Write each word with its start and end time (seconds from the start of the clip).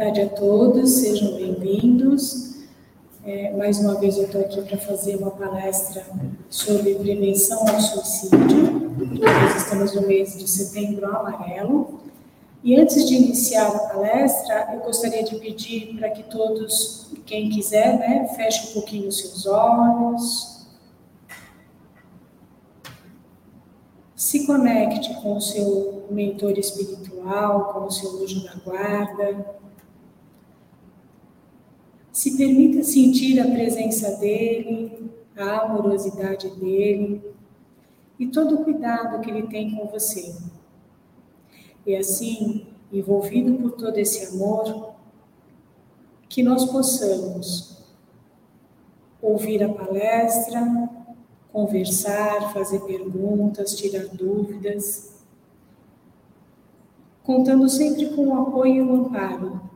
Tarde 0.00 0.22
a 0.22 0.28
todos, 0.30 0.92
sejam 0.92 1.34
bem-vindos. 1.34 2.54
É, 3.22 3.54
mais 3.54 3.78
uma 3.80 4.00
vez 4.00 4.16
eu 4.16 4.24
estou 4.24 4.40
aqui 4.40 4.62
para 4.62 4.78
fazer 4.78 5.16
uma 5.16 5.30
palestra 5.30 6.06
sobre 6.48 6.94
prevenção 6.94 7.68
ao 7.68 7.78
suicídio. 7.78 8.96
Nós 9.20 9.56
estamos 9.62 9.94
no 9.94 10.08
mês 10.08 10.38
de 10.38 10.48
setembro 10.48 11.04
amarelo. 11.04 12.00
E 12.64 12.76
antes 12.76 13.06
de 13.06 13.14
iniciar 13.14 13.66
a 13.66 13.78
palestra, 13.78 14.70
eu 14.72 14.80
gostaria 14.80 15.22
de 15.22 15.38
pedir 15.38 15.94
para 15.98 16.08
que 16.08 16.22
todos, 16.22 17.10
quem 17.26 17.50
quiser, 17.50 17.98
né, 17.98 18.26
feche 18.34 18.70
um 18.70 18.72
pouquinho 18.72 19.06
os 19.06 19.18
seus 19.18 19.44
olhos. 19.44 20.66
Se 24.16 24.46
conecte 24.46 25.12
com 25.20 25.36
o 25.36 25.40
seu 25.42 26.06
mentor 26.10 26.58
espiritual, 26.58 27.74
com 27.74 27.80
o 27.80 27.90
seu 27.90 28.22
anjo 28.22 28.42
da 28.44 28.54
guarda. 28.64 29.60
Se 32.20 32.36
permita 32.36 32.82
sentir 32.82 33.40
a 33.40 33.50
presença 33.50 34.18
dele, 34.18 35.10
a 35.34 35.62
amorosidade 35.62 36.50
dele 36.50 37.24
e 38.18 38.26
todo 38.26 38.56
o 38.56 38.64
cuidado 38.64 39.22
que 39.22 39.30
ele 39.30 39.46
tem 39.46 39.74
com 39.74 39.86
você. 39.86 40.36
E 41.86 41.96
assim, 41.96 42.66
envolvido 42.92 43.54
por 43.54 43.70
todo 43.70 43.96
esse 43.96 44.36
amor, 44.36 44.92
que 46.28 46.42
nós 46.42 46.66
possamos 46.66 47.86
ouvir 49.22 49.64
a 49.64 49.72
palestra, 49.72 50.60
conversar, 51.50 52.52
fazer 52.52 52.80
perguntas, 52.80 53.74
tirar 53.74 54.04
dúvidas, 54.08 55.24
contando 57.22 57.66
sempre 57.66 58.10
com 58.10 58.26
o 58.26 58.42
apoio 58.42 58.74
e 58.74 58.82
o 58.82 59.06
amparo 59.06 59.69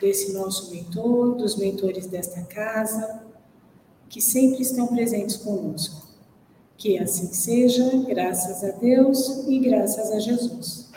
desse 0.00 0.32
nosso 0.32 0.70
mentor, 0.70 1.36
dos 1.36 1.56
mentores 1.56 2.06
desta 2.06 2.42
casa, 2.42 3.22
que 4.08 4.20
sempre 4.20 4.62
estão 4.62 4.86
presentes 4.86 5.36
conosco. 5.36 6.08
Que 6.76 6.98
assim 6.98 7.32
seja, 7.32 7.84
graças 8.06 8.62
a 8.62 8.70
Deus 8.70 9.44
e 9.48 9.58
graças 9.58 10.10
a 10.12 10.18
Jesus. 10.18 10.88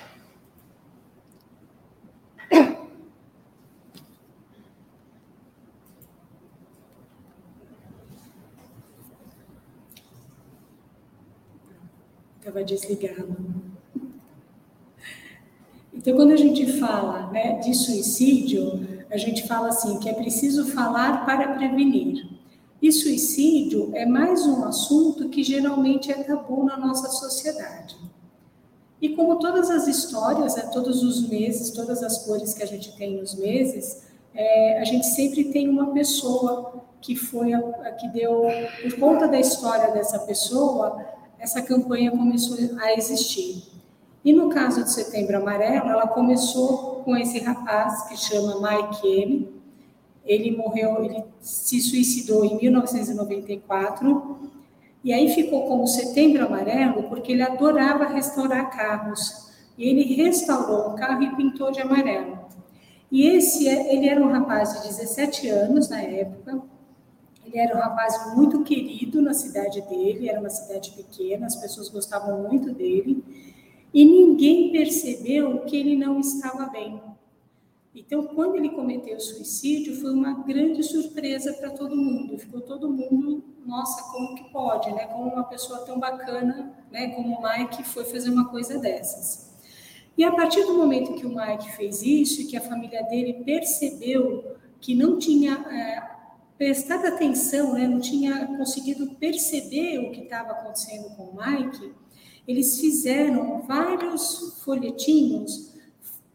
Estava 12.40 12.64
desligado. 12.64 13.36
Então, 16.02 16.16
quando 16.16 16.32
a 16.32 16.36
gente 16.36 16.80
fala 16.80 17.28
né, 17.32 17.60
de 17.60 17.76
suicídio, 17.76 18.88
a 19.12 19.18
gente 19.18 19.48
fala 19.48 19.68
assim 19.68 20.00
que 20.00 20.10
é 20.10 20.14
preciso 20.14 20.66
falar 20.72 21.24
para 21.26 21.54
prevenir. 21.54 22.28
E 22.82 22.92
suicídio 22.92 23.92
é 23.94 24.04
mais 24.04 24.48
um 24.48 24.66
assunto 24.66 25.30
que 25.30 25.44
geralmente 25.44 26.12
é 26.12 26.24
tabu 26.24 26.64
na 26.64 26.76
nossa 26.76 27.08
sociedade. 27.08 27.96
E 29.00 29.10
como 29.10 29.38
todas 29.38 29.70
as 29.70 29.88
histórias, 29.88 30.56
né, 30.56 30.64
todos 30.74 31.04
os 31.04 31.30
meses, 31.30 31.70
todas 31.70 32.02
as 32.02 32.26
cores 32.26 32.56
que 32.56 32.64
a 32.64 32.68
gente 32.68 32.98
tem 32.98 33.18
nos 33.18 33.36
meses, 33.36 34.02
é, 34.34 34.80
a 34.80 34.84
gente 34.84 35.06
sempre 35.06 35.52
tem 35.52 35.70
uma 35.70 35.94
pessoa 35.94 36.82
que 37.00 37.16
foi 37.16 37.54
a, 37.54 37.60
a 37.60 37.92
que 37.92 38.08
deu, 38.08 38.42
por 38.82 39.00
conta 39.00 39.28
da 39.28 39.40
história 39.40 39.92
dessa 39.92 40.18
pessoa, 40.18 41.00
essa 41.38 41.62
campanha 41.62 42.10
começou 42.10 42.58
a 42.80 42.94
existir. 42.94 43.71
E 44.24 44.32
no 44.32 44.50
caso 44.50 44.84
de 44.84 44.92
Setembro 44.92 45.38
Amarelo, 45.38 45.90
ela 45.90 46.08
começou 46.08 47.02
com 47.04 47.18
esse 47.18 47.40
rapaz 47.40 48.04
que 48.08 48.16
chama 48.16 48.62
Mike 48.62 49.08
M. 49.08 49.50
Ele 50.24 50.56
morreu, 50.56 51.04
ele 51.04 51.24
se 51.40 51.82
suicidou 51.82 52.46
em 52.46 52.56
1994 52.58 54.52
e 55.04 55.12
aí 55.12 55.34
ficou 55.34 55.68
como 55.68 55.88
Setembro 55.88 56.46
Amarelo 56.46 57.10
porque 57.10 57.32
ele 57.32 57.42
adorava 57.42 58.06
restaurar 58.06 58.70
carros. 58.70 59.50
E 59.76 59.90
ele 59.90 60.04
restaurou 60.14 60.92
um 60.92 60.96
carro 60.96 61.24
e 61.24 61.36
pintou 61.36 61.72
de 61.72 61.82
amarelo. 61.82 62.38
E 63.12 63.28
esse, 63.28 63.68
ele 63.68 64.08
era 64.08 64.22
um 64.22 64.32
rapaz 64.32 64.74
de 64.74 64.88
17 64.88 65.50
anos 65.50 65.90
na 65.90 66.02
época. 66.02 66.62
Ele 67.44 67.58
era 67.58 67.76
um 67.76 67.80
rapaz 67.80 68.36
muito 68.36 68.64
querido 68.64 69.20
na 69.22 69.34
cidade 69.34 69.82
dele, 69.82 70.30
era 70.30 70.40
uma 70.40 70.52
cidade 70.52 70.92
pequena, 70.92 71.48
as 71.48 71.56
pessoas 71.56 71.90
gostavam 71.90 72.48
muito 72.48 72.72
dele 72.72 73.24
e 73.94 74.06
ninguém 74.06 74.72
percebeu 74.72 75.60
que 75.60 75.76
ele 75.76 75.96
não 75.96 76.20
estava 76.20 76.66
bem. 76.68 77.02
Então, 77.94 78.24
quando 78.24 78.56
ele 78.56 78.70
cometeu 78.70 79.20
suicídio, 79.20 80.00
foi 80.00 80.14
uma 80.14 80.34
grande 80.44 80.82
surpresa 80.82 81.52
para 81.54 81.72
todo 81.72 81.96
mundo. 81.96 82.38
Ficou 82.38 82.62
todo 82.62 82.90
mundo, 82.90 83.44
nossa, 83.66 84.10
como 84.12 84.36
que 84.36 84.50
pode, 84.50 84.90
né? 84.94 85.08
Como 85.08 85.30
uma 85.30 85.44
pessoa 85.44 85.80
tão 85.80 86.00
bacana, 86.00 86.74
né? 86.90 87.10
Como 87.10 87.36
o 87.36 87.42
Mike 87.44 87.84
foi 87.84 88.06
fazer 88.06 88.30
uma 88.30 88.48
coisa 88.48 88.80
dessas. 88.80 89.52
E 90.18 90.24
a 90.24 90.32
partir 90.32 90.64
do 90.64 90.74
momento 90.74 91.16
que 91.16 91.26
o 91.26 91.36
Mike 91.36 91.72
fez 91.74 92.02
isso 92.02 92.48
que 92.48 92.56
a 92.56 92.62
família 92.62 93.04
dele 93.04 93.44
percebeu 93.44 94.56
que 94.80 94.96
não 94.96 95.20
tinha 95.20 95.54
é, 95.54 96.12
prestado 96.58 97.08
atenção, 97.08 97.74
né? 97.74 97.88
Não 97.88 98.00
tinha 98.00 98.48
conseguido 98.48 99.16
perceber 99.16 100.00
o 100.00 100.12
que 100.12 100.22
estava 100.22 100.52
acontecendo 100.52 101.14
com 101.18 101.24
o 101.24 101.36
Mike, 101.36 101.94
eles 102.48 102.80
fizeram 102.80 103.62
vários 103.62 104.60
folhetinhos 104.64 105.72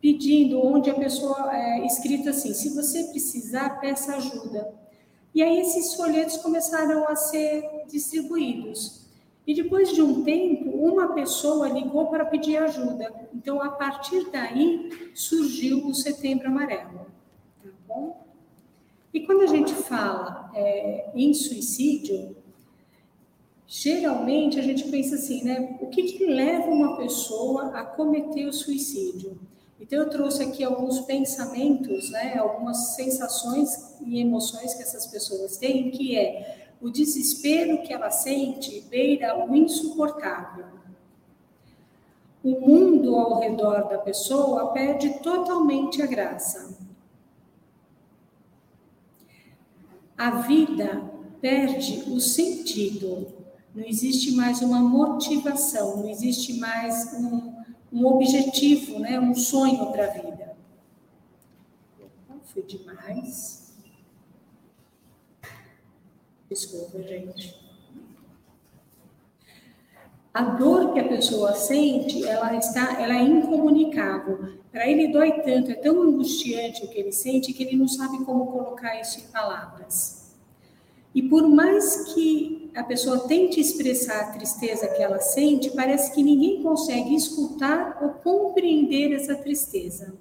pedindo 0.00 0.64
onde 0.64 0.90
a 0.90 0.94
pessoa 0.94 1.50
é 1.54 1.84
escrito 1.86 2.28
assim: 2.28 2.54
se 2.54 2.74
você 2.74 3.04
precisar, 3.04 3.80
peça 3.80 4.16
ajuda. 4.16 4.72
E 5.34 5.42
aí 5.42 5.60
esses 5.60 5.94
folhetos 5.94 6.36
começaram 6.38 7.06
a 7.08 7.14
ser 7.14 7.84
distribuídos. 7.90 9.06
E 9.46 9.54
depois 9.54 9.92
de 9.94 10.02
um 10.02 10.24
tempo, 10.24 10.70
uma 10.70 11.14
pessoa 11.14 11.68
ligou 11.68 12.06
para 12.06 12.24
pedir 12.24 12.56
ajuda. 12.56 13.28
Então, 13.34 13.62
a 13.62 13.70
partir 13.70 14.28
daí, 14.30 15.10
surgiu 15.14 15.86
o 15.86 15.94
Setembro 15.94 16.48
Amarelo. 16.48 17.06
Tá 17.62 17.70
bom? 17.86 18.26
E 19.14 19.20
quando 19.20 19.42
a 19.42 19.46
gente 19.46 19.72
fala 19.72 20.50
é, 20.54 21.10
em 21.14 21.32
suicídio, 21.32 22.36
Geralmente 23.68 24.60
a 24.60 24.62
gente 24.62 24.84
pensa 24.84 25.16
assim, 25.16 25.42
né? 25.42 25.76
O 25.80 25.88
que, 25.88 26.04
que 26.04 26.24
leva 26.24 26.70
uma 26.70 26.96
pessoa 26.96 27.76
a 27.76 27.84
cometer 27.84 28.46
o 28.46 28.52
suicídio? 28.52 29.38
Então 29.80 29.98
eu 29.98 30.08
trouxe 30.08 30.42
aqui 30.42 30.62
alguns 30.62 31.00
pensamentos, 31.00 32.10
né? 32.10 32.38
Algumas 32.38 32.94
sensações 32.94 33.96
e 34.00 34.20
emoções 34.20 34.74
que 34.74 34.82
essas 34.82 35.06
pessoas 35.06 35.56
têm, 35.56 35.90
que 35.90 36.16
é 36.16 36.68
o 36.80 36.90
desespero 36.90 37.82
que 37.82 37.92
ela 37.92 38.10
sente 38.10 38.82
beira 38.82 39.36
o 39.44 39.54
insuportável. 39.54 40.66
O 42.44 42.60
mundo 42.60 43.16
ao 43.16 43.40
redor 43.40 43.88
da 43.88 43.98
pessoa 43.98 44.72
perde 44.72 45.18
totalmente 45.18 46.00
a 46.00 46.06
graça. 46.06 46.78
A 50.16 50.30
vida 50.42 51.10
perde 51.40 52.04
o 52.08 52.20
sentido 52.20 53.35
não 53.76 53.84
existe 53.84 54.32
mais 54.32 54.62
uma 54.62 54.80
motivação, 54.80 55.98
não 55.98 56.08
existe 56.08 56.54
mais 56.54 57.12
um, 57.12 57.52
um 57.92 58.06
objetivo, 58.06 58.98
né? 58.98 59.20
um 59.20 59.34
sonho 59.34 59.92
para 59.92 60.06
a 60.06 60.10
vida. 60.12 60.56
Foi 62.44 62.62
demais. 62.62 63.76
Desculpa, 66.48 67.02
gente. 67.02 67.54
A 70.32 70.42
dor 70.42 70.94
que 70.94 71.00
a 71.00 71.08
pessoa 71.08 71.54
sente, 71.54 72.26
ela 72.26 72.56
está, 72.56 72.98
ela 72.98 73.14
é 73.14 73.22
incomunicável. 73.22 74.56
Para 74.72 74.88
ele 74.88 75.12
dói 75.12 75.42
tanto, 75.42 75.70
é 75.70 75.74
tão 75.74 76.00
angustiante 76.00 76.82
o 76.82 76.88
que 76.88 76.98
ele 76.98 77.12
sente 77.12 77.52
que 77.52 77.62
ele 77.62 77.76
não 77.76 77.88
sabe 77.88 78.24
como 78.24 78.46
colocar 78.46 78.98
isso 78.98 79.20
em 79.20 79.24
palavras. 79.24 80.34
E 81.14 81.22
por 81.22 81.46
mais 81.48 82.14
que 82.14 82.65
a 82.76 82.84
pessoa 82.84 83.26
tente 83.26 83.58
expressar 83.58 84.20
a 84.20 84.32
tristeza 84.32 84.86
que 84.86 85.02
ela 85.02 85.18
sente, 85.18 85.70
parece 85.70 86.12
que 86.12 86.22
ninguém 86.22 86.62
consegue 86.62 87.14
escutar 87.14 87.98
ou 88.02 88.10
compreender 88.10 89.14
essa 89.14 89.34
tristeza. 89.34 90.12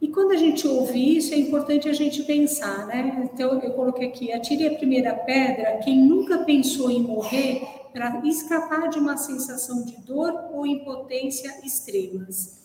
E 0.00 0.06
quando 0.06 0.30
a 0.30 0.36
gente 0.36 0.66
ouve 0.66 1.16
isso, 1.16 1.34
é 1.34 1.36
importante 1.36 1.88
a 1.88 1.92
gente 1.92 2.22
pensar, 2.22 2.86
né? 2.86 3.28
Então, 3.34 3.60
eu 3.60 3.72
coloquei 3.72 4.06
aqui: 4.06 4.32
atire 4.32 4.68
a 4.68 4.76
primeira 4.76 5.12
pedra 5.12 5.78
quem 5.78 6.04
nunca 6.04 6.44
pensou 6.44 6.88
em 6.88 7.02
morrer 7.02 7.66
para 7.92 8.22
escapar 8.24 8.88
de 8.88 8.98
uma 9.00 9.16
sensação 9.16 9.84
de 9.84 9.96
dor 10.02 10.50
ou 10.52 10.64
impotência 10.64 11.52
extremas. 11.64 12.62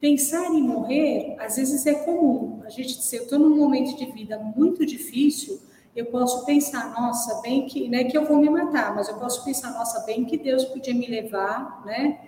Pensar 0.00 0.52
em 0.52 0.60
morrer, 0.60 1.36
às 1.38 1.56
vezes, 1.56 1.86
é 1.86 1.94
comum. 1.94 2.60
A 2.64 2.70
gente, 2.70 3.00
se 3.00 3.14
eu 3.14 3.22
estou 3.22 3.38
num 3.38 3.56
momento 3.56 3.96
de 3.96 4.06
vida 4.06 4.36
muito 4.36 4.84
difícil, 4.84 5.60
eu 5.94 6.06
posso 6.06 6.44
pensar, 6.44 6.92
nossa, 6.92 7.40
bem 7.40 7.66
que, 7.66 7.88
né, 7.88 8.04
que 8.04 8.18
eu 8.18 8.26
vou 8.26 8.36
me 8.36 8.50
matar, 8.50 8.94
mas 8.94 9.08
eu 9.08 9.14
posso 9.14 9.44
pensar, 9.44 9.70
nossa, 9.72 10.00
bem 10.00 10.24
que 10.24 10.36
Deus 10.36 10.64
podia 10.64 10.94
me 10.94 11.06
levar, 11.06 11.82
né, 11.86 12.18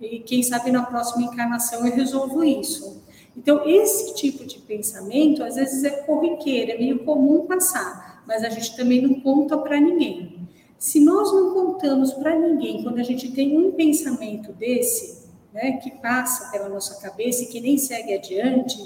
e 0.00 0.20
quem 0.20 0.42
sabe 0.42 0.72
na 0.72 0.82
próxima 0.82 1.24
encarnação 1.24 1.86
eu 1.86 1.94
resolvo 1.94 2.42
isso. 2.42 3.04
Então, 3.36 3.68
esse 3.68 4.14
tipo 4.14 4.46
de 4.46 4.58
pensamento, 4.58 5.44
às 5.44 5.56
vezes, 5.56 5.84
é 5.84 5.90
corriqueiro, 5.90 6.72
é 6.72 6.78
meio 6.78 7.04
comum 7.04 7.46
passar, 7.46 8.24
mas 8.26 8.42
a 8.42 8.48
gente 8.48 8.74
também 8.74 9.02
não 9.02 9.20
conta 9.20 9.58
para 9.58 9.78
ninguém. 9.78 10.48
Se 10.78 10.98
nós 10.98 11.30
não 11.30 11.52
contamos 11.52 12.14
para 12.14 12.34
ninguém, 12.34 12.82
quando 12.82 12.98
a 12.98 13.02
gente 13.02 13.30
tem 13.32 13.56
um 13.56 13.72
pensamento 13.72 14.52
desse, 14.54 15.28
né, 15.52 15.72
que 15.72 15.90
passa 15.90 16.50
pela 16.50 16.68
nossa 16.70 16.98
cabeça 17.00 17.44
e 17.44 17.48
que 17.48 17.60
nem 17.60 17.76
segue 17.76 18.14
adiante, 18.14 18.78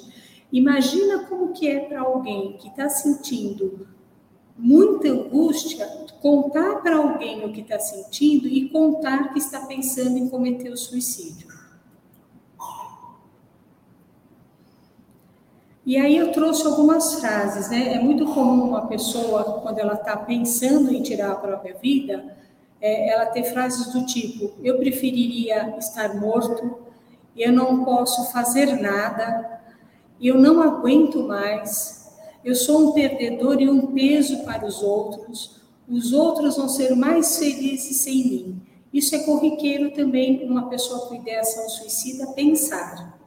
imagina 0.53 1.21
como 1.27 1.53
que 1.53 1.69
é 1.69 1.81
para 1.81 2.01
alguém 2.01 2.57
que 2.59 2.67
está 2.69 2.89
sentindo 2.89 3.94
muita 4.56 5.09
angústia, 5.09 5.87
contar 6.21 6.83
para 6.83 6.97
alguém 6.97 7.45
o 7.45 7.53
que 7.53 7.61
está 7.61 7.79
sentindo 7.79 8.47
e 8.49 8.69
contar 8.71 9.33
que 9.33 9.39
está 9.39 9.61
pensando 9.67 10.17
em 10.17 10.29
cometer 10.29 10.71
o 10.71 10.77
suicídio. 10.77 11.55
E 15.87 15.99
aí 15.99 16.17
eu 16.17 16.33
trouxe 16.33 16.67
algumas 16.67 17.21
frases, 17.21 17.69
né? 17.69 17.93
É 17.93 17.99
muito 17.99 18.25
comum 18.33 18.71
uma 18.71 18.87
pessoa, 18.87 19.61
quando 19.61 19.79
ela 19.79 19.95
está 19.95 20.17
pensando 20.17 20.91
em 20.91 21.03
tirar 21.03 21.33
a 21.33 21.37
própria 21.37 21.75
vida, 21.75 22.35
é, 22.81 23.11
ela 23.11 23.27
ter 23.27 23.45
frases 23.45 23.93
do 23.93 24.06
tipo: 24.06 24.53
eu 24.62 24.79
preferiria 24.79 25.77
estar 25.79 26.15
morto, 26.15 26.79
eu 27.37 27.53
não 27.53 27.85
posso 27.85 28.33
fazer 28.33 28.81
nada, 28.81 29.61
eu 30.19 30.39
não 30.39 30.62
aguento 30.62 31.23
mais, 31.23 32.04
eu 32.44 32.55
sou 32.55 32.88
um 32.88 32.93
perdedor 32.93 33.61
e 33.61 33.69
um 33.69 33.88
peso 33.88 34.44
para 34.44 34.67
os 34.67 34.82
outros, 34.82 35.62
os 35.88 36.12
outros 36.12 36.56
vão 36.56 36.69
ser 36.69 36.94
mais 36.94 37.38
felizes 37.38 37.99
sem 37.99 38.17
mim. 38.17 38.62
Isso 38.93 39.14
é 39.14 39.20
corriqueiro 39.20 39.93
também 39.93 40.44
uma 40.49 40.69
pessoa 40.69 41.06
com 41.06 41.14
ideação 41.14 41.69
suicida 41.69 42.29
pensar. 42.29 43.19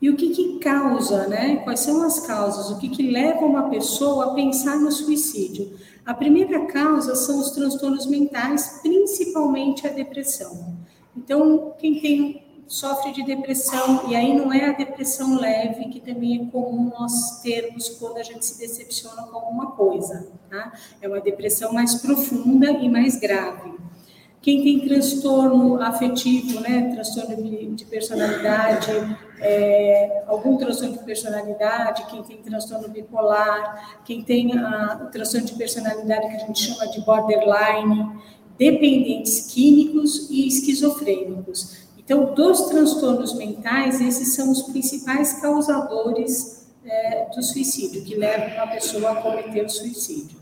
E 0.00 0.08
o 0.08 0.16
que, 0.16 0.30
que 0.30 0.58
causa, 0.58 1.26
né? 1.26 1.56
Quais 1.56 1.80
são 1.80 2.02
as 2.02 2.20
causas? 2.20 2.70
O 2.70 2.78
que, 2.78 2.88
que 2.88 3.10
leva 3.10 3.44
uma 3.44 3.68
pessoa 3.68 4.26
a 4.26 4.34
pensar 4.34 4.76
no 4.78 4.92
suicídio? 4.92 5.76
A 6.06 6.14
primeira 6.14 6.66
causa 6.66 7.14
são 7.14 7.40
os 7.40 7.50
transtornos 7.50 8.06
mentais, 8.06 8.78
principalmente 8.80 9.86
a 9.86 9.90
depressão. 9.90 10.76
Então, 11.16 11.74
quem 11.78 12.00
tem 12.00 12.47
sofre 12.68 13.12
de 13.12 13.24
depressão, 13.24 14.08
e 14.08 14.14
aí 14.14 14.36
não 14.36 14.52
é 14.52 14.66
a 14.66 14.72
depressão 14.72 15.36
leve, 15.40 15.86
que 15.86 16.00
também 16.00 16.42
é 16.42 16.50
comum 16.50 16.92
nós 16.98 17.40
termos 17.40 17.88
quando 17.88 18.18
a 18.18 18.22
gente 18.22 18.44
se 18.44 18.58
decepciona 18.58 19.22
com 19.22 19.36
alguma 19.36 19.72
coisa, 19.72 20.30
tá? 20.50 20.72
É 21.00 21.08
uma 21.08 21.20
depressão 21.20 21.72
mais 21.72 21.94
profunda 21.94 22.70
e 22.70 22.88
mais 22.88 23.18
grave. 23.18 23.78
Quem 24.40 24.62
tem 24.62 24.86
transtorno 24.86 25.82
afetivo, 25.82 26.60
né, 26.60 26.92
transtorno 26.92 27.42
de, 27.42 27.66
de 27.74 27.84
personalidade, 27.86 28.90
é, 29.40 30.22
algum 30.26 30.56
transtorno 30.56 30.96
de 30.96 31.04
personalidade, 31.04 32.06
quem 32.06 32.22
tem 32.22 32.36
transtorno 32.36 32.88
bipolar, 32.88 34.00
quem 34.04 34.22
tem 34.22 34.56
a, 34.56 35.00
o 35.02 35.10
transtorno 35.10 35.46
de 35.46 35.54
personalidade 35.54 36.28
que 36.28 36.36
a 36.36 36.46
gente 36.46 36.60
chama 36.60 36.86
de 36.88 37.00
borderline, 37.00 38.20
dependentes 38.56 39.52
químicos 39.52 40.28
e 40.30 40.46
esquizofrênicos. 40.46 41.77
Então, 42.08 42.32
dos 42.32 42.62
transtornos 42.68 43.34
mentais, 43.34 44.00
esses 44.00 44.34
são 44.34 44.50
os 44.50 44.62
principais 44.62 45.42
causadores 45.42 46.66
é, 46.82 47.26
do 47.26 47.42
suicídio, 47.42 48.02
que 48.02 48.14
levam 48.14 48.62
a 48.62 48.66
pessoa 48.66 49.10
a 49.10 49.16
cometer 49.16 49.66
o 49.66 49.68
suicídio. 49.68 50.38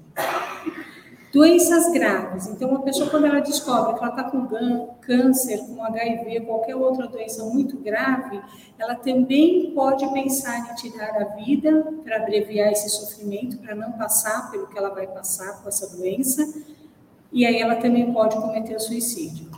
Doenças 1.33 1.93
graves. 1.93 2.47
Então, 2.47 2.71
uma 2.71 2.83
pessoa, 2.83 3.11
quando 3.11 3.27
ela 3.27 3.41
descobre 3.41 3.95
que 3.95 3.99
ela 3.99 4.11
está 4.11 4.31
com 4.31 4.95
câncer, 5.01 5.59
com 5.67 5.83
HIV, 5.83 6.43
qualquer 6.43 6.77
outra 6.77 7.09
doença 7.09 7.45
muito 7.47 7.77
grave, 7.79 8.41
ela 8.79 8.95
também 8.95 9.73
pode 9.75 10.07
pensar 10.13 10.71
em 10.71 10.75
tirar 10.77 11.21
a 11.21 11.25
vida 11.35 11.93
para 12.05 12.19
abreviar 12.19 12.71
esse 12.71 12.89
sofrimento, 12.91 13.59
para 13.59 13.75
não 13.75 13.91
passar 13.91 14.53
pelo 14.53 14.69
que 14.69 14.79
ela 14.79 14.91
vai 14.91 15.09
passar 15.09 15.61
com 15.61 15.69
essa 15.69 15.97
doença. 15.97 16.47
E 17.33 17.45
aí 17.45 17.61
ela 17.61 17.75
também 17.75 18.13
pode 18.13 18.37
cometer 18.37 18.77
o 18.77 18.81
suicídio. 18.81 19.56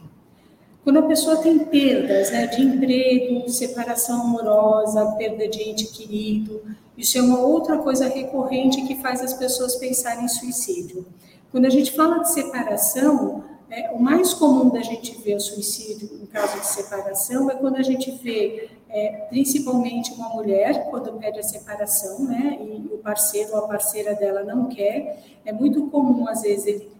Quando 0.89 1.01
a 1.01 1.03
pessoa 1.03 1.37
tem 1.37 1.59
perdas 1.59 2.31
né, 2.31 2.47
de 2.47 2.63
emprego, 2.63 3.47
separação 3.51 4.23
amorosa, 4.23 5.05
perda 5.19 5.47
de 5.47 5.63
ente 5.69 5.85
querido, 5.89 6.63
isso 6.97 7.19
é 7.19 7.21
uma 7.21 7.41
outra 7.41 7.77
coisa 7.77 8.09
recorrente 8.09 8.81
que 8.87 8.95
faz 8.95 9.21
as 9.21 9.35
pessoas 9.35 9.77
pensarem 9.77 10.25
em 10.25 10.29
suicídio. 10.29 11.05
Quando 11.53 11.67
a 11.67 11.69
gente 11.69 11.93
fala 11.93 12.21
de 12.21 12.33
separação, 12.33 13.45
é, 13.69 13.91
o 13.91 14.01
mais 14.01 14.33
comum 14.33 14.71
da 14.71 14.81
gente 14.81 15.15
ver 15.21 15.35
o 15.35 15.41
suicídio 15.41 16.09
em 16.23 16.25
caso 16.25 16.59
de 16.59 16.67
separação 16.67 17.51
é 17.51 17.55
quando 17.57 17.77
a 17.77 17.83
gente 17.83 18.11
vê 18.23 18.71
é, 18.89 19.27
principalmente 19.29 20.11
uma 20.15 20.31
mulher 20.31 20.89
quando 20.89 21.13
pede 21.19 21.39
a 21.39 21.43
separação, 21.43 22.21
né, 22.21 22.59
e 22.63 22.95
o 22.95 22.97
parceiro 22.97 23.51
ou 23.53 23.59
a 23.59 23.69
parceira 23.69 24.15
dela 24.15 24.43
não 24.43 24.71
quer. 24.71 25.23
É 25.45 25.53
muito 25.53 25.91
comum, 25.91 26.27
às 26.27 26.41
vezes, 26.41 26.67
ele 26.67 26.91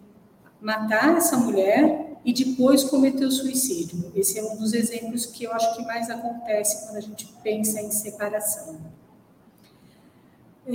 matar 0.61 1.17
essa 1.17 1.37
mulher 1.37 2.08
e 2.23 2.33
depois 2.33 2.83
cometer 2.83 3.25
o 3.25 3.31
suicídio. 3.31 4.11
Esse 4.15 4.39
é 4.39 4.43
um 4.43 4.57
dos 4.57 4.73
exemplos 4.73 5.25
que 5.25 5.45
eu 5.45 5.53
acho 5.53 5.75
que 5.75 5.83
mais 5.83 6.09
acontece 6.09 6.85
quando 6.85 6.97
a 6.97 7.01
gente 7.01 7.33
pensa 7.43 7.81
em 7.81 7.91
separação 7.91 8.77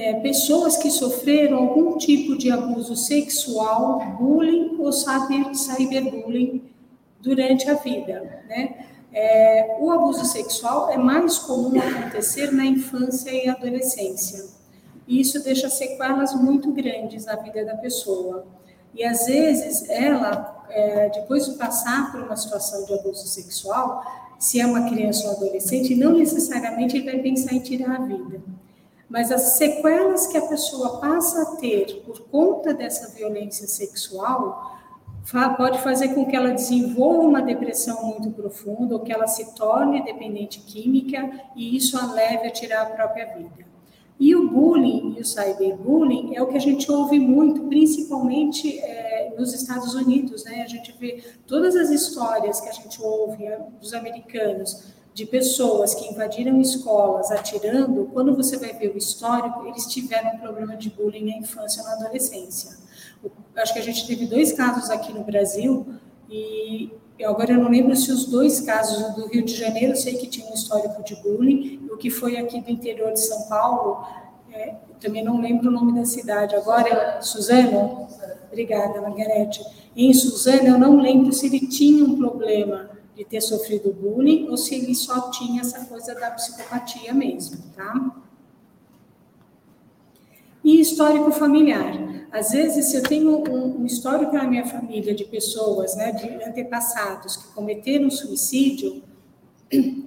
é, 0.01 0.15
pessoas 0.15 0.77
que 0.77 0.91
sofreram 0.91 1.59
algum 1.59 1.97
tipo 1.97 2.37
de 2.37 2.51
abuso 2.51 2.97
sexual, 2.97 4.01
bullying 4.19 4.77
ou 4.79 4.93
cyberbullying 4.93 6.63
durante 7.21 7.69
a 7.71 7.75
vida, 7.75 8.43
né? 8.49 8.87
É, 9.13 9.77
o 9.81 9.93
abuso 9.93 10.25
sexual 10.25 10.91
é 10.91 10.97
mais 10.97 11.39
comum 11.39 11.79
acontecer 11.79 12.51
na 12.51 12.67
infância 12.67 13.31
e 13.31 13.49
adolescência. 13.49 14.45
E 15.07 15.21
isso 15.21 15.43
deixa 15.45 15.69
sequelas 15.69 16.35
muito 16.35 16.73
grandes 16.73 17.25
na 17.25 17.37
vida 17.37 17.65
da 17.65 17.77
pessoa. 17.77 18.45
E 18.93 19.05
às 19.05 19.27
vezes 19.27 19.89
ela, 19.89 20.54
é, 20.71 21.11
depois 21.11 21.47
de 21.47 21.53
passar 21.57 22.13
por 22.13 22.21
uma 22.21 22.37
situação 22.37 22.85
de 22.85 22.95
abuso 22.95 23.27
sexual, 23.27 24.03
se 24.39 24.61
é 24.61 24.67
uma 24.67 24.89
criança 24.89 25.27
ou 25.27 25.37
adolescente, 25.37 25.95
não 25.95 26.13
necessariamente 26.13 26.97
ele 26.97 27.11
vai 27.11 27.21
pensar 27.21 27.55
em 27.55 27.61
tirar 27.61 27.97
a 27.97 28.05
vida 28.05 28.43
mas 29.15 29.31
as 29.31 29.57
sequelas 29.59 30.27
que 30.27 30.37
a 30.37 30.47
pessoa 30.47 30.99
passa 30.99 31.43
a 31.43 31.57
ter 31.57 32.03
por 32.05 32.21
conta 32.23 32.75
dessa 32.75 33.15
violência 33.15 33.69
sexual 33.69 34.73
pode 35.57 35.79
fazer 35.83 36.09
com 36.09 36.27
que 36.27 36.35
ela 36.35 36.51
desenvolva 36.51 37.29
uma 37.29 37.41
depressão 37.41 38.05
muito 38.07 38.31
profunda 38.31 38.95
ou 38.95 39.01
que 39.01 39.13
ela 39.13 39.29
se 39.29 39.55
torne 39.55 40.03
dependente 40.03 40.59
química 40.61 41.31
e 41.55 41.77
isso 41.77 41.97
a 41.97 42.13
leve 42.13 42.49
a 42.49 42.51
tirar 42.51 42.83
a 42.83 42.87
própria 42.87 43.27
vida. 43.37 43.65
E 44.19 44.35
o 44.35 44.49
bullying 44.49 45.15
e 45.17 45.21
o 45.21 45.25
cyberbullying 45.25 46.35
é 46.35 46.43
o 46.43 46.49
que 46.49 46.57
a 46.57 46.61
gente 46.61 46.91
ouve 46.91 47.21
muito, 47.21 47.63
principalmente 47.69 48.81
é, 48.81 49.14
nos 49.37 49.53
Estados 49.53 49.95
Unidos, 49.95 50.45
né? 50.45 50.63
A 50.63 50.67
gente 50.67 50.95
vê 50.99 51.23
todas 51.47 51.77
as 51.77 51.91
histórias 51.91 52.61
que 52.61 52.69
a 52.69 52.73
gente 52.73 53.01
ouve 53.03 53.47
é, 53.47 53.59
dos 53.81 53.95
americanos 53.95 54.95
de 55.15 55.25
pessoas 55.25 55.95
que 55.95 56.09
invadiram 56.09 56.61
escolas 56.61 57.31
atirando, 57.31 58.11
quando 58.13 58.35
você 58.35 58.57
vai 58.57 58.73
ver 58.73 58.93
o 58.93 58.99
histórico, 58.99 59.65
eles 59.67 59.87
tiveram 59.87 60.35
um 60.35 60.39
problema 60.39 60.77
de 60.77 60.91
bullying 60.91 61.31
na 61.31 61.39
infância 61.39 61.81
e 61.81 61.85
na 61.85 61.93
adolescência. 61.93 62.77
Acho 63.55 63.73
que 63.73 63.79
a 63.79 63.83
gente 63.83 64.07
teve 64.09 64.27
dois 64.27 64.53
casos 64.53 64.91
aqui 64.91 65.13
no 65.13 65.23
Brasil, 65.23 65.87
e 66.29 66.91
agora 67.23 67.53
eu 67.53 67.63
não 67.63 67.71
lembro 67.71 67.95
se 67.95 68.11
os 68.11 68.27
dois 68.27 68.61
casos 68.61 69.15
do 69.15 69.29
Rio 69.29 69.45
de 69.45 69.55
Janeiro, 69.55 69.93
eu 69.93 69.97
sei 69.97 70.17
que 70.17 70.27
tinha 70.27 70.51
um 70.51 70.55
histórico 70.55 71.05
de 71.05 71.15
bullying, 71.23 71.89
o 71.93 71.97
que 71.97 72.11
foi 72.11 72.37
aqui 72.37 72.61
do 72.61 72.71
interior 72.71 73.13
de 73.13 73.21
São 73.21 73.43
Paulo, 73.43 74.05
é, 74.53 74.75
também 75.01 75.23
não 75.23 75.41
lembro 75.41 75.69
o 75.69 75.73
nome 75.73 75.95
da 75.95 76.05
cidade. 76.05 76.57
Agora, 76.57 77.21
Suzano? 77.21 78.09
Obrigada, 78.55 79.01
Margarete. 79.01 79.61
Em 79.97 80.15
Suzano, 80.15 80.69
eu 80.69 80.79
não 80.79 81.01
lembro 81.01 81.33
se 81.33 81.47
ele 81.47 81.67
tinha 81.67 82.05
um 82.05 82.17
problema 82.17 82.89
de 83.17 83.25
ter 83.25 83.41
sofrido 83.41 83.93
bullying 83.93 84.49
ou 84.49 84.57
se 84.57 84.77
ele 84.77 84.95
só 84.95 85.29
tinha 85.33 85.61
essa 85.61 85.85
coisa 85.87 86.15
da 86.15 86.31
psicopatia 86.31 87.13
mesmo, 87.13 87.59
tá? 87.75 88.15
E 90.63 90.81
histórico 90.81 91.33
familiar. 91.33 92.27
Às 92.31 92.53
vezes, 92.53 92.91
se 92.91 92.97
eu 92.97 93.03
tenho 93.03 93.43
um, 93.51 93.81
um 93.81 93.87
histórico 93.87 94.33
na 94.33 94.45
minha 94.45 94.65
família 94.65 95.13
de 95.13 95.25
pessoas, 95.25 95.97
né, 95.97 96.13
de 96.13 96.29
antepassados 96.45 97.37
que 97.37 97.53
cometeram 97.55 98.09
suicídio, 98.09 99.03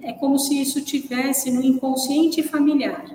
é 0.02 0.14
como 0.14 0.38
se 0.38 0.58
isso 0.58 0.80
tivesse 0.80 1.50
no 1.50 1.62
inconsciente 1.62 2.42
familiar. 2.42 3.14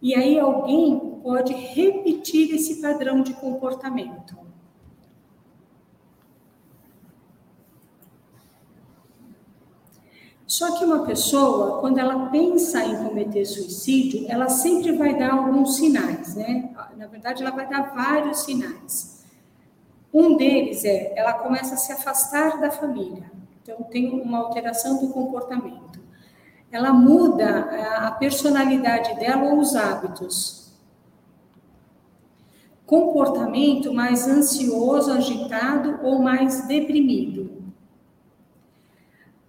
E 0.00 0.14
aí 0.14 0.38
alguém 0.38 0.98
pode 1.22 1.52
repetir 1.52 2.54
esse 2.54 2.80
padrão 2.80 3.22
de 3.22 3.34
comportamento. 3.34 4.44
Só 10.54 10.78
que 10.78 10.84
uma 10.84 11.04
pessoa, 11.04 11.80
quando 11.80 11.98
ela 11.98 12.28
pensa 12.28 12.80
em 12.84 13.04
cometer 13.04 13.44
suicídio, 13.44 14.24
ela 14.28 14.48
sempre 14.48 14.92
vai 14.92 15.18
dar 15.18 15.32
alguns 15.32 15.74
sinais, 15.74 16.36
né? 16.36 16.70
Na 16.96 17.08
verdade, 17.08 17.42
ela 17.42 17.50
vai 17.50 17.68
dar 17.68 17.92
vários 17.92 18.44
sinais. 18.44 19.24
Um 20.12 20.36
deles 20.36 20.84
é, 20.84 21.12
ela 21.16 21.32
começa 21.32 21.74
a 21.74 21.76
se 21.76 21.90
afastar 21.90 22.60
da 22.60 22.70
família. 22.70 23.28
Então, 23.60 23.82
tem 23.90 24.08
uma 24.08 24.38
alteração 24.38 25.04
do 25.04 25.08
comportamento. 25.08 25.98
Ela 26.70 26.92
muda 26.92 28.06
a 28.06 28.12
personalidade 28.12 29.12
dela 29.16 29.42
ou 29.50 29.58
os 29.58 29.74
hábitos. 29.74 30.72
Comportamento 32.86 33.92
mais 33.92 34.28
ansioso, 34.28 35.10
agitado 35.10 35.98
ou 36.04 36.22
mais 36.22 36.64
deprimido 36.68 37.53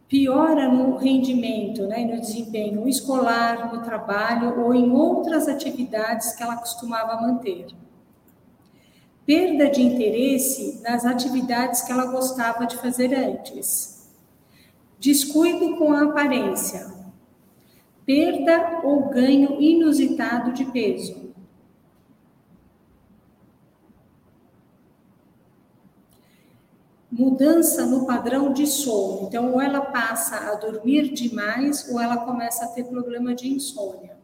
piora 0.08 0.68
no 0.68 0.98
rendimento, 0.98 1.88
né, 1.88 2.06
no 2.06 2.20
desempenho 2.20 2.88
escolar, 2.88 3.74
no 3.74 3.82
trabalho 3.82 4.62
ou 4.62 4.74
em 4.74 4.92
outras 4.92 5.48
atividades 5.48 6.34
que 6.34 6.44
ela 6.44 6.58
costumava 6.58 7.22
manter. 7.22 7.68
Perda 9.26 9.70
de 9.70 9.82
interesse 9.82 10.82
nas 10.84 11.04
atividades 11.04 11.82
que 11.82 11.92
ela 11.92 12.06
gostava 12.06 12.68
de 12.68 12.78
fazer 12.78 13.14
antes. 13.16 14.08
Descuido 15.00 15.78
com 15.78 15.92
a 15.92 16.04
aparência. 16.04 16.94
Perda 18.06 18.82
ou 18.84 19.10
ganho 19.10 19.60
inusitado 19.60 20.54
de 20.54 20.66
peso 20.66 21.25
mudança 27.18 27.86
no 27.86 28.06
padrão 28.06 28.52
de 28.52 28.68
sono. 28.68 29.28
Então, 29.28 29.54
ou 29.54 29.62
ela 29.62 29.80
passa 29.80 30.52
a 30.52 30.56
dormir 30.56 31.14
demais, 31.14 31.90
ou 31.90 32.00
ela 32.00 32.18
começa 32.18 32.66
a 32.66 32.68
ter 32.68 32.84
problema 32.84 33.34
de 33.34 33.48
insônia. 33.48 34.16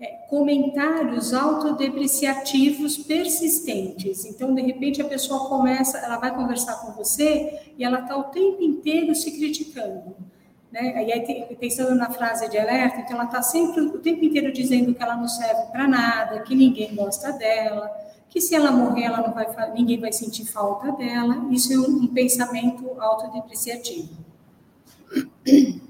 É, 0.00 0.06
comentários 0.28 1.34
autodepreciativos 1.34 2.96
persistentes. 2.96 4.24
Então, 4.24 4.54
de 4.54 4.62
repente, 4.62 5.02
a 5.02 5.04
pessoa 5.04 5.46
começa, 5.46 5.98
ela 5.98 6.16
vai 6.16 6.34
conversar 6.34 6.80
com 6.80 6.92
você 6.92 7.60
e 7.76 7.84
ela 7.84 8.00
está 8.00 8.16
o 8.16 8.24
tempo 8.24 8.62
inteiro 8.62 9.14
se 9.14 9.30
criticando. 9.30 10.16
Né? 10.72 11.04
E 11.04 11.12
aí, 11.12 11.56
pensando 11.60 11.94
na 11.94 12.10
frase 12.10 12.48
de 12.48 12.58
alerta, 12.58 13.00
então 13.00 13.16
ela 13.16 13.26
está 13.26 13.42
sempre 13.42 13.82
o 13.82 13.98
tempo 13.98 14.24
inteiro 14.24 14.50
dizendo 14.52 14.94
que 14.94 15.02
ela 15.02 15.16
não 15.16 15.28
serve 15.28 15.70
para 15.70 15.86
nada, 15.86 16.40
que 16.40 16.54
ninguém 16.54 16.94
gosta 16.94 17.30
dela, 17.32 17.90
que 18.34 18.40
se 18.40 18.52
ela 18.52 18.72
morrer, 18.72 19.04
ela 19.04 19.20
não 19.20 19.32
vai, 19.32 19.46
ninguém 19.74 20.00
vai 20.00 20.12
sentir 20.12 20.44
falta 20.44 20.90
dela. 20.90 21.46
Isso 21.52 21.72
é 21.72 21.78
um, 21.78 22.02
um 22.02 22.06
pensamento 22.08 23.00
autodepreciativo. 23.00 24.08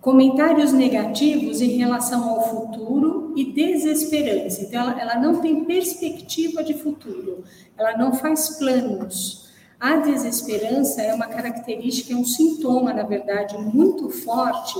Comentários 0.00 0.72
negativos 0.72 1.60
em 1.60 1.76
relação 1.76 2.30
ao 2.30 2.48
futuro 2.48 3.32
e 3.36 3.52
desesperança. 3.52 4.62
Então, 4.62 4.80
ela, 4.80 5.00
ela 5.00 5.16
não 5.16 5.40
tem 5.40 5.64
perspectiva 5.64 6.62
de 6.62 6.74
futuro, 6.74 7.42
ela 7.76 7.98
não 7.98 8.12
faz 8.12 8.50
planos. 8.58 9.50
A 9.80 9.96
desesperança 9.96 11.02
é 11.02 11.12
uma 11.12 11.26
característica, 11.26 12.12
é 12.12 12.16
um 12.16 12.24
sintoma, 12.24 12.94
na 12.94 13.02
verdade, 13.02 13.58
muito 13.58 14.08
forte 14.08 14.78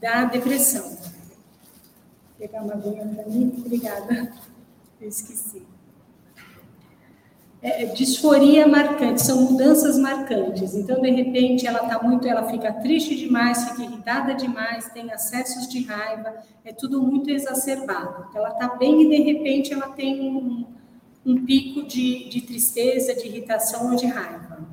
da 0.00 0.24
depressão. 0.24 0.88
Vou 0.88 0.96
pegar 2.38 2.62
uma 2.62 2.72
aguinha 2.72 3.04
para 3.04 3.26
mim? 3.26 3.52
Obrigada. 3.58 4.32
Eu 5.00 5.08
esqueci. 5.08 5.62
É, 7.62 7.86
disforia 7.86 8.66
marcante, 8.66 9.22
são 9.22 9.42
mudanças 9.42 9.98
marcantes. 9.98 10.74
Então, 10.74 11.00
de 11.00 11.10
repente, 11.10 11.66
ela 11.66 11.80
tá 11.80 12.00
muito, 12.02 12.28
ela 12.28 12.48
fica 12.50 12.72
triste 12.72 13.16
demais, 13.16 13.70
fica 13.70 13.82
irritada 13.82 14.34
demais, 14.34 14.88
tem 14.90 15.10
acessos 15.12 15.66
de 15.66 15.82
raiva, 15.82 16.34
é 16.64 16.72
tudo 16.72 17.02
muito 17.02 17.30
exacerbado. 17.30 18.26
Ela 18.34 18.50
tá 18.50 18.76
bem 18.76 19.02
e 19.02 19.08
de 19.08 19.22
repente 19.22 19.72
ela 19.72 19.88
tem 19.88 20.20
um, 20.20 20.64
um 21.24 21.44
pico 21.44 21.82
de, 21.82 22.28
de 22.28 22.40
tristeza, 22.42 23.14
de 23.14 23.26
irritação 23.26 23.90
ou 23.90 23.96
de 23.96 24.06
raiva. 24.06 24.64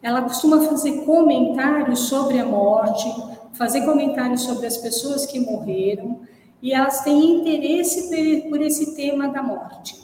Ela 0.00 0.22
costuma 0.22 0.60
fazer 0.60 1.04
comentários 1.04 2.00
sobre 2.00 2.38
a 2.38 2.46
morte, 2.46 3.12
fazer 3.54 3.84
comentários 3.84 4.42
sobre 4.42 4.66
as 4.66 4.76
pessoas 4.76 5.26
que 5.26 5.40
morreram, 5.40 6.20
e 6.62 6.72
elas 6.72 7.02
têm 7.02 7.40
interesse 7.40 8.08
por 8.48 8.60
esse 8.60 8.94
tema 8.94 9.28
da 9.28 9.42
morte. 9.42 9.96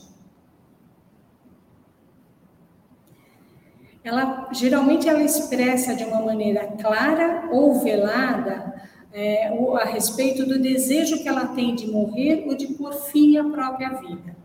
Ela 4.02 4.50
geralmente 4.52 5.08
ela 5.08 5.22
expressa 5.22 5.94
de 5.94 6.04
uma 6.04 6.20
maneira 6.20 6.66
clara 6.80 7.48
ou 7.50 7.80
velada 7.80 8.74
é, 9.12 9.48
a 9.48 9.84
respeito 9.84 10.44
do 10.44 10.58
desejo 10.58 11.22
que 11.22 11.28
ela 11.28 11.46
tem 11.46 11.74
de 11.74 11.90
morrer 11.90 12.44
ou 12.46 12.54
de 12.54 12.66
pôr 12.74 12.92
fim 12.92 13.38
à 13.38 13.44
própria 13.44 13.90
vida. 14.00 14.36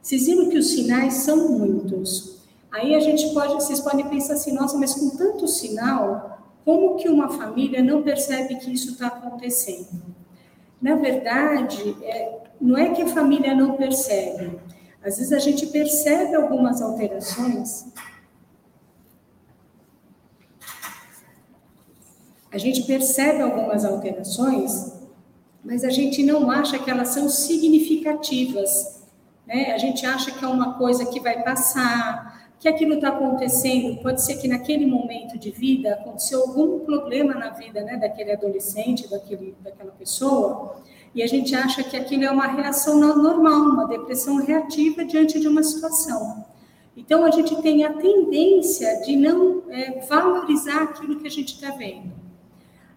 Vocês 0.00 0.26
viram 0.26 0.48
que 0.48 0.58
os 0.58 0.70
sinais 0.70 1.14
são 1.14 1.58
muitos. 1.58 2.40
Aí 2.70 2.94
a 2.94 3.00
gente 3.00 3.34
pode, 3.34 3.54
vocês 3.54 3.80
podem 3.80 4.08
pensar 4.08 4.34
assim, 4.34 4.52
nossa, 4.52 4.78
mas 4.78 4.94
com 4.94 5.10
tanto 5.16 5.48
sinal, 5.48 6.38
como 6.64 6.96
que 6.96 7.08
uma 7.08 7.28
família 7.30 7.82
não 7.82 8.02
percebe 8.02 8.56
que 8.56 8.72
isso 8.72 8.92
está 8.92 9.08
acontecendo? 9.08 10.09
Na 10.80 10.94
verdade, 10.94 11.96
é, 12.02 12.40
não 12.60 12.76
é 12.76 12.90
que 12.90 13.02
a 13.02 13.06
família 13.08 13.54
não 13.54 13.76
percebe. 13.76 14.58
Às 15.02 15.16
vezes 15.16 15.32
a 15.32 15.38
gente 15.38 15.66
percebe 15.66 16.34
algumas 16.34 16.80
alterações. 16.80 17.86
A 22.52 22.58
gente 22.58 22.82
percebe 22.82 23.42
algumas 23.42 23.84
alterações, 23.84 24.92
mas 25.64 25.84
a 25.84 25.90
gente 25.90 26.22
não 26.22 26.50
acha 26.50 26.78
que 26.78 26.90
elas 26.90 27.08
são 27.10 27.28
significativas. 27.28 29.04
Né? 29.46 29.72
A 29.72 29.78
gente 29.78 30.04
acha 30.04 30.32
que 30.32 30.44
é 30.44 30.48
uma 30.48 30.74
coisa 30.74 31.06
que 31.06 31.20
vai 31.20 31.42
passar, 31.44 32.29
que 32.60 32.68
aquilo 32.68 32.94
está 32.94 33.08
acontecendo, 33.08 34.02
pode 34.02 34.22
ser 34.22 34.36
que 34.36 34.46
naquele 34.46 34.84
momento 34.84 35.38
de 35.38 35.50
vida 35.50 35.94
aconteceu 35.94 36.42
algum 36.42 36.80
problema 36.80 37.34
na 37.34 37.48
vida 37.48 37.82
né, 37.82 37.96
daquele 37.96 38.32
adolescente, 38.32 39.08
daquele, 39.08 39.56
daquela 39.62 39.92
pessoa, 39.92 40.76
e 41.14 41.22
a 41.22 41.26
gente 41.26 41.54
acha 41.54 41.82
que 41.82 41.96
aquilo 41.96 42.24
é 42.24 42.30
uma 42.30 42.46
reação 42.46 42.98
normal, 42.98 43.62
uma 43.62 43.88
depressão 43.88 44.36
reativa 44.36 45.06
diante 45.06 45.40
de 45.40 45.48
uma 45.48 45.62
situação. 45.62 46.44
Então, 46.94 47.24
a 47.24 47.30
gente 47.30 47.56
tem 47.62 47.82
a 47.82 47.94
tendência 47.94 49.00
de 49.00 49.16
não 49.16 49.62
é, 49.70 50.00
valorizar 50.06 50.82
aquilo 50.82 51.18
que 51.18 51.26
a 51.26 51.30
gente 51.30 51.54
está 51.54 51.70
vendo. 51.70 52.12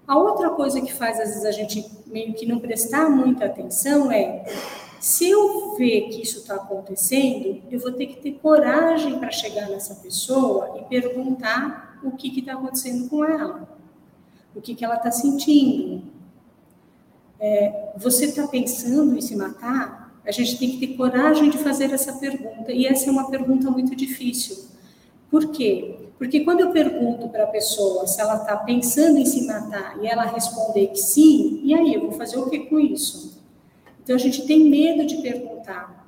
A 0.05 0.17
outra 0.17 0.49
coisa 0.49 0.81
que 0.81 0.91
faz, 0.91 1.17
às 1.21 1.29
vezes, 1.29 1.45
a 1.45 1.51
gente 1.51 1.89
meio 2.05 2.33
que 2.33 2.45
não 2.45 2.59
prestar 2.59 3.09
muita 3.09 3.45
atenção 3.45 4.11
é 4.11 4.43
se 4.99 5.29
eu 5.29 5.62
ver 5.77 6.09
que 6.09 6.21
isso 6.21 6.39
está 6.39 6.55
acontecendo, 6.55 7.61
eu 7.69 7.79
vou 7.79 7.91
ter 7.91 8.07
que 8.07 8.21
ter 8.21 8.31
coragem 8.33 9.19
para 9.19 9.31
chegar 9.31 9.69
nessa 9.69 9.95
pessoa 9.95 10.79
e 10.79 10.83
perguntar 10.85 11.99
o 12.03 12.11
que 12.11 12.39
está 12.39 12.53
acontecendo 12.53 13.09
com 13.09 13.23
ela, 13.23 13.67
o 14.55 14.61
que, 14.61 14.75
que 14.75 14.83
ela 14.83 14.95
está 14.95 15.11
sentindo. 15.11 16.03
É, 17.39 17.91
você 17.97 18.25
está 18.25 18.47
pensando 18.47 19.17
em 19.17 19.21
se 19.21 19.35
matar? 19.35 20.13
A 20.25 20.31
gente 20.31 20.57
tem 20.57 20.71
que 20.71 20.87
ter 20.87 20.95
coragem 20.95 21.49
de 21.49 21.57
fazer 21.57 21.91
essa 21.91 22.13
pergunta, 22.13 22.71
e 22.71 22.85
essa 22.85 23.09
é 23.09 23.11
uma 23.11 23.29
pergunta 23.29 23.69
muito 23.69 23.95
difícil. 23.95 24.65
Por 25.29 25.51
quê? 25.51 25.97
Porque 26.17 26.41
quando 26.41 26.61
eu 26.61 26.71
pergunto 26.71 27.27
para 27.27 27.43
a 27.43 27.47
pessoa 27.47 28.07
se 28.07 28.21
ela 28.21 28.37
está 28.37 28.55
pensando 28.55 29.17
em 29.17 29.25
se 29.25 29.45
matar 29.45 29.97
e 30.01 30.07
ela 30.07 30.23
responder 30.23 30.87
que 30.87 30.99
sim, 30.99 31.59
e 31.63 31.73
aí 31.73 31.93
eu 31.93 32.01
vou 32.01 32.11
fazer 32.11 32.37
o 32.37 32.49
que 32.49 32.59
com 32.59 32.79
isso? 32.79 33.42
Então, 34.03 34.15
a 34.15 34.19
gente 34.19 34.45
tem 34.45 34.69
medo 34.69 35.05
de 35.05 35.21
perguntar. 35.21 36.03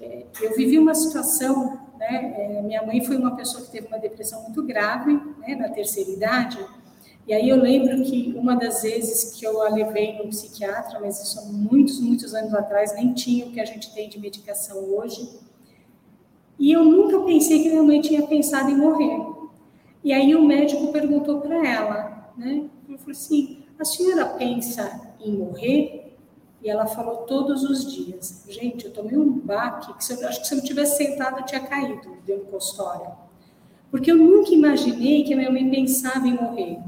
É, 0.00 0.24
eu 0.40 0.54
vivi 0.56 0.78
uma 0.78 0.94
situação, 0.94 1.80
né, 1.98 2.34
é, 2.36 2.62
minha 2.62 2.84
mãe 2.84 3.04
foi 3.04 3.16
uma 3.16 3.34
pessoa 3.34 3.64
que 3.64 3.70
teve 3.70 3.88
uma 3.88 3.98
depressão 3.98 4.42
muito 4.42 4.62
grave, 4.62 5.14
né, 5.38 5.56
na 5.56 5.68
terceira 5.68 6.10
idade, 6.10 6.58
e 7.26 7.32
aí 7.32 7.48
eu 7.48 7.56
lembro 7.56 8.02
que 8.02 8.34
uma 8.36 8.56
das 8.56 8.82
vezes 8.82 9.32
que 9.34 9.46
eu 9.46 9.62
a 9.62 9.68
levei 9.68 10.18
no 10.18 10.28
psiquiatra, 10.28 10.98
mas 10.98 11.22
isso 11.22 11.38
há 11.38 11.44
muitos, 11.44 12.00
muitos 12.00 12.34
anos 12.34 12.52
atrás, 12.52 12.94
nem 12.96 13.12
tinha 13.12 13.46
o 13.46 13.52
que 13.52 13.60
a 13.60 13.64
gente 13.64 13.94
tem 13.94 14.08
de 14.08 14.18
medicação 14.18 14.78
hoje, 14.96 15.28
e 16.58 16.72
eu 16.72 16.84
nunca 16.84 17.20
pensei 17.20 17.62
que 17.62 17.70
minha 17.70 17.82
mãe 17.82 18.00
tinha 18.00 18.26
pensado 18.26 18.70
em 18.70 18.76
morrer. 18.76 19.20
E 20.04 20.12
aí 20.12 20.34
o 20.34 20.44
médico 20.44 20.92
perguntou 20.92 21.40
para 21.40 21.66
ela, 21.66 22.32
né, 22.36 22.68
ele 22.88 22.98
assim, 23.08 23.64
a 23.78 23.84
senhora 23.84 24.26
pensa 24.26 25.12
em 25.20 25.32
morrer? 25.36 26.11
E 26.62 26.70
ela 26.70 26.86
falou 26.86 27.18
todos 27.18 27.64
os 27.64 27.92
dias. 27.92 28.44
Gente, 28.48 28.86
eu 28.86 28.92
tomei 28.92 29.18
um 29.18 29.32
baque 29.32 29.92
que 29.94 30.12
eu, 30.12 30.28
acho 30.28 30.40
que 30.40 30.46
se 30.46 30.54
eu 30.54 30.58
não 30.58 30.64
tivesse 30.64 30.96
sentado 30.96 31.40
eu 31.40 31.44
tinha 31.44 31.60
caído 31.60 32.16
dentro 32.24 32.44
do 32.44 32.50
consultório. 32.50 33.10
Porque 33.90 34.10
eu 34.10 34.16
nunca 34.16 34.52
imaginei 34.52 35.24
que 35.24 35.34
a 35.34 35.36
minha 35.36 35.50
mãe 35.50 35.68
pensava 35.68 36.26
em 36.26 36.34
morrer. 36.34 36.78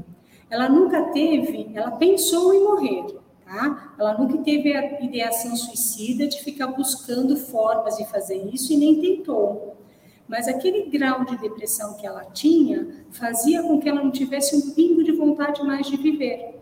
Ela 0.49 0.69
nunca 0.69 1.11
teve, 1.11 1.71
ela 1.73 1.91
pensou 1.91 2.53
em 2.53 2.63
morrer, 2.63 3.19
tá? 3.43 3.93
Ela 3.99 4.17
nunca 4.17 4.37
teve 4.37 4.73
a 4.73 5.01
ideação 5.01 5.55
suicida 5.55 6.27
de 6.27 6.41
ficar 6.41 6.67
buscando 6.67 7.35
formas 7.35 7.97
de 7.97 8.05
fazer 8.05 8.37
isso 8.53 8.71
e 8.71 8.77
nem 8.77 9.01
tentou. 9.01 9.75
Mas 10.27 10.47
aquele 10.47 10.89
grau 10.89 11.25
de 11.25 11.37
depressão 11.37 11.95
que 11.95 12.07
ela 12.07 12.25
tinha 12.25 13.05
fazia 13.11 13.61
com 13.61 13.79
que 13.79 13.89
ela 13.89 14.01
não 14.01 14.11
tivesse 14.11 14.55
um 14.55 14.71
pingo 14.71 15.03
de 15.03 15.11
vontade 15.11 15.61
mais 15.63 15.85
de 15.87 15.97
viver. 15.97 16.54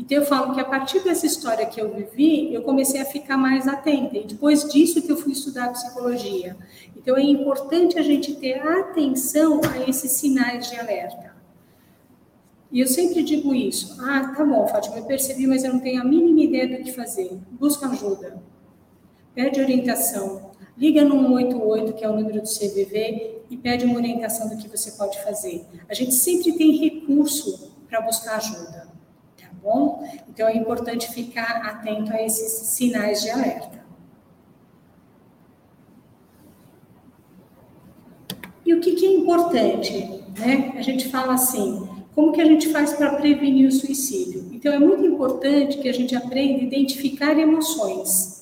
Então 0.00 0.16
eu 0.16 0.24
falo 0.24 0.54
que 0.54 0.60
a 0.60 0.64
partir 0.64 1.00
dessa 1.00 1.26
história 1.26 1.66
que 1.66 1.78
eu 1.78 1.94
vivi, 1.94 2.54
eu 2.54 2.62
comecei 2.62 3.02
a 3.02 3.04
ficar 3.04 3.36
mais 3.36 3.68
atenta. 3.68 4.16
E 4.16 4.24
depois 4.24 4.64
disso 4.64 5.02
que 5.02 5.12
eu 5.12 5.16
fui 5.16 5.32
estudar 5.32 5.68
psicologia. 5.72 6.56
Então 6.96 7.18
é 7.18 7.22
importante 7.22 7.98
a 7.98 8.02
gente 8.02 8.34
ter 8.36 8.66
atenção 8.66 9.60
a 9.62 9.86
esses 9.86 10.12
sinais 10.12 10.70
de 10.70 10.80
alerta. 10.80 11.34
E 12.72 12.80
eu 12.80 12.86
sempre 12.86 13.22
digo 13.22 13.54
isso. 13.54 13.98
Ah, 14.00 14.32
tá 14.34 14.42
bom, 14.42 14.66
Fátima, 14.68 14.96
eu 14.96 15.04
percebi, 15.04 15.46
mas 15.46 15.64
eu 15.64 15.72
não 15.74 15.80
tenho 15.80 16.00
a 16.00 16.04
mínima 16.04 16.40
ideia 16.40 16.78
do 16.78 16.82
que 16.82 16.92
fazer. 16.92 17.38
Busca 17.50 17.86
ajuda. 17.86 18.42
Pede 19.34 19.60
orientação. 19.60 20.50
Liga 20.78 21.04
no 21.04 21.16
188, 21.16 21.92
que 21.92 22.04
é 22.04 22.08
o 22.08 22.16
número 22.16 22.40
do 22.40 22.48
CVV, 22.48 23.42
e 23.50 23.56
pede 23.58 23.84
uma 23.84 23.96
orientação 23.96 24.48
do 24.48 24.56
que 24.56 24.66
você 24.66 24.92
pode 24.92 25.22
fazer. 25.22 25.66
A 25.90 25.92
gente 25.92 26.14
sempre 26.14 26.52
tem 26.52 26.78
recurso 26.78 27.70
para 27.86 28.00
buscar 28.00 28.36
ajuda 28.36 28.99
bom? 29.62 30.08
Então 30.28 30.48
é 30.48 30.56
importante 30.56 31.12
ficar 31.12 31.62
atento 31.66 32.12
a 32.12 32.22
esses 32.22 32.68
sinais 32.68 33.22
de 33.22 33.30
alerta. 33.30 33.80
E 38.64 38.74
o 38.74 38.80
que, 38.80 38.92
que 38.92 39.06
é 39.06 39.12
importante? 39.12 40.22
Né? 40.38 40.74
A 40.76 40.82
gente 40.82 41.08
fala 41.08 41.34
assim, 41.34 41.88
como 42.14 42.32
que 42.32 42.40
a 42.40 42.44
gente 42.44 42.68
faz 42.68 42.92
para 42.92 43.16
prevenir 43.16 43.66
o 43.68 43.72
suicídio? 43.72 44.48
Então 44.52 44.72
é 44.72 44.78
muito 44.78 45.04
importante 45.04 45.78
que 45.78 45.88
a 45.88 45.92
gente 45.92 46.14
aprenda 46.14 46.60
a 46.60 46.66
identificar 46.66 47.38
emoções. 47.38 48.39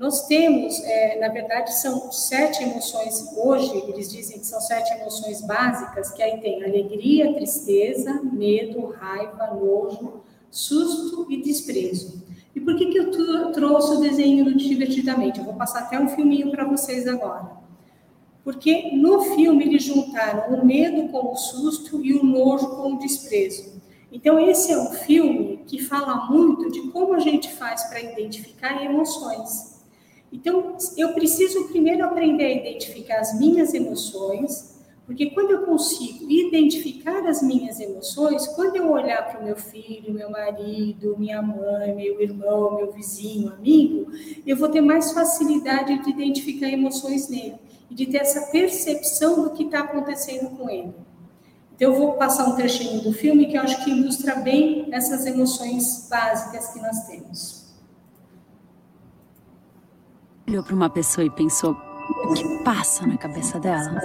Nós 0.00 0.26
temos, 0.26 0.80
é, 0.84 1.20
na 1.20 1.28
verdade, 1.28 1.78
são 1.78 2.10
sete 2.10 2.62
emoções, 2.62 3.36
hoje 3.36 3.84
eles 3.86 4.10
dizem 4.10 4.38
que 4.38 4.46
são 4.46 4.58
sete 4.58 4.94
emoções 4.94 5.42
básicas, 5.42 6.10
que 6.10 6.22
aí 6.22 6.40
tem 6.40 6.64
alegria, 6.64 7.34
tristeza, 7.34 8.18
medo, 8.22 8.86
raiva, 8.98 9.48
nojo, 9.48 10.22
susto 10.50 11.26
e 11.28 11.42
desprezo. 11.42 12.24
E 12.56 12.60
por 12.62 12.76
que, 12.76 12.86
que 12.86 12.98
eu 12.98 13.10
trouxe 13.52 13.92
o 13.92 14.00
desenho 14.00 14.42
do 14.46 14.54
Divertidamente? 14.54 15.38
Eu 15.38 15.44
vou 15.44 15.52
passar 15.52 15.80
até 15.80 16.00
um 16.00 16.08
filminho 16.08 16.50
para 16.50 16.64
vocês 16.64 17.06
agora. 17.06 17.50
Porque 18.42 18.92
no 18.96 19.20
filme 19.34 19.66
eles 19.66 19.82
juntaram 19.82 20.54
o 20.54 20.64
medo 20.64 21.10
com 21.10 21.30
o 21.30 21.36
susto 21.36 22.02
e 22.02 22.14
o 22.14 22.24
nojo 22.24 22.70
com 22.70 22.94
o 22.94 22.98
desprezo. 22.98 23.78
Então, 24.10 24.40
esse 24.40 24.72
é 24.72 24.78
um 24.78 24.92
filme 24.92 25.62
que 25.66 25.78
fala 25.78 26.24
muito 26.30 26.72
de 26.72 26.88
como 26.88 27.12
a 27.12 27.20
gente 27.20 27.52
faz 27.52 27.84
para 27.84 28.00
identificar 28.00 28.82
emoções. 28.82 29.78
Então, 30.32 30.76
eu 30.96 31.12
preciso 31.12 31.68
primeiro 31.68 32.04
aprender 32.04 32.44
a 32.44 32.52
identificar 32.52 33.18
as 33.18 33.38
minhas 33.38 33.74
emoções, 33.74 34.78
porque 35.04 35.30
quando 35.30 35.50
eu 35.50 35.62
consigo 35.62 36.30
identificar 36.30 37.26
as 37.26 37.42
minhas 37.42 37.80
emoções, 37.80 38.46
quando 38.46 38.76
eu 38.76 38.92
olhar 38.92 39.28
para 39.28 39.40
o 39.40 39.44
meu 39.44 39.56
filho, 39.56 40.14
meu 40.14 40.30
marido, 40.30 41.16
minha 41.18 41.42
mãe, 41.42 41.92
meu 41.96 42.20
irmão, 42.20 42.76
meu 42.76 42.92
vizinho, 42.92 43.52
amigo, 43.52 44.12
eu 44.46 44.56
vou 44.56 44.68
ter 44.68 44.80
mais 44.80 45.10
facilidade 45.10 46.04
de 46.04 46.10
identificar 46.10 46.68
emoções 46.68 47.28
nele 47.28 47.56
e 47.90 47.94
de 47.94 48.06
ter 48.06 48.18
essa 48.18 48.52
percepção 48.52 49.42
do 49.42 49.50
que 49.50 49.64
está 49.64 49.80
acontecendo 49.80 50.56
com 50.56 50.70
ele. 50.70 50.94
Então, 51.74 51.92
eu 51.92 51.98
vou 51.98 52.12
passar 52.12 52.48
um 52.48 52.54
trechinho 52.54 53.00
do 53.00 53.12
filme 53.12 53.46
que 53.46 53.56
eu 53.56 53.62
acho 53.62 53.82
que 53.82 53.90
ilustra 53.90 54.36
bem 54.36 54.90
essas 54.92 55.26
emoções 55.26 56.06
básicas 56.08 56.68
que 56.68 56.78
nós 56.78 57.06
temos 57.08 57.59
olhou 60.50 60.64
para 60.64 60.74
uma 60.74 60.90
pessoa 60.90 61.24
e 61.24 61.30
pensou: 61.30 61.76
o 62.24 62.34
que 62.34 62.64
passa 62.64 63.06
na 63.06 63.16
cabeça 63.16 63.58
dela? 63.60 64.00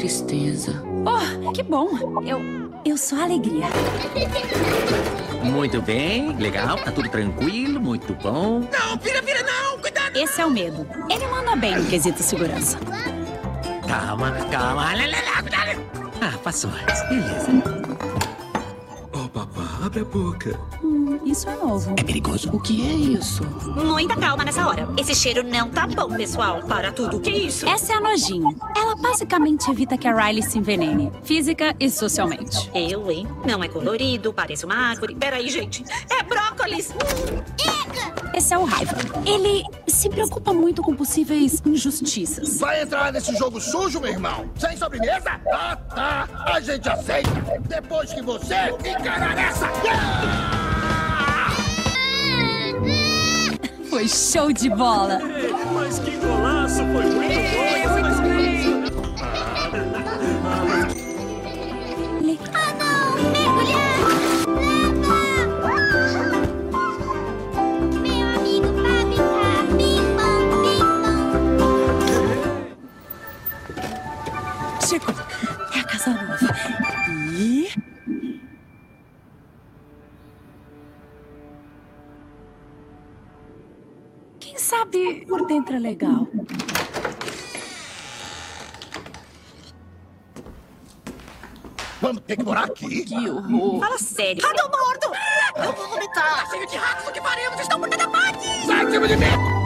Tristeza. 0.00 0.82
Oh, 1.04 1.52
que 1.52 1.62
bom. 1.62 1.88
Eu. 2.26 2.40
Eu 2.84 2.96
sou 2.96 3.18
a 3.18 3.24
alegria. 3.24 3.66
Muito 5.44 5.82
bem, 5.82 6.34
legal, 6.36 6.76
tá 6.78 6.90
tudo 6.90 7.08
tranquilo, 7.08 7.78
muito 7.80 8.14
bom. 8.14 8.60
Não, 8.60 8.96
vira, 8.98 9.20
vira, 9.20 9.42
não! 9.42 9.78
Cuidado! 9.78 10.16
Esse 10.16 10.40
é 10.40 10.46
o 10.46 10.50
medo. 10.50 10.86
Ele 11.10 11.26
manda 11.26 11.54
bem 11.56 11.76
no 11.76 11.84
quesito 11.86 12.22
segurança. 12.22 12.78
Calma, 13.86 14.32
calma. 14.50 14.92
Ah, 16.22 16.38
passou. 16.42 16.70
Beleza. 17.08 17.79
Abre 19.90 20.02
a 20.02 20.04
boca. 20.04 20.60
Hum, 20.84 21.18
isso 21.24 21.50
é 21.50 21.56
novo. 21.56 21.90
É 21.98 22.04
perigoso? 22.04 22.48
O 22.52 22.60
que 22.60 22.80
é 22.88 22.92
isso? 22.92 23.42
Muita 23.74 24.14
calma 24.14 24.44
nessa 24.44 24.64
hora. 24.64 24.88
Esse 24.96 25.16
cheiro 25.16 25.42
não 25.42 25.68
tá 25.68 25.84
bom, 25.84 26.14
pessoal. 26.14 26.62
Para 26.62 26.92
tudo. 26.92 27.16
O 27.16 27.20
que 27.20 27.28
é 27.28 27.38
isso? 27.38 27.68
Essa 27.68 27.94
é 27.94 27.96
a 27.96 28.00
nojinho. 28.00 28.56
Ela 28.76 28.94
basicamente 28.94 29.68
evita 29.68 29.98
que 29.98 30.06
a 30.06 30.14
Riley 30.14 30.44
se 30.44 30.58
envenene, 30.58 31.10
física 31.24 31.74
e 31.80 31.90
socialmente. 31.90 32.70
Eu, 32.72 33.10
hein? 33.10 33.26
Não 33.44 33.64
é 33.64 33.68
colorido, 33.68 34.32
parece 34.32 34.64
uma 34.64 34.76
árvore. 34.76 35.16
Peraí, 35.16 35.50
gente. 35.50 35.82
É 36.08 36.22
brócolis! 36.22 36.94
Esse 38.34 38.54
é 38.54 38.58
o 38.58 38.64
Raiva. 38.64 38.96
Ele 39.26 39.64
se 39.86 40.08
preocupa 40.08 40.52
muito 40.52 40.82
com 40.82 40.94
possíveis 40.94 41.62
injustiças. 41.64 42.58
Vai 42.58 42.82
entrar 42.82 43.12
nesse 43.12 43.34
jogo 43.36 43.60
sujo, 43.60 44.00
meu 44.00 44.10
irmão? 44.10 44.48
Sem 44.58 44.76
sobremesa? 44.76 45.40
Ah, 45.52 45.76
tá. 45.94 46.28
A 46.46 46.60
gente 46.60 46.88
aceita. 46.88 47.30
Depois 47.68 48.12
que 48.12 48.22
você 48.22 48.54
encarar 48.84 49.38
essa... 49.38 49.68
Foi 53.90 54.08
show 54.08 54.52
de 54.52 54.70
bola. 54.70 55.18
Mas 55.74 55.98
que 55.98 56.16
golaço! 56.16 56.76
Foi 56.76 56.86
muito 56.86 57.40
bom! 57.54 57.70
Ah, 58.76 58.79
Chegou. 74.90 75.14
É 75.72 75.78
a 75.78 75.84
casa 75.84 76.10
nova. 76.10 76.36
E... 77.32 77.68
Quem 84.40 84.58
sabe 84.58 85.24
por 85.28 85.46
dentro 85.46 85.76
é 85.76 85.78
legal. 85.78 86.26
Vamos 92.00 92.22
ter 92.22 92.36
que 92.36 92.42
morar 92.42 92.64
aqui? 92.64 93.04
Que 93.04 93.30
horror. 93.30 93.78
Fala 93.78 93.96
sério. 93.96 94.42
Rato 94.42 94.70
morto! 94.76 95.12
Eu 95.54 95.72
vou 95.72 95.88
vomitar! 95.88 96.50
Cheio 96.50 96.66
de 96.66 96.76
ratos, 96.76 97.06
o 97.06 97.12
que 97.12 97.20
faremos? 97.20 97.60
Estão 97.60 97.78
por 97.78 97.88
toda 97.88 98.08
parte! 98.08 98.66
Sai 98.66 98.86
de 98.86 98.90
cima 98.90 99.06
de 99.06 99.16
mim! 99.16 99.59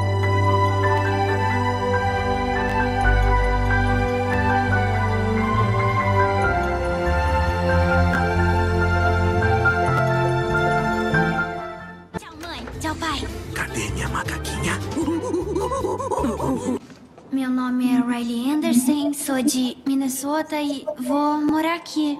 Macaquinha? 14.24 14.78
Meu 17.30 17.50
nome 17.50 17.86
é 17.86 18.00
Riley 18.00 18.50
Anderson, 18.50 19.12
sou 19.12 19.42
de 19.42 19.76
Minnesota 19.86 20.60
e 20.60 20.84
vou 20.98 21.38
morar 21.38 21.74
aqui. 21.76 22.18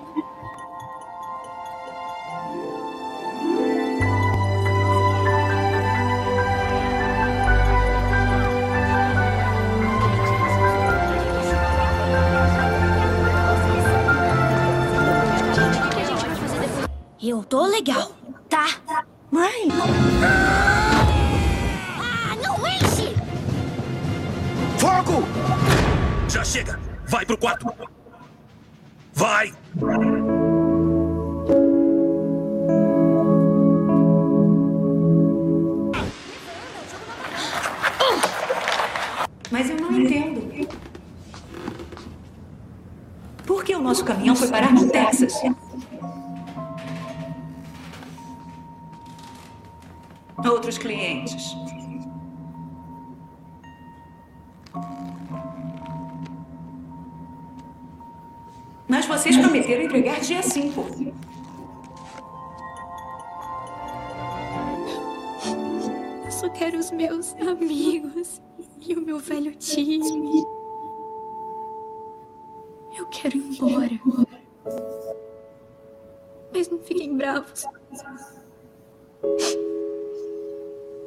Eu 17.23 17.43
tô 17.43 17.65
legal. 17.67 18.14
Mas 39.55 39.71
eu 39.71 39.77
não 39.77 39.93
entendo. 39.93 40.69
Por 43.47 43.63
que 43.63 43.73
o 43.77 43.81
nosso 43.81 44.05
caminhão 44.05 44.35
foi 44.35 44.49
parar 44.49 44.73
no 44.73 44.91
Texas? 44.91 45.33
Outros 50.45 50.77
clientes. 50.77 51.57
Mas 58.89 59.07
vocês 59.07 59.37
prometeram 59.37 59.85
entregar 59.85 60.19
dia 60.19 60.43
5. 60.43 61.15
Quero 66.55 66.79
os 66.79 66.91
meus 66.91 67.35
amigos 67.35 68.41
e 68.81 68.95
o 68.95 69.01
meu 69.01 69.19
velho 69.19 69.55
time. 69.57 70.45
Eu 72.97 73.07
quero 73.07 73.37
ir 73.37 73.61
embora. 73.61 74.01
Mas 76.53 76.69
não 76.69 76.79
fiquem 76.79 77.17
bravos. 77.17 77.65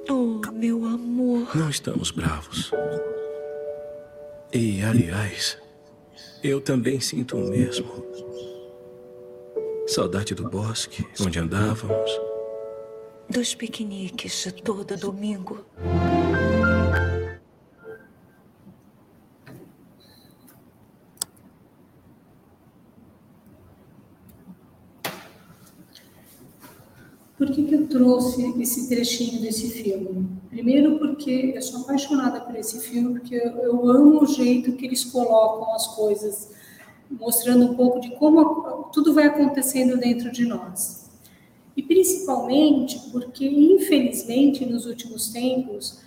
Oh, 0.09 0.51
meu 0.51 0.85
amor. 0.85 1.55
Não 1.55 1.69
estamos 1.69 2.11
bravos. 2.11 2.71
E, 4.53 4.81
aliás, 4.81 5.57
eu 6.43 6.59
também 6.59 6.99
sinto 6.99 7.37
o 7.37 7.49
mesmo. 7.49 8.05
Saudade 9.87 10.35
do 10.35 10.49
bosque, 10.49 11.05
onde 11.21 11.39
andávamos. 11.39 12.26
Dos 13.29 13.53
piqueniques 13.53 14.45
de 14.45 14.63
todo 14.63 14.95
domingo. 14.95 15.65
Por 27.37 27.51
que, 27.51 27.63
que 27.65 27.75
eu 27.75 27.87
trouxe 27.87 28.59
esse 28.61 28.87
trechinho 28.87 29.41
desse 29.41 29.69
filme? 29.69 30.27
Primeiro, 30.49 30.97
porque 30.97 31.51
eu 31.53 31.61
sou 31.61 31.81
apaixonada 31.81 32.41
por 32.41 32.55
esse 32.55 32.79
filme, 32.79 33.19
porque 33.19 33.35
eu, 33.35 33.51
eu 33.57 33.91
amo 33.91 34.23
o 34.23 34.25
jeito 34.25 34.71
que 34.71 34.85
eles 34.85 35.03
colocam 35.03 35.75
as 35.75 35.87
coisas, 35.95 36.51
mostrando 37.11 37.65
um 37.65 37.75
pouco 37.75 37.99
de 37.99 38.15
como 38.15 38.89
tudo 38.93 39.13
vai 39.13 39.25
acontecendo 39.25 39.97
dentro 39.97 40.31
de 40.31 40.45
nós. 40.45 41.06
E 41.77 41.83
principalmente 41.83 42.99
porque, 43.11 43.47
infelizmente, 43.47 44.65
nos 44.65 44.87
últimos 44.87 45.29
tempos, 45.29 45.99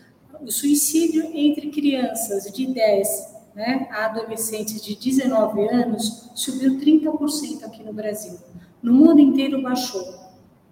o 0.42 0.50
suicídio 0.50 1.30
entre 1.32 1.70
crianças 1.70 2.52
de 2.52 2.66
10 2.66 3.30
né, 3.54 3.88
a 3.92 4.06
adolescentes 4.06 4.82
de 4.82 4.96
19 4.96 5.68
anos 5.68 6.30
subiu 6.34 6.78
30% 6.78 7.64
aqui 7.64 7.84
no 7.84 7.92
Brasil. 7.92 8.36
No 8.82 8.92
mundo 8.92 9.20
inteiro 9.20 9.62
baixou 9.62 10.12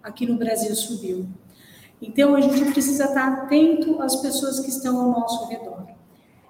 aqui 0.03 0.25
no 0.25 0.37
Brasil 0.37 0.75
subiu. 0.75 1.27
Então, 2.01 2.35
a 2.35 2.41
gente 2.41 2.71
precisa 2.71 3.05
estar 3.05 3.27
atento 3.27 4.01
às 4.01 4.17
pessoas 4.17 4.59
que 4.59 4.69
estão 4.69 4.99
ao 4.99 5.11
nosso 5.11 5.47
redor. 5.47 5.87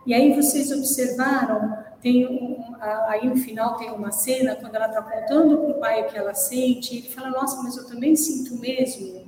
E 0.09 0.13
aí, 0.15 0.33
vocês 0.33 0.71
observaram, 0.71 1.77
tem 2.01 2.25
um, 2.25 2.73
aí 2.81 3.29
no 3.29 3.37
final 3.37 3.77
tem 3.77 3.91
uma 3.91 4.11
cena, 4.11 4.55
quando 4.55 4.73
ela 4.73 4.87
está 4.87 5.03
contando 5.03 5.55
para 5.55 5.69
o 5.69 5.73
pai 5.75 6.01
o 6.01 6.07
que 6.07 6.17
ela 6.17 6.33
sente, 6.33 6.97
ele 6.97 7.09
fala, 7.09 7.29
nossa, 7.29 7.61
mas 7.61 7.77
eu 7.77 7.85
também 7.85 8.15
sinto 8.15 8.59
mesmo. 8.59 9.27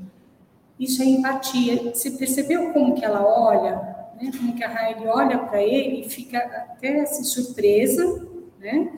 Isso 0.80 1.04
é 1.04 1.06
empatia. 1.06 1.94
Você 1.94 2.10
percebeu 2.10 2.74
como 2.74 2.96
que 2.96 3.06
ela 3.06 3.24
olha? 3.24 3.76
Né? 4.20 4.32
Como 4.36 4.56
que 4.56 4.64
a 4.64 4.70
Raile 4.70 5.06
olha 5.06 5.38
para 5.38 5.62
ele 5.62 6.02
e 6.02 6.10
fica 6.10 6.40
até 6.40 7.02
assim, 7.02 7.26
surpresa, 7.26 8.28
né? 8.60 8.92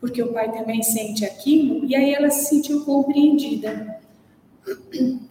Porque 0.00 0.22
o 0.22 0.32
pai 0.32 0.50
também 0.50 0.82
sente 0.82 1.22
aquilo, 1.26 1.84
e 1.84 1.94
aí 1.94 2.14
ela 2.14 2.30
se 2.30 2.46
sentiu 2.46 2.82
compreendida. 2.82 4.00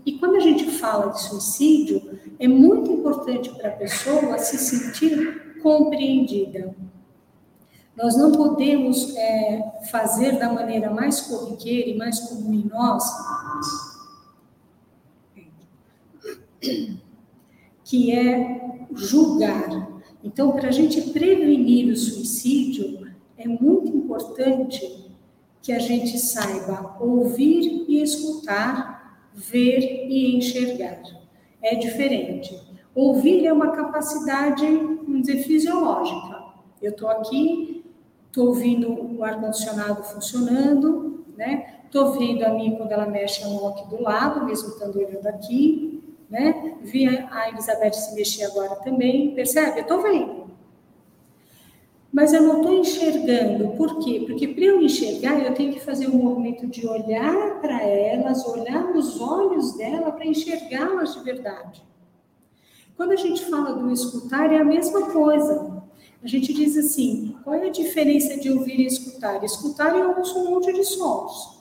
E 0.06 0.20
quando 0.20 0.36
a 0.36 0.40
gente 0.40 0.70
fala 0.70 1.14
de 1.14 1.24
suicídio, 1.24 2.20
é 2.40 2.48
muito 2.48 2.92
importante 2.92 3.50
para 3.56 3.70
a 3.70 3.72
pessoa 3.72 4.38
se 4.38 4.60
sentir 4.60 5.55
compreendida. 5.66 6.76
Nós 7.98 8.16
não 8.16 8.32
podemos 8.32 9.16
é, 9.16 9.82
fazer 9.90 10.38
da 10.38 10.54
maneira 10.54 10.92
mais 10.92 11.22
corriqueira 11.22 11.90
e 11.90 11.98
mais 11.98 12.20
comum 12.20 12.54
em 12.54 12.66
nós, 12.66 13.04
que 17.84 18.12
é 18.12 18.78
julgar. 18.94 19.90
Então, 20.24 20.52
para 20.52 20.68
a 20.68 20.72
gente 20.72 21.02
prevenir 21.10 21.92
o 21.92 21.98
suicídio, 21.98 23.08
é 23.36 23.48
muito 23.48 23.88
importante 23.88 25.10
que 25.64 25.72
a 25.72 25.80
gente 25.80 26.20
saiba 26.20 26.96
ouvir 27.00 27.86
e 27.88 28.04
escutar 28.04 29.20
ver 29.34 30.06
e 30.08 30.38
enxergar. 30.38 31.02
É 31.60 31.74
diferente. 31.74 32.56
Ouvir 32.94 33.48
é 33.48 33.52
uma 33.52 33.72
capacidade, 33.72 34.64
vamos 35.16 35.28
dizer, 35.28 35.44
fisiológica. 35.44 36.44
Eu 36.82 36.92
estou 36.92 37.10
aqui, 37.10 37.86
estou 38.28 38.48
ouvindo 38.48 39.18
o 39.18 39.24
ar-condicionado 39.24 40.04
funcionando, 40.04 41.24
né? 41.38 41.80
Estou 41.86 42.12
vendo 42.12 42.44
a 42.44 42.50
minha 42.50 42.76
quando 42.76 42.92
ela 42.92 43.06
mexe 43.06 43.44
a 43.44 43.48
mão 43.48 43.68
aqui 43.70 43.88
do 43.88 44.02
lado, 44.02 44.46
mesmo 44.46 44.70
estando 44.70 44.98
olhando 44.98 45.26
aqui, 45.28 46.04
né? 46.30 46.76
Vi 46.82 47.08
a 47.08 47.50
Elizabeth 47.50 47.94
se 47.94 48.14
mexer 48.16 48.44
agora 48.44 48.76
também, 48.78 49.34
percebe? 49.34 49.80
Eu 49.80 49.84
estou 49.84 50.02
vendo 50.02 50.46
mas 52.12 52.32
eu 52.32 52.42
não 52.44 52.62
estou 52.62 52.74
enxergando. 52.74 53.76
Por 53.76 54.00
quê? 54.00 54.24
Porque 54.26 54.48
para 54.48 54.64
eu 54.64 54.82
enxergar, 54.82 55.38
eu 55.38 55.54
tenho 55.54 55.74
que 55.74 55.82
fazer 55.82 56.08
um 56.08 56.16
movimento 56.16 56.66
de 56.66 56.88
olhar 56.88 57.60
para 57.60 57.82
elas, 57.84 58.48
olhar 58.48 58.94
nos 58.94 59.20
olhos 59.20 59.76
dela 59.76 60.14
para 60.14 60.26
enxergá-las 60.26 61.14
de 61.14 61.24
verdade. 61.26 61.84
Quando 62.98 63.12
a 63.12 63.16
gente 63.16 63.46
fala 63.46 63.74
do 63.74 63.92
escutar, 63.92 64.52
é 64.52 64.58
a 64.58 64.64
mesma 64.64 65.12
coisa. 65.12 65.84
A 66.24 66.28
gente 66.28 66.54
diz 66.54 66.78
assim: 66.78 67.36
qual 67.44 67.56
é 67.56 67.68
a 67.68 67.72
diferença 67.72 68.40
de 68.40 68.50
ouvir 68.52 68.80
e 68.80 68.86
escutar? 68.86 69.44
Escutar 69.44 69.96
eu 69.96 70.18
ouço 70.18 70.40
um 70.40 70.52
monte 70.52 70.74
de 70.74 70.84
sons. 70.84 71.56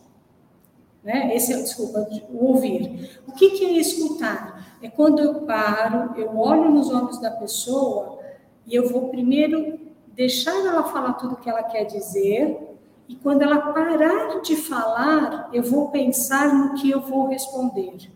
Né? 1.02 1.34
Esse 1.36 1.52
é, 1.52 1.56
desculpa, 1.56 2.08
o 2.30 2.46
ouvir. 2.46 3.20
O 3.26 3.32
que, 3.32 3.50
que 3.50 3.64
é 3.64 3.72
escutar? 3.72 4.78
É 4.80 4.88
quando 4.88 5.20
eu 5.20 5.42
paro, 5.42 6.18
eu 6.18 6.36
olho 6.38 6.70
nos 6.70 6.90
olhos 6.90 7.20
da 7.20 7.30
pessoa 7.30 8.18
e 8.66 8.74
eu 8.74 8.88
vou 8.88 9.08
primeiro 9.08 9.78
deixar 10.14 10.54
ela 10.64 10.84
falar 10.84 11.14
tudo 11.14 11.34
o 11.34 11.36
que 11.36 11.50
ela 11.50 11.62
quer 11.62 11.84
dizer, 11.84 12.74
e 13.08 13.16
quando 13.16 13.42
ela 13.42 13.72
parar 13.72 14.40
de 14.40 14.56
falar, 14.56 15.50
eu 15.52 15.62
vou 15.62 15.90
pensar 15.90 16.54
no 16.54 16.74
que 16.74 16.90
eu 16.90 17.00
vou 17.00 17.28
responder. 17.28 18.10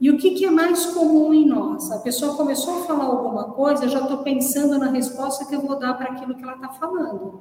E 0.00 0.10
o 0.10 0.18
que, 0.18 0.32
que 0.32 0.44
é 0.44 0.50
mais 0.50 0.86
comum 0.86 1.32
em 1.32 1.46
nós? 1.46 1.90
A 1.90 1.98
pessoa 1.98 2.36
começou 2.36 2.82
a 2.82 2.84
falar 2.84 3.04
alguma 3.04 3.44
coisa, 3.52 3.84
eu 3.84 3.88
já 3.88 4.00
estou 4.00 4.18
pensando 4.18 4.78
na 4.78 4.90
resposta 4.90 5.44
que 5.44 5.54
eu 5.54 5.60
vou 5.60 5.78
dar 5.78 5.94
para 5.94 6.12
aquilo 6.12 6.34
que 6.34 6.42
ela 6.42 6.54
está 6.54 6.68
falando. 6.70 7.40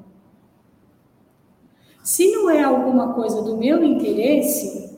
Se 2.03 2.31
não 2.31 2.49
é 2.49 2.63
alguma 2.63 3.13
coisa 3.13 3.41
do 3.41 3.57
meu 3.57 3.83
interesse, 3.83 4.97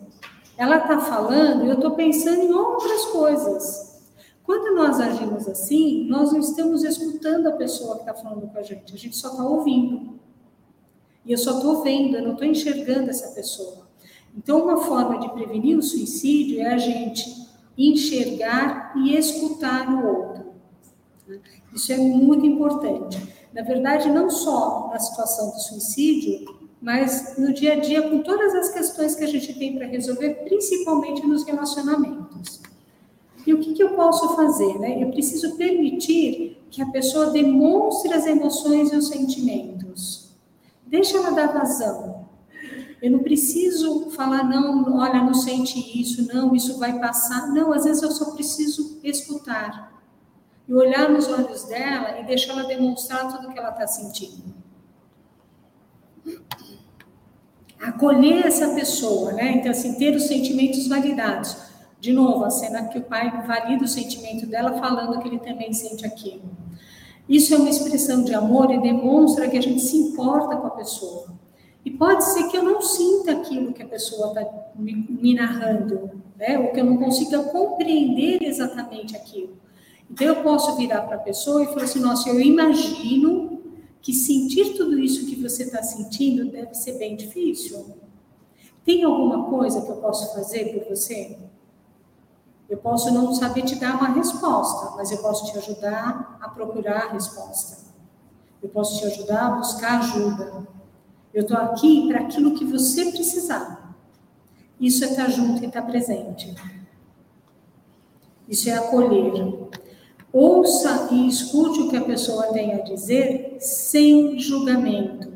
ela 0.58 0.78
está 0.78 1.00
falando 1.00 1.66
e 1.66 1.70
eu 1.70 1.76
estou 1.76 1.92
pensando 1.92 2.42
em 2.42 2.52
outras 2.52 3.06
coisas. 3.06 4.04
Quando 4.44 4.76
nós 4.76 5.00
agimos 5.00 5.48
assim, 5.48 6.06
nós 6.08 6.32
não 6.32 6.40
estamos 6.40 6.84
escutando 6.84 7.48
a 7.48 7.54
pessoa 7.54 7.96
que 7.96 8.02
está 8.02 8.14
falando 8.14 8.48
com 8.48 8.60
a 8.60 8.64
gente, 8.64 8.94
a 8.94 8.98
gente 8.98 9.16
só 9.16 9.30
está 9.30 9.44
ouvindo. 9.44 10.20
E 11.26 11.32
eu 11.32 11.38
só 11.38 11.58
estou 11.58 11.82
vendo, 11.82 12.18
eu 12.18 12.24
não 12.24 12.34
estou 12.34 12.48
enxergando 12.48 13.10
essa 13.10 13.34
pessoa. 13.34 13.88
Então, 14.38 14.64
uma 14.64 14.78
forma 14.78 15.20
de 15.20 15.30
prevenir 15.30 15.78
o 15.78 15.82
suicídio 15.82 16.60
é 16.62 16.74
a 16.74 16.78
gente 16.78 17.45
enxergar 17.78 18.94
e 18.96 19.16
escutar 19.16 19.90
o 19.90 20.08
outro. 20.08 20.46
Isso 21.74 21.92
é 21.92 21.98
muito 21.98 22.46
importante. 22.46 23.18
Na 23.54 23.62
verdade, 23.62 24.10
não 24.10 24.30
só 24.30 24.90
na 24.92 25.00
situação 25.00 25.52
do 25.52 25.60
suicídio, 25.60 26.46
mas 26.82 27.38
no 27.38 27.54
dia 27.54 27.74
a 27.74 27.76
dia, 27.78 28.10
com 28.10 28.20
todas 28.20 28.54
as 28.54 28.70
questões 28.70 29.16
que 29.16 29.24
a 29.24 29.28
gente 29.28 29.54
tem 29.58 29.76
para 29.76 29.88
resolver, 29.88 30.44
principalmente 30.46 31.26
nos 31.26 31.44
relacionamentos. 31.44 32.62
E 33.46 33.54
o 33.54 33.60
que, 33.60 33.74
que 33.74 33.84
eu 33.84 33.96
posso 33.96 34.36
fazer? 34.36 34.80
Né? 34.80 35.02
Eu 35.02 35.12
preciso 35.12 35.56
permitir 35.56 36.64
que 36.70 36.82
a 36.82 36.88
pessoa 36.88 37.32
demonstre 37.32 38.14
as 38.14 38.26
emoções 38.26 38.92
e 38.92 38.96
os 38.96 39.08
sentimentos. 39.08 40.36
Deixa 40.86 41.18
ela 41.18 41.32
dar 41.32 41.54
vazão. 41.54 42.25
Eu 43.06 43.12
não 43.12 43.20
preciso 43.20 44.10
falar, 44.10 44.44
não, 44.44 44.98
olha, 44.98 45.22
não 45.22 45.36
sente 45.36 45.78
isso, 46.02 46.28
não, 46.34 46.56
isso 46.56 46.80
vai 46.80 46.98
passar. 47.00 47.50
Não, 47.50 47.72
às 47.72 47.84
vezes 47.84 48.02
eu 48.02 48.10
só 48.10 48.32
preciso 48.32 49.00
escutar. 49.04 50.02
e 50.68 50.74
olhar 50.74 51.08
nos 51.08 51.28
olhos 51.28 51.66
dela 51.66 52.20
e 52.20 52.26
deixar 52.26 52.54
ela 52.54 52.64
demonstrar 52.64 53.32
tudo 53.32 53.54
que 53.54 53.60
ela 53.60 53.70
está 53.70 53.86
sentindo. 53.86 54.56
Acolher 57.80 58.48
essa 58.48 58.74
pessoa, 58.74 59.34
né? 59.34 59.52
Então, 59.52 59.70
assim, 59.70 59.94
ter 60.00 60.16
os 60.16 60.24
sentimentos 60.24 60.88
validados. 60.88 61.56
De 62.00 62.12
novo, 62.12 62.44
a 62.44 62.50
cena 62.50 62.88
que 62.88 62.98
o 62.98 63.04
pai 63.04 63.46
valida 63.46 63.86
o 63.86 63.88
sentimento 63.88 64.48
dela, 64.48 64.80
falando 64.80 65.20
que 65.20 65.28
ele 65.28 65.38
também 65.38 65.72
sente 65.74 66.08
aquilo. 66.08 66.42
Isso 67.30 67.54
é 67.54 67.58
uma 67.58 67.70
expressão 67.70 68.24
de 68.24 68.34
amor 68.34 68.72
e 68.72 68.82
demonstra 68.82 69.48
que 69.48 69.60
a 69.60 69.62
gente 69.62 69.82
se 69.82 69.96
importa 69.96 70.58
com 70.58 70.66
a 70.66 70.72
pessoa. 70.72 71.45
E 71.86 71.92
pode 71.92 72.24
ser 72.24 72.48
que 72.48 72.58
eu 72.58 72.64
não 72.64 72.82
sinta 72.82 73.32
aquilo 73.32 73.72
que 73.72 73.84
a 73.84 73.88
pessoa 73.88 74.30
está 74.30 74.42
me, 74.76 74.94
me, 75.08 75.36
narrando, 75.36 76.20
né? 76.36 76.58
ou 76.58 76.72
que 76.74 76.80
eu 76.80 76.86
não 76.86 76.98
consiga 76.98 77.44
compreender 77.44 78.42
exatamente 78.42 79.16
aquilo. 79.16 79.56
Então, 80.10 80.26
eu 80.26 80.42
posso 80.42 80.76
virar 80.76 81.04
para 81.04 81.18
a 81.18 81.20
pessoa 81.20 81.64
e 81.64 81.68
falar 81.68 81.84
assim: 81.84 82.00
nossa, 82.00 82.28
eu 82.30 82.40
imagino 82.40 83.62
que 84.02 84.14
sentir 84.14 84.76
tudo 84.76 85.00
isso 85.00 85.28
que 85.28 85.36
você 85.36 85.64
está 85.64 85.84
sentindo 85.84 86.52
deve 86.52 86.74
ser 86.74 86.98
bem 86.98 87.16
difícil. 87.16 87.96
Tem 88.84 89.04
alguma 89.04 89.46
coisa 89.46 89.82
que 89.82 89.90
eu 89.90 89.98
posso 89.98 90.34
fazer 90.34 90.74
por 90.74 90.96
você? 90.96 91.38
Eu 92.68 92.78
posso 92.78 93.12
não 93.12 93.34
saber 93.34 93.62
te 93.62 93.76
dar 93.76 93.96
uma 93.96 94.10
resposta, 94.10 94.96
mas 94.96 95.12
eu 95.12 95.20
posso 95.20 95.52
te 95.52 95.58
ajudar 95.58 96.38
a 96.42 96.50
procurar 96.50 97.06
a 97.06 97.14
resposta. 97.14 97.86
Eu 98.62 98.70
posso 98.70 99.00
te 99.00 99.06
ajudar 99.06 99.48
a 99.48 99.52
buscar 99.52 100.00
ajuda. 100.00 100.68
Eu 101.36 101.42
estou 101.42 101.58
aqui 101.58 102.08
para 102.08 102.22
aquilo 102.22 102.56
que 102.56 102.64
você 102.64 103.12
precisar. 103.12 103.94
Isso 104.80 105.04
é 105.04 105.10
estar 105.10 105.30
junto 105.30 105.62
e 105.62 105.68
estar 105.68 105.82
presente. 105.82 106.56
Isso 108.48 108.70
é 108.70 108.74
acolher. 108.74 109.34
Ouça 110.32 111.10
e 111.12 111.28
escute 111.28 111.82
o 111.82 111.90
que 111.90 111.98
a 111.98 112.06
pessoa 112.06 112.54
tem 112.54 112.74
a 112.74 112.82
dizer 112.84 113.58
sem 113.60 114.40
julgamento. 114.40 115.34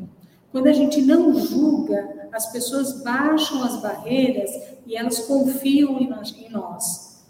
Quando 0.53 0.67
a 0.67 0.73
gente 0.73 1.01
não 1.01 1.37
julga, 1.37 2.29
as 2.31 2.49
pessoas 2.49 3.03
baixam 3.03 3.61
as 3.61 3.81
barreiras 3.81 4.51
e 4.87 4.95
elas 4.95 5.19
confiam 5.19 5.99
em 5.99 6.49
nós. 6.49 7.25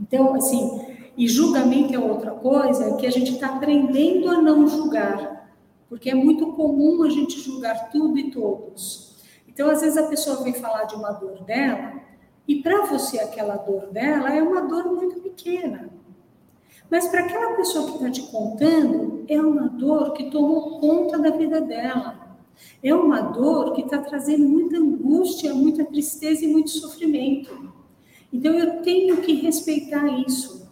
Então, 0.00 0.34
assim, 0.34 0.80
e 1.16 1.28
julgamento 1.28 1.94
é 1.94 1.98
outra 2.00 2.32
coisa 2.32 2.96
que 2.96 3.06
a 3.06 3.10
gente 3.10 3.34
está 3.34 3.54
aprendendo 3.54 4.28
a 4.28 4.42
não 4.42 4.66
julgar, 4.66 5.33
porque 5.94 6.10
é 6.10 6.14
muito 6.14 6.48
comum 6.54 7.04
a 7.04 7.08
gente 7.08 7.40
julgar 7.40 7.88
tudo 7.88 8.18
e 8.18 8.28
todos. 8.28 9.14
Então, 9.46 9.70
às 9.70 9.80
vezes 9.80 9.96
a 9.96 10.08
pessoa 10.08 10.42
vem 10.42 10.52
falar 10.52 10.86
de 10.86 10.96
uma 10.96 11.12
dor 11.12 11.44
dela, 11.44 12.00
e 12.48 12.56
para 12.56 12.84
você 12.86 13.20
aquela 13.20 13.54
dor 13.58 13.92
dela 13.92 14.34
é 14.34 14.42
uma 14.42 14.62
dor 14.62 14.92
muito 14.92 15.20
pequena. 15.20 15.88
Mas 16.90 17.06
para 17.06 17.20
aquela 17.20 17.54
pessoa 17.54 17.86
que 17.86 17.92
está 17.98 18.10
te 18.10 18.22
contando, 18.22 19.24
é 19.28 19.40
uma 19.40 19.68
dor 19.68 20.14
que 20.14 20.32
tomou 20.32 20.80
conta 20.80 21.16
da 21.16 21.30
vida 21.30 21.60
dela. 21.60 22.36
É 22.82 22.92
uma 22.92 23.20
dor 23.20 23.72
que 23.74 23.82
está 23.82 23.98
trazendo 23.98 24.48
muita 24.48 24.76
angústia, 24.76 25.54
muita 25.54 25.84
tristeza 25.84 26.44
e 26.44 26.48
muito 26.48 26.70
sofrimento. 26.70 27.72
Então 28.32 28.52
eu 28.52 28.82
tenho 28.82 29.18
que 29.18 29.32
respeitar 29.34 30.08
isso. 30.26 30.68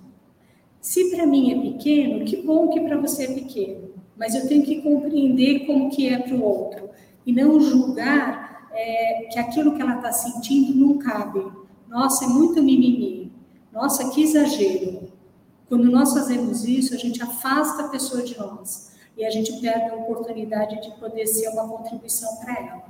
Se 0.81 1.13
para 1.15 1.25
mim 1.29 1.53
é 1.53 1.71
pequeno, 1.71 2.25
que 2.25 2.39
bom 2.39 2.71
que 2.71 2.81
para 2.81 2.97
você 2.97 3.27
é 3.27 3.35
pequeno, 3.35 3.92
mas 4.17 4.35
eu 4.35 4.47
tenho 4.49 4.65
que 4.65 4.83
compreender 4.83 5.67
como 5.67 5.91
que 5.91 6.09
é 6.09 6.19
para 6.19 6.35
o 6.35 6.43
outro 6.43 6.91
e 7.25 7.33
não 7.33 7.61
julgar 7.61 8.69
é, 8.73 9.29
que 9.31 9.39
aquilo 9.39 9.75
que 9.75 9.83
ela 9.83 9.97
está 9.97 10.13
sentindo 10.13 10.75
não 10.75 10.99
cabe. 10.99 11.51
Nossa, 11.89 12.25
é 12.25 12.29
muito 12.29 12.63
mimimi. 12.63 13.33
Nossa, 13.73 14.11
que 14.11 14.23
exagero. 14.23 15.13
Quando 15.69 15.91
nós 15.91 16.13
fazemos 16.13 16.65
isso, 16.65 16.95
a 16.95 16.99
gente 16.99 17.23
afasta 17.23 17.85
a 17.85 17.89
pessoa 17.89 18.23
de 18.23 18.39
nós 18.39 18.93
e 19.17 19.25
a 19.25 19.31
gente 19.31 19.61
perde 19.61 19.91
a 19.91 19.95
oportunidade 19.95 20.81
de 20.83 20.91
poder 20.99 21.27
ser 21.27 21.49
uma 21.49 21.69
contribuição 21.69 22.37
para 22.37 22.55
ela. 22.55 22.85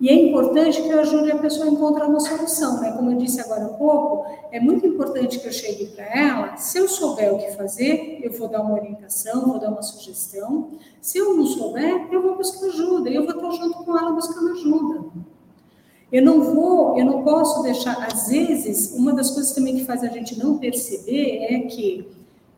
E 0.00 0.08
é 0.08 0.14
importante 0.14 0.80
que 0.80 0.88
eu 0.88 0.98
ajude 1.00 1.30
a 1.30 1.36
pessoa 1.36 1.66
a 1.66 1.68
encontrar 1.68 2.06
uma 2.06 2.20
solução, 2.20 2.80
né? 2.80 2.90
Como 2.92 3.10
eu 3.10 3.18
disse 3.18 3.38
agora 3.38 3.66
há 3.66 3.68
pouco, 3.68 4.24
é 4.50 4.58
muito 4.58 4.86
importante 4.86 5.38
que 5.38 5.46
eu 5.46 5.52
chegue 5.52 5.88
para 5.88 6.04
ela. 6.06 6.56
Se 6.56 6.78
eu 6.78 6.88
souber 6.88 7.34
o 7.34 7.38
que 7.38 7.50
fazer, 7.50 8.18
eu 8.22 8.32
vou 8.32 8.48
dar 8.48 8.62
uma 8.62 8.72
orientação, 8.72 9.46
vou 9.46 9.60
dar 9.60 9.68
uma 9.68 9.82
sugestão. 9.82 10.70
Se 11.02 11.18
eu 11.18 11.36
não 11.36 11.44
souber, 11.44 12.08
eu 12.10 12.22
vou 12.22 12.34
buscar 12.34 12.68
ajuda. 12.68 13.10
Eu 13.10 13.26
vou 13.26 13.34
estar 13.34 13.50
junto 13.50 13.84
com 13.84 13.98
ela 13.98 14.12
buscando 14.12 14.52
ajuda. 14.52 15.04
Eu 16.10 16.22
não 16.22 16.42
vou, 16.42 16.98
eu 16.98 17.04
não 17.04 17.22
posso 17.22 17.62
deixar. 17.62 18.02
Às 18.10 18.28
vezes, 18.28 18.94
uma 18.96 19.12
das 19.12 19.30
coisas 19.30 19.52
também 19.52 19.76
que 19.76 19.84
faz 19.84 20.02
a 20.02 20.08
gente 20.08 20.38
não 20.38 20.56
perceber 20.56 21.44
é 21.44 21.58
que, 21.60 22.08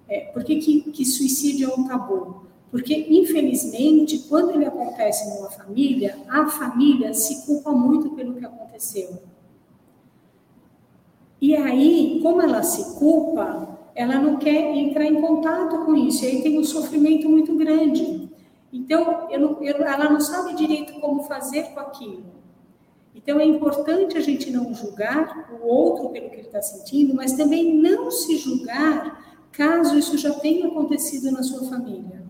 é, 0.08 0.20
por 0.20 0.44
que, 0.44 0.56
que, 0.60 0.82
que 0.92 1.04
suicídio 1.04 1.72
é 1.72 1.74
um 1.74 1.88
tabu? 1.88 2.51
Porque, 2.72 3.06
infelizmente, 3.10 4.20
quando 4.30 4.52
ele 4.52 4.64
acontece 4.64 5.28
numa 5.28 5.50
família, 5.50 6.16
a 6.26 6.46
família 6.46 7.12
se 7.12 7.44
culpa 7.44 7.70
muito 7.70 8.12
pelo 8.12 8.34
que 8.34 8.46
aconteceu. 8.46 9.22
E 11.38 11.54
aí, 11.54 12.18
como 12.22 12.40
ela 12.40 12.62
se 12.62 12.98
culpa, 12.98 13.78
ela 13.94 14.14
não 14.18 14.38
quer 14.38 14.74
entrar 14.74 15.04
em 15.04 15.20
contato 15.20 15.84
com 15.84 15.94
isso. 15.94 16.24
E 16.24 16.28
aí 16.28 16.42
tem 16.42 16.58
um 16.58 16.64
sofrimento 16.64 17.28
muito 17.28 17.54
grande. 17.56 18.30
Então, 18.72 19.28
eu 19.30 19.38
não, 19.38 19.62
eu, 19.62 19.76
ela 19.84 20.08
não 20.08 20.20
sabe 20.20 20.54
direito 20.54 20.98
como 20.98 21.24
fazer 21.24 21.74
com 21.74 21.80
aquilo. 21.80 22.24
Então, 23.14 23.38
é 23.38 23.44
importante 23.44 24.16
a 24.16 24.20
gente 24.20 24.50
não 24.50 24.72
julgar 24.72 25.50
o 25.60 25.66
outro 25.66 26.08
pelo 26.08 26.30
que 26.30 26.36
ele 26.36 26.46
está 26.46 26.62
sentindo, 26.62 27.14
mas 27.14 27.34
também 27.34 27.74
não 27.74 28.10
se 28.10 28.38
julgar 28.38 29.46
caso 29.52 29.98
isso 29.98 30.16
já 30.16 30.32
tenha 30.32 30.68
acontecido 30.68 31.30
na 31.30 31.42
sua 31.42 31.68
família. 31.68 32.21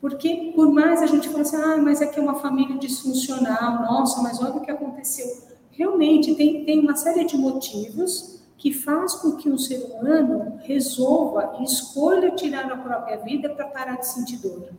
Porque, 0.00 0.52
por 0.54 0.72
mais 0.72 1.02
a 1.02 1.06
gente 1.06 1.28
fale 1.28 1.42
assim, 1.42 1.56
ah, 1.56 1.76
mas 1.78 2.00
é 2.00 2.06
que 2.06 2.18
é 2.18 2.22
uma 2.22 2.36
família 2.36 2.76
disfuncional, 2.78 3.82
nossa, 3.82 4.22
mas 4.22 4.40
olha 4.40 4.54
o 4.54 4.60
que 4.60 4.70
aconteceu. 4.70 5.26
Realmente, 5.72 6.34
tem, 6.34 6.64
tem 6.64 6.80
uma 6.80 6.96
série 6.96 7.24
de 7.24 7.36
motivos 7.36 8.40
que 8.56 8.72
faz 8.72 9.14
com 9.14 9.36
que 9.36 9.48
um 9.48 9.58
ser 9.58 9.78
humano 9.78 10.58
resolva 10.64 11.56
e 11.60 11.64
escolha 11.64 12.32
tirar 12.32 12.70
a 12.70 12.76
própria 12.76 13.16
vida 13.18 13.48
para 13.50 13.66
parar 13.66 13.96
de 13.96 14.06
sentir 14.06 14.36
dor. 14.38 14.70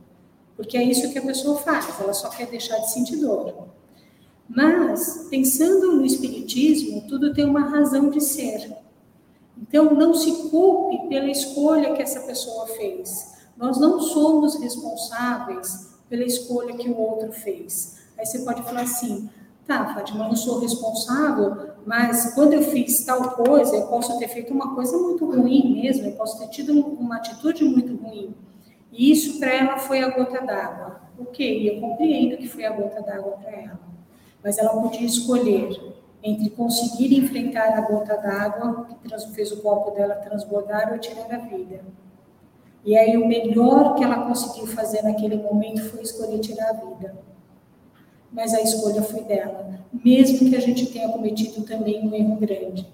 Porque 0.55 0.77
é 0.77 0.83
isso 0.83 1.09
que 1.11 1.17
a 1.17 1.21
pessoa 1.21 1.57
faz, 1.57 1.87
ela 1.99 2.13
só 2.13 2.29
quer 2.29 2.47
deixar 2.47 2.77
de 2.79 2.91
sentir 2.91 3.15
dor. 3.17 3.69
Mas, 4.47 5.27
pensando 5.29 5.95
no 5.95 6.05
Espiritismo, 6.05 7.07
tudo 7.07 7.33
tem 7.33 7.45
uma 7.45 7.69
razão 7.69 8.09
de 8.09 8.19
ser. 8.19 8.75
Então, 9.57 9.93
não 9.93 10.13
se 10.13 10.49
culpe 10.49 11.07
pela 11.07 11.29
escolha 11.29 11.93
que 11.93 12.01
essa 12.01 12.21
pessoa 12.21 12.67
fez. 12.67 13.38
Nós 13.59 13.77
não 13.77 13.99
somos 13.99 14.55
responsáveis 14.55 15.99
pela 16.07 16.23
escolha 16.23 16.77
que 16.77 16.89
o 16.89 16.97
outro 16.97 17.33
fez. 17.33 17.99
Aí 18.17 18.25
você 18.25 18.39
pode 18.39 18.63
falar 18.63 18.83
assim, 18.83 19.29
tá, 19.67 19.93
Fátima, 19.93 20.23
eu 20.23 20.29
não 20.29 20.35
sou 20.37 20.61
responsável, 20.61 21.71
mas 21.85 22.33
quando 22.33 22.53
eu 22.53 22.61
fiz 22.61 23.03
tal 23.03 23.31
coisa, 23.31 23.75
eu 23.75 23.87
posso 23.87 24.17
ter 24.17 24.29
feito 24.29 24.53
uma 24.53 24.73
coisa 24.73 24.97
muito 24.97 25.25
ruim 25.25 25.81
mesmo, 25.81 26.05
eu 26.05 26.13
posso 26.13 26.39
ter 26.39 26.47
tido 26.47 26.71
uma 26.73 27.17
atitude 27.17 27.65
muito 27.65 28.01
ruim. 28.01 28.33
E 28.93 29.11
isso 29.11 29.37
para 29.39 29.53
ela 29.53 29.77
foi 29.77 30.01
a 30.01 30.09
gota 30.09 30.39
d'água. 30.39 31.01
Ok, 31.19 31.69
eu 31.69 31.81
compreendo 31.81 32.37
que 32.37 32.47
foi 32.47 32.63
a 32.63 32.71
gota 32.71 33.01
d'água 33.01 33.33
para 33.33 33.51
ela. 33.51 33.79
Mas 34.41 34.57
ela 34.57 34.69
podia 34.81 35.05
escolher 35.05 35.97
entre 36.23 36.49
conseguir 36.51 37.13
enfrentar 37.13 37.77
a 37.77 37.81
gota 37.81 38.15
d'água 38.15 38.87
que 39.03 39.33
fez 39.33 39.51
o 39.51 39.57
copo 39.57 39.91
dela 39.91 40.15
transbordar 40.15 40.93
ou 40.93 40.97
tirar 40.97 41.29
a 41.29 41.39
vida. 41.39 41.83
E 42.85 42.97
aí 42.97 43.17
o 43.17 43.27
melhor 43.27 43.95
que 43.95 44.03
ela 44.03 44.25
conseguiu 44.25 44.65
fazer 44.67 45.01
naquele 45.01 45.37
momento 45.37 45.83
foi 45.89 46.01
escolher 46.01 46.39
tirar 46.39 46.69
a 46.69 46.73
vida. 46.73 47.15
Mas 48.31 48.53
a 48.53 48.61
escolha 48.61 49.01
foi 49.01 49.23
dela, 49.23 49.79
mesmo 49.91 50.49
que 50.49 50.55
a 50.55 50.61
gente 50.61 50.85
tenha 50.87 51.09
cometido 51.09 51.63
também 51.63 52.07
um 52.07 52.13
erro 52.13 52.35
grande. 52.35 52.87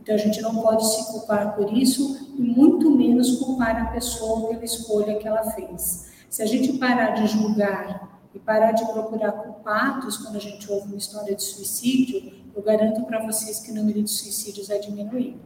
Então 0.00 0.14
a 0.14 0.18
gente 0.18 0.40
não 0.40 0.56
pode 0.56 0.84
se 0.84 1.12
culpar 1.12 1.54
por 1.54 1.72
isso 1.72 2.34
e 2.36 2.42
muito 2.42 2.90
menos 2.90 3.38
culpar 3.38 3.80
a 3.80 3.90
pessoa 3.92 4.48
pela 4.48 4.64
escolha 4.64 5.16
que 5.16 5.28
ela 5.28 5.44
fez. 5.52 6.10
Se 6.28 6.42
a 6.42 6.46
gente 6.46 6.78
parar 6.78 7.10
de 7.10 7.26
julgar 7.26 8.20
e 8.34 8.38
parar 8.38 8.72
de 8.72 8.84
procurar 8.90 9.32
culpados 9.32 10.16
quando 10.16 10.36
a 10.36 10.40
gente 10.40 10.70
ouve 10.72 10.88
uma 10.88 10.96
história 10.96 11.36
de 11.36 11.42
suicídio, 11.42 12.32
eu 12.56 12.62
garanto 12.62 13.02
para 13.04 13.24
vocês 13.24 13.60
que 13.60 13.70
o 13.70 13.74
número 13.74 14.02
de 14.02 14.10
suicídios 14.10 14.68
vai 14.68 14.80
diminuir. 14.80 15.36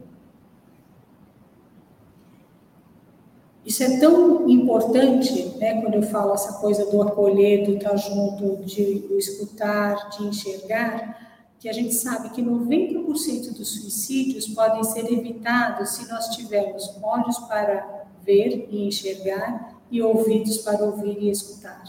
Isso 3.67 3.83
é 3.83 3.99
tão 3.99 4.49
importante, 4.49 5.57
né, 5.57 5.81
quando 5.81 5.95
eu 5.95 6.03
falo 6.03 6.33
essa 6.33 6.53
coisa 6.53 6.89
do 6.89 7.01
acolher, 7.01 7.65
do 7.65 7.75
estar 7.75 7.97
junto, 7.97 8.63
de 8.63 9.05
escutar, 9.17 10.09
de 10.11 10.23
enxergar, 10.25 11.43
que 11.59 11.67
a 11.67 11.73
gente 11.73 11.93
sabe 11.93 12.29
que 12.29 12.41
90% 12.41 13.53
dos 13.53 13.67
suicídios 13.67 14.47
podem 14.47 14.85
ser 14.85 15.11
evitados 15.11 15.89
se 15.89 16.07
nós 16.07 16.29
tivermos 16.29 16.97
olhos 17.03 17.37
para 17.39 18.05
ver 18.23 18.69
e 18.71 18.87
enxergar 18.87 19.77
e 19.91 20.01
ouvidos 20.01 20.59
para 20.59 20.85
ouvir 20.85 21.17
e 21.19 21.29
escutar. 21.29 21.83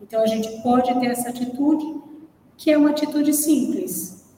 Então 0.00 0.22
a 0.22 0.26
gente 0.28 0.62
pode 0.62 0.94
ter 1.00 1.06
essa 1.06 1.30
atitude, 1.30 2.02
que 2.56 2.70
é 2.70 2.78
uma 2.78 2.90
atitude 2.90 3.34
simples, 3.34 4.30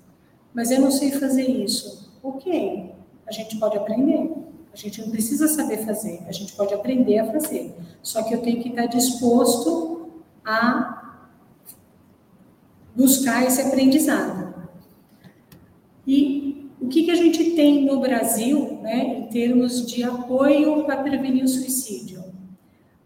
mas 0.55 0.71
eu 0.71 0.81
não 0.81 0.91
sei 0.91 1.11
fazer 1.11 1.47
isso. 1.47 2.11
Ok, 2.23 2.95
a 3.27 3.31
gente 3.31 3.59
pode 3.59 3.77
aprender. 3.77 4.52
A 4.73 4.77
gente 4.77 5.01
não 5.03 5.11
precisa 5.11 5.47
saber 5.49 5.85
fazer, 5.85 6.23
a 6.27 6.33
gente 6.33 6.55
pode 6.55 6.73
aprender 6.73 7.19
a 7.19 7.31
fazer. 7.31 7.75
Só 8.03 8.23
que 8.23 8.35
eu 8.35 8.41
tenho 8.41 8.63
que 8.63 8.71
estar 8.71 8.87
disposto 8.87 10.11
a 10.45 11.21
buscar 12.97 13.45
esse 13.47 13.61
aprendizado. 13.61 14.55
E 16.07 16.71
o 16.81 16.89
que, 16.89 17.05
que 17.05 17.11
a 17.11 17.15
gente 17.15 17.53
tem 17.53 17.85
no 17.85 18.01
Brasil, 18.01 18.79
né, 18.83 19.19
em 19.19 19.27
termos 19.29 19.87
de 19.87 20.03
apoio 20.03 20.85
para 20.85 21.03
prevenir 21.03 21.45
o 21.45 21.49
suicídio? 21.49 22.23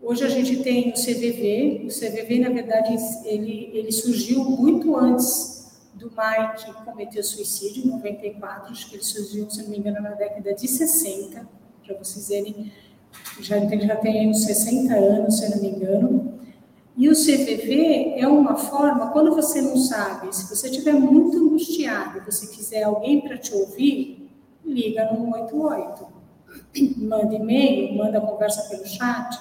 Hoje 0.01 0.25
a 0.25 0.29
gente 0.29 0.63
tem 0.63 0.91
o 0.91 0.93
CVV, 0.93 1.87
o 1.87 1.89
CVV, 1.89 2.39
na 2.39 2.51
verdade, 2.51 2.97
ele, 3.25 3.71
ele 3.75 3.91
surgiu 3.91 4.45
muito 4.45 4.97
antes 4.97 5.57
do 5.95 6.11
Mike 6.11 6.85
cometer 6.85 7.23
suicídio, 7.23 7.85
em 7.85 7.89
94, 7.89 8.71
acho 8.71 8.89
que 8.89 8.97
ele 8.97 9.03
surgiu, 9.03 9.51
se 9.51 9.63
não 9.63 9.71
me 9.71 9.79
engano, 9.79 10.01
na 10.01 10.11
década 10.11 10.55
de 10.55 10.69
60, 10.69 11.49
para 11.87 11.97
vocês 11.97 12.29
verem, 12.29 12.73
já, 13.41 13.59
já 13.59 13.97
tem 13.97 14.29
uns 14.29 14.45
60 14.45 14.95
anos, 14.95 15.39
se 15.39 15.45
eu 15.45 15.51
não 15.51 15.63
me 15.63 15.69
engano. 15.69 16.35
E 16.97 17.09
o 17.09 17.13
CVV 17.13 18.15
é 18.17 18.27
uma 18.27 18.57
forma, 18.57 19.11
quando 19.11 19.35
você 19.35 19.61
não 19.61 19.77
sabe, 19.77 20.35
se 20.35 20.49
você 20.49 20.69
estiver 20.69 20.95
muito 20.95 21.37
angustiado, 21.37 22.23
você 22.25 22.47
quiser 22.47 22.85
alguém 22.85 23.21
para 23.21 23.37
te 23.37 23.55
ouvir, 23.55 24.31
liga 24.65 25.13
no 25.13 25.33
188. 25.33 26.07
Manda 26.97 27.35
e-mail, 27.35 27.95
manda 27.97 28.21
conversa 28.21 28.63
pelo 28.71 28.87
chat, 28.87 29.39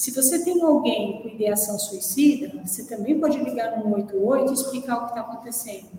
se 0.00 0.12
você 0.12 0.42
tem 0.42 0.62
alguém 0.62 1.20
com 1.20 1.28
ideação 1.28 1.78
suicida, 1.78 2.50
você 2.64 2.86
também 2.86 3.20
pode 3.20 3.36
ligar 3.38 3.76
no 3.76 3.82
188 3.82 4.50
e 4.50 4.54
explicar 4.54 4.96
o 4.96 5.00
que 5.00 5.08
está 5.10 5.20
acontecendo. 5.20 5.90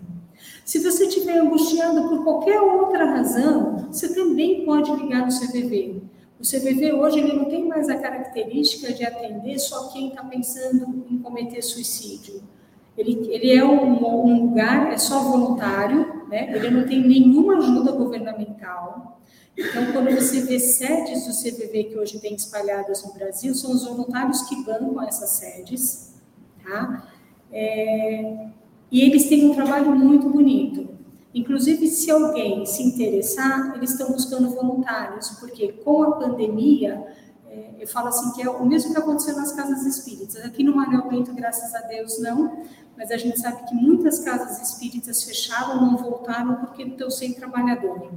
Se 0.64 0.78
você 0.78 1.06
estiver 1.06 1.38
angustiado 1.38 2.08
por 2.08 2.24
qualquer 2.24 2.60
outra 2.60 3.04
razão, 3.04 3.88
você 3.90 4.14
também 4.14 4.64
pode 4.64 4.90
ligar 4.92 5.26
no 5.26 5.32
CVV. 5.32 6.02
O 6.38 6.44
CVV 6.44 6.92
hoje 6.92 7.20
ele 7.20 7.34
não 7.34 7.44
tem 7.44 7.66
mais 7.68 7.88
a 7.88 7.96
característica 7.96 8.92
de 8.92 9.04
atender 9.04 9.58
só 9.58 9.88
quem 9.88 10.08
está 10.08 10.24
pensando 10.24 11.04
em 11.08 11.18
cometer 11.18 11.62
suicídio. 11.62 12.42
Ele, 12.98 13.28
ele 13.32 13.52
é 13.52 13.64
um, 13.64 14.26
um, 14.26 14.46
lugar, 14.46 14.92
é 14.92 14.98
só 14.98 15.20
voluntário, 15.20 16.26
né? 16.28 16.52
ele 16.54 16.70
não 16.70 16.86
tem 16.86 17.00
nenhuma 17.00 17.58
ajuda 17.58 17.92
governamental. 17.92 19.20
Então, 19.56 19.92
quando 19.92 20.14
você 20.14 20.40
vê 20.42 20.58
sedes 20.58 21.26
do 21.26 21.32
CVV 21.32 21.84
que 21.84 21.98
hoje 21.98 22.18
tem 22.18 22.34
espalhadas 22.34 23.04
no 23.04 23.12
Brasil, 23.12 23.54
são 23.54 23.70
os 23.70 23.84
voluntários 23.84 24.42
que 24.42 24.64
bancam 24.64 25.02
essas 25.02 25.30
sedes, 25.30 26.14
tá? 26.64 27.08
É, 27.50 28.48
e 28.92 29.00
eles 29.00 29.28
têm 29.28 29.50
um 29.50 29.54
trabalho 29.54 29.96
muito 29.96 30.28
bonito. 30.28 30.88
Inclusive, 31.34 31.88
se 31.88 32.10
alguém 32.10 32.64
se 32.64 32.82
interessar, 32.84 33.72
eles 33.74 33.90
estão 33.90 34.12
buscando 34.12 34.50
voluntários, 34.50 35.30
porque 35.40 35.72
com 35.72 36.02
a 36.04 36.12
pandemia, 36.12 37.04
é, 37.50 37.70
eu 37.80 37.88
falo 37.88 38.06
assim 38.08 38.30
que 38.32 38.42
é 38.42 38.48
o 38.48 38.64
mesmo 38.64 38.92
que 38.92 39.00
aconteceu 39.00 39.34
nas 39.34 39.52
casas 39.52 39.84
espíritas. 39.84 40.36
Aqui 40.44 40.62
no 40.62 40.76
Manuel 40.76 41.08
Bento, 41.08 41.34
graças 41.34 41.74
a 41.74 41.80
Deus, 41.88 42.20
não, 42.20 42.64
mas 42.96 43.10
a 43.10 43.16
gente 43.16 43.40
sabe 43.40 43.66
que 43.66 43.74
muitas 43.74 44.20
casas 44.20 44.60
espíritas 44.60 45.24
fecharam, 45.24 45.80
não 45.80 45.96
voltaram 45.96 46.56
porque 46.56 46.84
estão 46.84 47.10
sem 47.10 47.32
trabalhador 47.32 48.12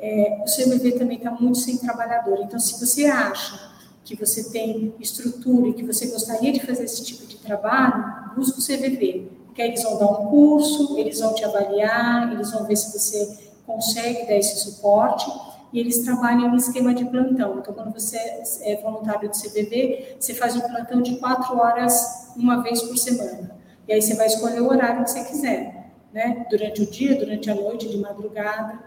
é, 0.00 0.42
o 0.42 0.44
CMV 0.44 0.92
também 0.92 1.18
está 1.18 1.30
muito 1.30 1.58
sem 1.58 1.76
trabalhador. 1.76 2.38
Então, 2.40 2.58
se 2.58 2.80
você 2.80 3.06
acha 3.06 3.70
que 4.02 4.16
você 4.16 4.50
tem 4.50 4.94
estrutura 4.98 5.68
e 5.68 5.74
que 5.74 5.84
você 5.84 6.06
gostaria 6.06 6.52
de 6.52 6.60
fazer 6.64 6.84
esse 6.84 7.04
tipo 7.04 7.26
de 7.26 7.36
trabalho, 7.36 8.34
busque 8.34 8.58
o 8.58 8.62
CVV, 8.62 9.30
porque 9.50 9.62
eles 9.62 9.82
vão 9.82 9.98
dar 9.98 10.06
um 10.06 10.28
curso, 10.28 10.96
eles 10.96 11.18
vão 11.18 11.34
te 11.34 11.44
avaliar, 11.44 12.32
eles 12.32 12.52
vão 12.52 12.64
ver 12.64 12.76
se 12.76 12.96
você 12.96 13.50
consegue 13.66 14.24
dar 14.26 14.36
esse 14.36 14.60
suporte 14.60 15.30
e 15.72 15.80
eles 15.80 15.98
trabalham 16.04 16.54
em 16.54 16.56
esquema 16.56 16.94
de 16.94 17.04
plantão. 17.04 17.58
Então, 17.58 17.74
quando 17.74 17.92
você 17.92 18.16
é 18.62 18.80
voluntário 18.80 19.28
do 19.28 19.36
CVV, 19.36 20.16
você 20.18 20.34
faz 20.34 20.54
um 20.54 20.60
plantão 20.60 21.02
de 21.02 21.16
quatro 21.16 21.58
horas 21.58 22.30
uma 22.36 22.62
vez 22.62 22.80
por 22.80 22.96
semana. 22.96 23.58
E 23.88 23.92
aí 23.92 24.00
você 24.00 24.14
vai 24.14 24.28
escolher 24.28 24.60
o 24.60 24.68
horário 24.68 25.02
que 25.02 25.10
você 25.10 25.24
quiser, 25.24 25.92
né? 26.12 26.46
Durante 26.48 26.82
o 26.82 26.86
dia, 26.88 27.16
durante 27.16 27.50
a 27.50 27.54
noite, 27.54 27.88
de 27.88 27.98
madrugada 27.98 28.78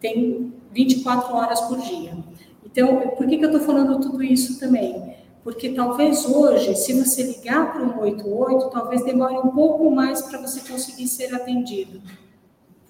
tem 0.00 0.52
24 0.72 1.34
horas 1.34 1.60
por 1.62 1.78
dia. 1.78 2.12
Então, 2.64 3.00
por 3.16 3.26
que, 3.26 3.38
que 3.38 3.44
eu 3.44 3.50
estou 3.50 3.66
falando 3.66 4.00
tudo 4.00 4.22
isso 4.22 4.58
também? 4.58 5.14
Porque 5.44 5.68
talvez 5.68 6.24
hoje, 6.24 6.74
se 6.74 6.92
você 6.94 7.22
ligar 7.22 7.72
para 7.72 7.84
o 7.84 8.02
188, 8.02 8.70
talvez 8.70 9.04
demore 9.04 9.36
um 9.36 9.50
pouco 9.50 9.88
mais 9.90 10.22
para 10.22 10.40
você 10.40 10.60
conseguir 10.60 11.06
ser 11.06 11.32
atendido, 11.34 12.00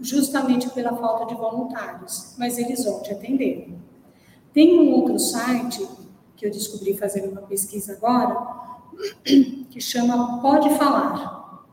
justamente 0.01 0.71
pela 0.71 0.97
falta 0.97 1.27
de 1.27 1.35
voluntários, 1.35 2.35
mas 2.39 2.57
eles 2.57 2.85
vão 2.85 3.03
te 3.03 3.13
atender. 3.13 3.75
Tem 4.53 4.79
um 4.79 4.93
outro 4.93 5.19
site 5.19 5.87
que 6.37 6.47
eu 6.47 6.51
descobri 6.51 6.97
fazendo 6.97 7.33
uma 7.33 7.43
pesquisa 7.43 7.95
agora, 7.95 8.37
que 9.69 9.81
chama 9.81 10.41
Pode 10.41 10.71
Falar, 10.79 11.67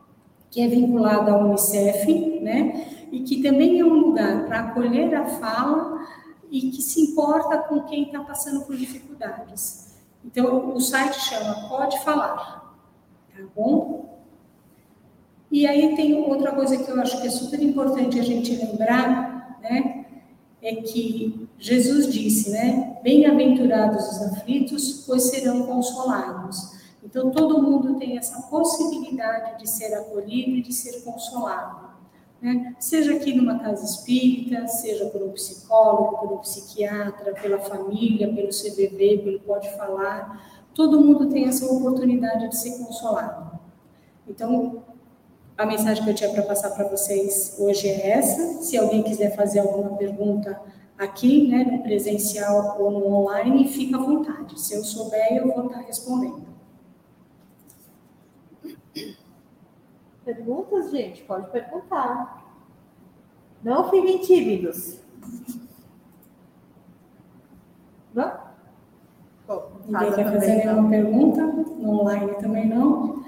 que 0.50 0.62
é 0.62 0.68
vinculado 0.68 1.30
à 1.30 1.38
Unicef, 1.38 2.40
né? 2.42 2.92
e 3.12 3.20
que 3.20 3.44
também 3.44 3.80
é 3.80 3.86
um 3.86 4.00
lugar 4.00 4.46
para 4.46 4.60
acolher 4.62 5.14
a 5.14 5.26
fala 5.26 6.08
e 6.50 6.72
que 6.72 6.82
se 6.82 7.02
importa 7.02 7.58
com 7.58 7.82
quem 7.82 8.04
está 8.04 8.22
passando 8.22 8.62
por 8.62 8.76
dificuldades. 8.76 9.91
Então, 10.24 10.74
o 10.74 10.80
site 10.80 11.20
chama 11.20 11.68
Pode 11.68 12.04
Falar, 12.04 12.76
tá 13.36 13.44
bom? 13.56 14.20
E 15.50 15.68
aí 15.68 15.96
tem 15.96 16.16
outra 16.16 16.54
coisa 16.54 16.78
que 16.78 16.90
eu 16.90 17.02
acho 17.02 17.20
que 17.20 17.28
é 17.28 17.30
super 17.30 17.62
importante 17.62 18.20
a 18.20 18.24
gente 18.24 18.56
lembrar, 18.56 19.60
né? 19.62 20.06
É 20.62 20.76
que 20.76 21.50
Jesus 21.58 22.12
disse, 22.12 22.52
né? 22.52 23.00
Bem-aventurados 23.04 24.08
os 24.08 24.22
aflitos, 24.22 25.04
pois 25.06 25.24
serão 25.24 25.66
consolados. 25.66 26.80
Então, 27.04 27.32
todo 27.32 27.62
mundo 27.62 27.98
tem 27.98 28.18
essa 28.18 28.44
possibilidade 28.44 29.60
de 29.60 29.68
ser 29.68 29.94
acolhido 29.96 30.52
e 30.52 30.62
de 30.62 30.72
ser 30.72 31.02
consolado 31.02 31.91
né? 32.42 32.76
seja 32.80 33.14
aqui 33.16 33.34
numa 33.34 33.60
casa 33.60 33.86
espírita, 33.86 34.68
seja 34.68 35.06
por 35.06 35.22
um 35.22 35.32
psicólogo, 35.32 36.18
por 36.18 36.34
um 36.34 36.38
psiquiatra, 36.38 37.34
pela 37.34 37.60
família, 37.60 38.34
pelo 38.34 38.50
CVV, 38.50 39.22
pelo 39.24 39.40
Pode 39.42 39.70
Falar, 39.78 40.66
todo 40.74 41.00
mundo 41.00 41.30
tem 41.30 41.46
essa 41.48 41.66
oportunidade 41.66 42.50
de 42.50 42.58
ser 42.58 42.78
consolado. 42.78 43.60
Então, 44.28 44.84
a 45.58 45.66
mensagem 45.66 46.04
que 46.04 46.10
eu 46.10 46.16
tinha 46.16 46.32
para 46.32 46.44
passar 46.44 46.72
para 46.72 46.88
vocês 46.88 47.56
hoje 47.60 47.88
é 47.88 48.12
essa. 48.12 48.64
Se 48.64 48.78
alguém 48.78 49.04
quiser 49.04 49.36
fazer 49.36 49.60
alguma 49.60 49.96
pergunta 49.96 50.60
aqui, 50.98 51.48
né, 51.48 51.64
no 51.64 51.84
presencial 51.84 52.78
ou 52.80 52.92
no 52.92 53.06
online, 53.14 53.68
fica 53.68 53.98
à 53.98 54.00
vontade. 54.00 54.60
Se 54.60 54.74
eu 54.74 54.84
souber, 54.84 55.38
eu 55.38 55.54
vou 55.54 55.68
estar 55.68 55.82
respondendo. 55.82 56.51
Perguntas, 60.24 60.92
gente? 60.92 61.24
Pode 61.24 61.50
perguntar. 61.50 62.46
Não 63.64 63.90
fiquem 63.90 64.20
tímidos. 64.20 65.00
Não? 68.14 68.52
Ninguém 69.88 70.14
quer 70.14 70.32
fazer 70.32 70.56
nenhuma 70.58 70.90
pergunta? 70.90 71.46
No 71.46 72.02
online 72.02 72.36
também 72.36 72.68
não. 72.68 73.24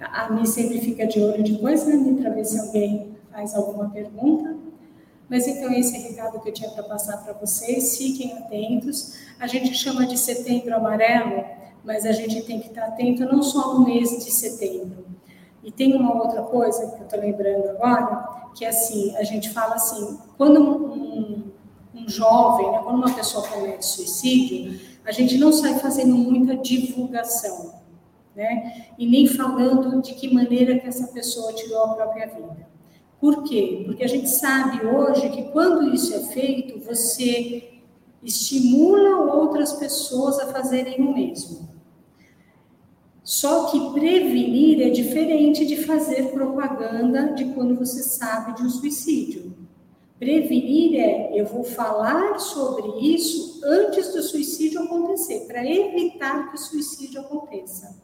A 0.00 0.30
Mi 0.30 0.46
sempre 0.46 0.80
fica 0.80 1.06
de 1.06 1.20
olho 1.20 1.42
depois, 1.42 1.86
né, 1.86 2.22
para 2.22 2.30
ver 2.30 2.44
se 2.44 2.58
alguém 2.58 3.16
faz 3.30 3.54
alguma 3.54 3.90
pergunta. 3.90 4.56
Mas 5.28 5.46
então, 5.46 5.70
esse 5.72 5.96
é 5.96 6.00
o 6.00 6.02
recado 6.02 6.40
que 6.40 6.48
eu 6.48 6.52
tinha 6.52 6.70
para 6.70 6.82
passar 6.84 7.18
para 7.18 7.32
vocês. 7.34 7.96
Fiquem 7.96 8.36
atentos. 8.38 9.18
A 9.38 9.46
gente 9.46 9.74
chama 9.74 10.06
de 10.06 10.18
setembro 10.18 10.74
amarelo, 10.74 11.44
mas 11.84 12.04
a 12.04 12.12
gente 12.12 12.42
tem 12.42 12.60
que 12.60 12.68
estar 12.68 12.86
atento 12.86 13.24
não 13.24 13.42
só 13.42 13.74
no 13.74 13.84
mês 13.84 14.10
de 14.10 14.30
setembro, 14.30 15.04
e 15.62 15.70
tem 15.70 15.94
uma 15.94 16.14
outra 16.14 16.42
coisa 16.42 16.90
que 16.92 17.00
eu 17.00 17.04
estou 17.04 17.20
lembrando 17.20 17.68
agora, 17.70 18.50
que 18.54 18.64
é 18.64 18.68
assim, 18.68 19.14
a 19.16 19.22
gente 19.22 19.50
fala 19.50 19.74
assim, 19.74 20.18
quando 20.36 20.60
um, 20.60 21.44
um 21.94 22.08
jovem, 22.08 22.70
né, 22.70 22.80
quando 22.82 22.96
uma 22.96 23.14
pessoa 23.14 23.46
comete 23.46 23.84
suicídio, 23.84 24.80
a 25.04 25.12
gente 25.12 25.36
não 25.38 25.52
sai 25.52 25.78
fazendo 25.78 26.14
muita 26.14 26.56
divulgação, 26.56 27.74
né? 28.34 28.86
E 28.98 29.06
nem 29.06 29.26
falando 29.26 30.00
de 30.00 30.14
que 30.14 30.32
maneira 30.32 30.78
que 30.78 30.86
essa 30.86 31.08
pessoa 31.08 31.52
tirou 31.52 31.84
a 31.84 31.94
própria 31.94 32.26
vida. 32.26 32.68
Por 33.20 33.42
quê? 33.42 33.82
Porque 33.84 34.04
a 34.04 34.08
gente 34.08 34.28
sabe 34.28 34.86
hoje 34.86 35.28
que 35.30 35.44
quando 35.50 35.92
isso 35.94 36.14
é 36.14 36.20
feito, 36.20 36.80
você 36.80 37.80
estimula 38.22 39.34
outras 39.34 39.72
pessoas 39.74 40.38
a 40.38 40.52
fazerem 40.52 41.00
o 41.00 41.12
mesmo. 41.12 41.68
Só 43.30 43.66
que 43.66 43.78
prevenir 43.92 44.82
é 44.82 44.90
diferente 44.90 45.64
de 45.64 45.84
fazer 45.84 46.32
propaganda 46.32 47.32
de 47.32 47.44
quando 47.52 47.76
você 47.76 48.02
sabe 48.02 48.56
de 48.56 48.64
um 48.64 48.68
suicídio. 48.68 49.54
Prevenir 50.18 50.98
é 50.98 51.40
eu 51.40 51.46
vou 51.46 51.62
falar 51.62 52.40
sobre 52.40 52.88
isso 52.98 53.60
antes 53.64 54.12
do 54.12 54.20
suicídio 54.20 54.82
acontecer, 54.82 55.46
para 55.46 55.64
evitar 55.64 56.50
que 56.50 56.56
o 56.56 56.58
suicídio 56.58 57.20
aconteça. 57.20 57.96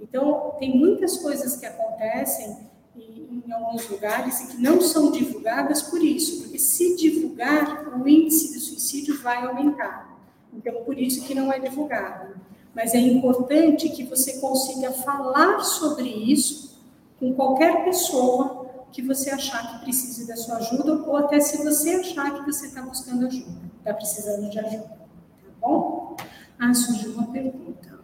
Então, 0.00 0.52
tem 0.60 0.78
muitas 0.78 1.16
coisas 1.16 1.56
que 1.56 1.66
acontecem 1.66 2.58
em, 2.96 3.52
alguns 3.52 3.90
lugares 3.90 4.40
e 4.42 4.46
que 4.46 4.62
não 4.62 4.80
são 4.80 5.10
divulgadas 5.10 5.82
por 5.82 6.00
isso, 6.00 6.42
porque 6.42 6.58
se 6.60 6.94
divulgar, 6.94 7.98
o 8.00 8.06
índice 8.06 8.52
de 8.52 8.60
suicídio 8.60 9.20
vai 9.20 9.44
aumentar. 9.44 10.16
Então, 10.54 10.84
por 10.84 10.96
isso 10.96 11.24
que 11.24 11.34
não 11.34 11.52
é 11.52 11.58
divulgado. 11.58 12.47
Mas 12.78 12.94
é 12.94 13.00
importante 13.00 13.88
que 13.88 14.04
você 14.04 14.34
consiga 14.34 14.92
falar 14.92 15.64
sobre 15.64 16.08
isso 16.08 16.78
com 17.18 17.34
qualquer 17.34 17.82
pessoa 17.82 18.66
que 18.92 19.02
você 19.02 19.30
achar 19.30 19.72
que 19.72 19.84
precise 19.84 20.28
da 20.28 20.36
sua 20.36 20.58
ajuda, 20.58 20.92
ou 20.92 21.16
até 21.16 21.40
se 21.40 21.64
você 21.64 21.90
achar 21.96 22.32
que 22.32 22.46
você 22.46 22.66
está 22.66 22.80
buscando 22.80 23.26
ajuda, 23.26 23.50
está 23.80 23.92
precisando 23.92 24.48
de 24.48 24.60
ajuda. 24.60 24.84
Tá 24.84 25.50
bom? 25.60 26.16
Ah, 26.56 26.72
surgiu 26.72 27.14
uma 27.14 27.26
pergunta. 27.26 27.98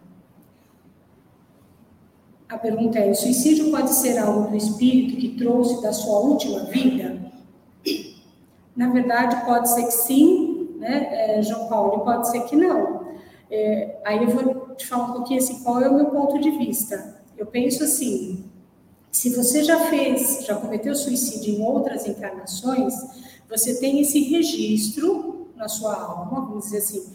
A 2.49 2.57
pergunta 2.57 2.99
é: 2.99 3.09
o 3.09 3.15
suicídio 3.15 3.71
pode 3.71 3.93
ser 3.93 4.17
algo 4.17 4.49
do 4.49 4.57
espírito 4.57 5.15
que 5.15 5.37
trouxe 5.37 5.81
da 5.81 5.93
sua 5.93 6.19
última 6.19 6.65
vida? 6.65 7.31
Na 8.75 8.89
verdade, 8.89 9.45
pode 9.45 9.69
ser 9.69 9.85
que 9.85 9.93
sim, 9.93 10.75
né, 10.79 11.37
é, 11.37 11.41
João 11.41 11.69
Paulo, 11.69 12.03
pode 12.03 12.29
ser 12.29 12.41
que 12.41 12.57
não. 12.57 12.94
É, 13.49 13.97
aí 14.03 14.23
eu 14.23 14.29
vou 14.29 14.75
te 14.75 14.87
falar 14.87 15.05
um 15.05 15.13
pouquinho 15.13 15.39
assim, 15.39 15.63
qual 15.63 15.81
é 15.81 15.89
o 15.89 15.95
meu 15.95 16.07
ponto 16.07 16.39
de 16.39 16.51
vista. 16.51 17.21
Eu 17.37 17.45
penso 17.45 17.83
assim, 17.83 18.45
se 19.11 19.29
você 19.35 19.63
já 19.63 19.79
fez, 19.89 20.45
já 20.45 20.55
cometeu 20.55 20.95
suicídio 20.95 21.55
em 21.55 21.61
outras 21.63 22.07
encarnações, 22.07 22.93
você 23.49 23.79
tem 23.79 24.01
esse 24.01 24.19
registro 24.19 25.47
na 25.55 25.67
sua 25.67 25.95
alma, 25.95 26.41
vamos 26.41 26.65
dizer 26.65 26.79
assim, 26.79 27.13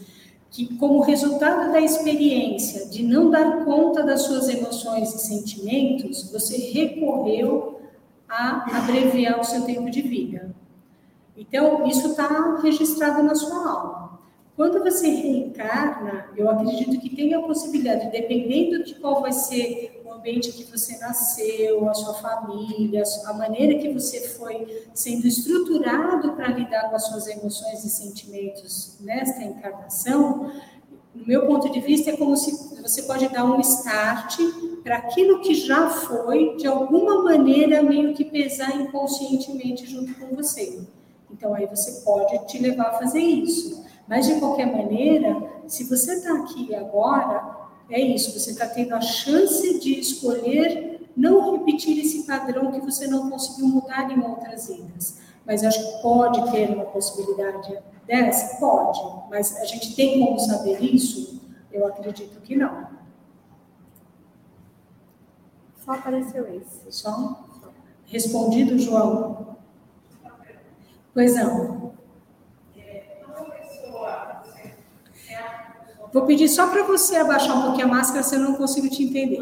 que 0.49 0.75
como 0.77 0.99
resultado 1.01 1.71
da 1.71 1.79
experiência 1.79 2.85
de 2.87 3.03
não 3.03 3.29
dar 3.29 3.63
conta 3.63 4.03
das 4.03 4.23
suas 4.23 4.49
emoções 4.49 5.13
e 5.13 5.19
sentimentos, 5.19 6.29
você 6.31 6.57
recorreu 6.57 7.79
a 8.27 8.77
abreviar 8.77 9.39
o 9.39 9.43
seu 9.43 9.61
tempo 9.63 9.89
de 9.89 10.01
vida. 10.01 10.53
Então, 11.37 11.87
isso 11.87 12.09
está 12.09 12.59
registrado 12.61 13.23
na 13.23 13.35
sua 13.35 13.69
alma. 13.69 14.10
Quando 14.61 14.83
você 14.83 15.07
reencarna, 15.07 16.27
eu 16.37 16.47
acredito 16.47 16.99
que 16.99 17.15
tem 17.15 17.33
a 17.33 17.41
possibilidade, 17.41 18.11
dependendo 18.11 18.83
de 18.83 18.93
qual 18.93 19.19
vai 19.19 19.31
ser 19.33 20.03
o 20.05 20.13
ambiente 20.13 20.51
que 20.51 20.65
você 20.65 20.99
nasceu, 20.99 21.89
a 21.89 21.95
sua 21.95 22.13
família, 22.13 23.01
a 23.25 23.33
maneira 23.33 23.79
que 23.79 23.91
você 23.91 24.21
foi 24.21 24.85
sendo 24.93 25.25
estruturado 25.25 26.33
para 26.33 26.49
lidar 26.49 26.91
com 26.91 26.95
as 26.95 27.07
suas 27.07 27.25
emoções 27.25 27.83
e 27.83 27.89
sentimentos 27.89 28.97
nesta 28.99 29.43
encarnação, 29.43 30.51
no 31.15 31.25
meu 31.25 31.47
ponto 31.47 31.67
de 31.71 31.79
vista, 31.79 32.11
é 32.11 32.15
como 32.15 32.37
se 32.37 32.79
você 32.83 33.01
pode 33.01 33.29
dar 33.29 33.45
um 33.45 33.59
start 33.61 34.37
para 34.83 34.97
aquilo 34.97 35.41
que 35.41 35.55
já 35.55 35.89
foi, 35.89 36.55
de 36.57 36.67
alguma 36.67 37.23
maneira, 37.23 37.81
meio 37.81 38.13
que 38.13 38.25
pesar 38.25 38.79
inconscientemente 38.79 39.87
junto 39.87 40.13
com 40.19 40.35
você. 40.35 40.81
Então, 41.31 41.51
aí 41.55 41.65
você 41.65 42.03
pode 42.05 42.45
te 42.45 42.59
levar 42.59 42.89
a 42.89 42.99
fazer 42.99 43.21
isso. 43.21 43.89
Mas, 44.11 44.27
de 44.27 44.41
qualquer 44.41 44.65
maneira, 44.65 45.63
se 45.67 45.85
você 45.85 46.15
está 46.15 46.33
aqui 46.33 46.75
agora, 46.75 47.69
é 47.89 47.97
isso, 47.97 48.37
você 48.37 48.51
está 48.51 48.67
tendo 48.67 48.93
a 48.93 48.99
chance 48.99 49.79
de 49.79 50.01
escolher 50.01 51.09
não 51.15 51.53
repetir 51.53 51.97
esse 51.97 52.27
padrão 52.27 52.73
que 52.73 52.81
você 52.81 53.07
não 53.07 53.29
conseguiu 53.29 53.67
mudar 53.67 54.11
em 54.11 54.21
outras 54.21 54.67
vidas. 54.67 55.17
Mas 55.45 55.63
acho 55.63 55.79
que 55.79 56.01
pode 56.01 56.51
ter 56.51 56.71
uma 56.71 56.83
possibilidade 56.83 57.81
dessa? 58.05 58.59
Pode. 58.59 58.99
Mas 59.29 59.55
a 59.55 59.63
gente 59.63 59.95
tem 59.95 60.19
como 60.19 60.37
saber 60.37 60.83
isso? 60.83 61.39
Eu 61.71 61.87
acredito 61.87 62.41
que 62.41 62.57
não. 62.57 62.89
Só 65.85 65.93
apareceu 65.93 66.53
esse. 66.53 66.81
Só? 66.89 67.45
Respondido, 68.07 68.77
João? 68.77 69.55
Pois 71.13 71.33
não. 71.37 71.93
Vou 76.13 76.25
pedir 76.25 76.49
só 76.49 76.67
para 76.67 76.83
você 76.83 77.15
abaixar 77.15 77.57
um 77.57 77.61
pouquinho 77.61 77.85
a 77.85 77.89
máscara, 77.89 78.21
se 78.21 78.35
eu 78.35 78.41
não 78.41 78.55
consigo 78.55 78.89
te 78.89 79.03
entender. 79.03 79.41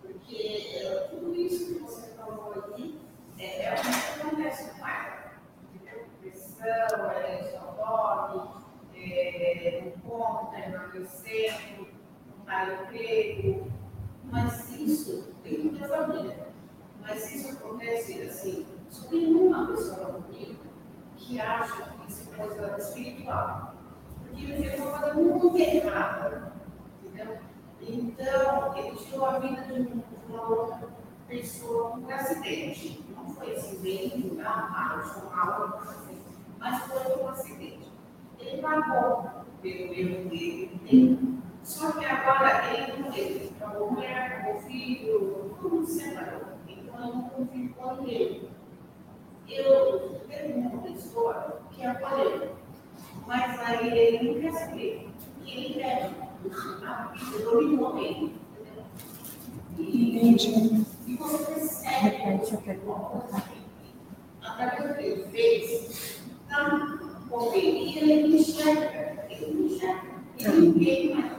Porque 0.00 1.08
tudo 1.10 1.34
isso 1.34 1.66
que 1.66 1.80
você 1.80 2.10
falou 2.10 2.54
é 2.54 2.58
o 2.58 2.72
que 2.72 4.20
acontece 4.20 4.72
no 4.72 4.78
pai. 4.78 5.32
Depressão, 5.72 7.10
é 7.10 7.42
saudade, 7.50 8.48
é, 8.94 9.82
não 9.84 10.10
conta, 10.10 10.60
emagrecendo, 10.60 11.88
não 12.38 12.44
dá 12.44 12.84
emprego. 12.84 13.66
Mas 14.30 14.70
isso 14.78 15.34
tem 15.42 15.68
da 15.70 15.88
família. 15.88 16.46
Mas 17.00 17.34
isso 17.34 17.56
acontece 17.56 18.22
assim 18.22 18.75
só 18.96 19.08
tem 19.08 19.34
uma 19.34 19.66
pessoa 19.66 20.22
comigo 20.22 20.56
que 21.16 21.40
acha 21.40 21.82
que 21.82 22.10
isso 22.10 22.30
é 22.32 22.36
coisa 22.36 22.76
espiritual. 22.78 23.74
Porque 24.22 24.44
ele 24.44 24.56
fez 24.56 24.80
uma 24.80 24.98
coisa 24.98 25.14
muito 25.14 25.58
errada. 25.58 26.52
Entendeu? 27.04 27.38
Então, 27.80 28.76
ele 28.76 28.96
tirou 28.96 29.26
a 29.26 29.38
vida 29.38 29.62
de 29.62 30.02
uma 30.28 30.48
outra 30.48 30.88
pessoa 31.28 31.96
um 31.98 32.10
acidente. 32.10 33.04
Não 33.14 33.34
foi 33.34 33.54
acidente, 33.54 34.34
não, 34.34 34.44
mal, 34.44 35.82
mas 36.58 36.82
foi 36.84 37.22
um 37.22 37.28
acidente. 37.28 37.92
Ele 38.38 38.62
pagou 38.62 39.30
pelo 39.60 39.94
erro 39.94 40.28
dele, 40.30 41.40
Só 41.62 41.92
que 41.92 42.04
agora 42.04 42.72
ele 42.72 43.02
não 43.02 43.10
teve. 43.10 43.52
Acabou 43.60 43.92
mulher, 43.92 44.32
acabou 44.32 44.60
filho, 44.62 45.56
tudo 45.60 45.86
se 45.86 46.00
separou. 46.00 46.42
Então 46.68 47.14
não 47.14 47.22
confio 47.28 47.74
com 47.74 48.06
ele 48.06 48.55
eu 49.48 50.20
tenho 50.28 50.56
uma 50.56 50.82
pessoa 50.82 51.60
que 51.70 51.84
apoiou, 51.84 52.56
mas 53.26 53.60
aí 53.60 53.98
ele 53.98 54.32
não 54.32 54.40
quer 54.40 54.52
saber. 54.52 55.08
Ele 55.46 55.74
quer 55.74 56.10
a 56.84 57.12
vida 57.14 57.44
do 57.44 57.60
limão 57.60 57.96
Entendi. 59.78 60.84
E 61.06 61.16
você 61.16 61.52
percebe 61.52 62.06
através 64.42 64.88
do 64.88 64.94
que 64.96 65.02
ele 65.02 65.24
fez, 65.30 66.20
não 66.50 66.98
correria, 67.28 68.02
ele 68.02 68.38
enxerga, 68.38 69.26
ele 69.28 69.66
enxerga, 69.66 70.02
e 70.38 70.48
ninguém 70.48 71.14
mais 71.14 71.26
enxerga. 71.26 71.35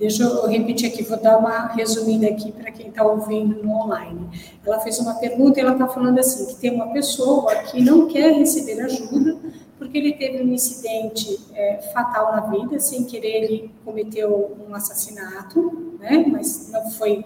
Deixa 0.00 0.22
eu 0.22 0.46
repetir 0.46 0.88
aqui, 0.88 1.02
vou 1.02 1.20
dar 1.20 1.36
uma 1.36 1.66
resumida 1.66 2.26
aqui 2.26 2.50
para 2.50 2.72
quem 2.72 2.88
está 2.88 3.04
ouvindo 3.04 3.62
no 3.62 3.70
online. 3.70 4.30
Ela 4.64 4.80
fez 4.80 4.98
uma 4.98 5.12
pergunta 5.16 5.60
e 5.60 5.62
ela 5.62 5.72
está 5.72 5.86
falando 5.86 6.18
assim, 6.18 6.46
que 6.46 6.56
tem 6.56 6.74
uma 6.74 6.90
pessoa 6.90 7.54
que 7.64 7.82
não 7.82 8.08
quer 8.08 8.32
receber 8.32 8.80
ajuda 8.80 9.36
porque 9.78 9.98
ele 9.98 10.14
teve 10.14 10.42
um 10.42 10.52
incidente 10.54 11.38
é, 11.54 11.90
fatal 11.92 12.32
na 12.32 12.40
vida, 12.40 12.80
sem 12.80 13.04
querer 13.04 13.44
ele 13.44 13.70
cometeu 13.84 14.56
um 14.66 14.74
assassinato, 14.74 15.96
né? 15.98 16.24
Mas 16.30 16.70
não 16.70 16.90
foi 16.92 17.22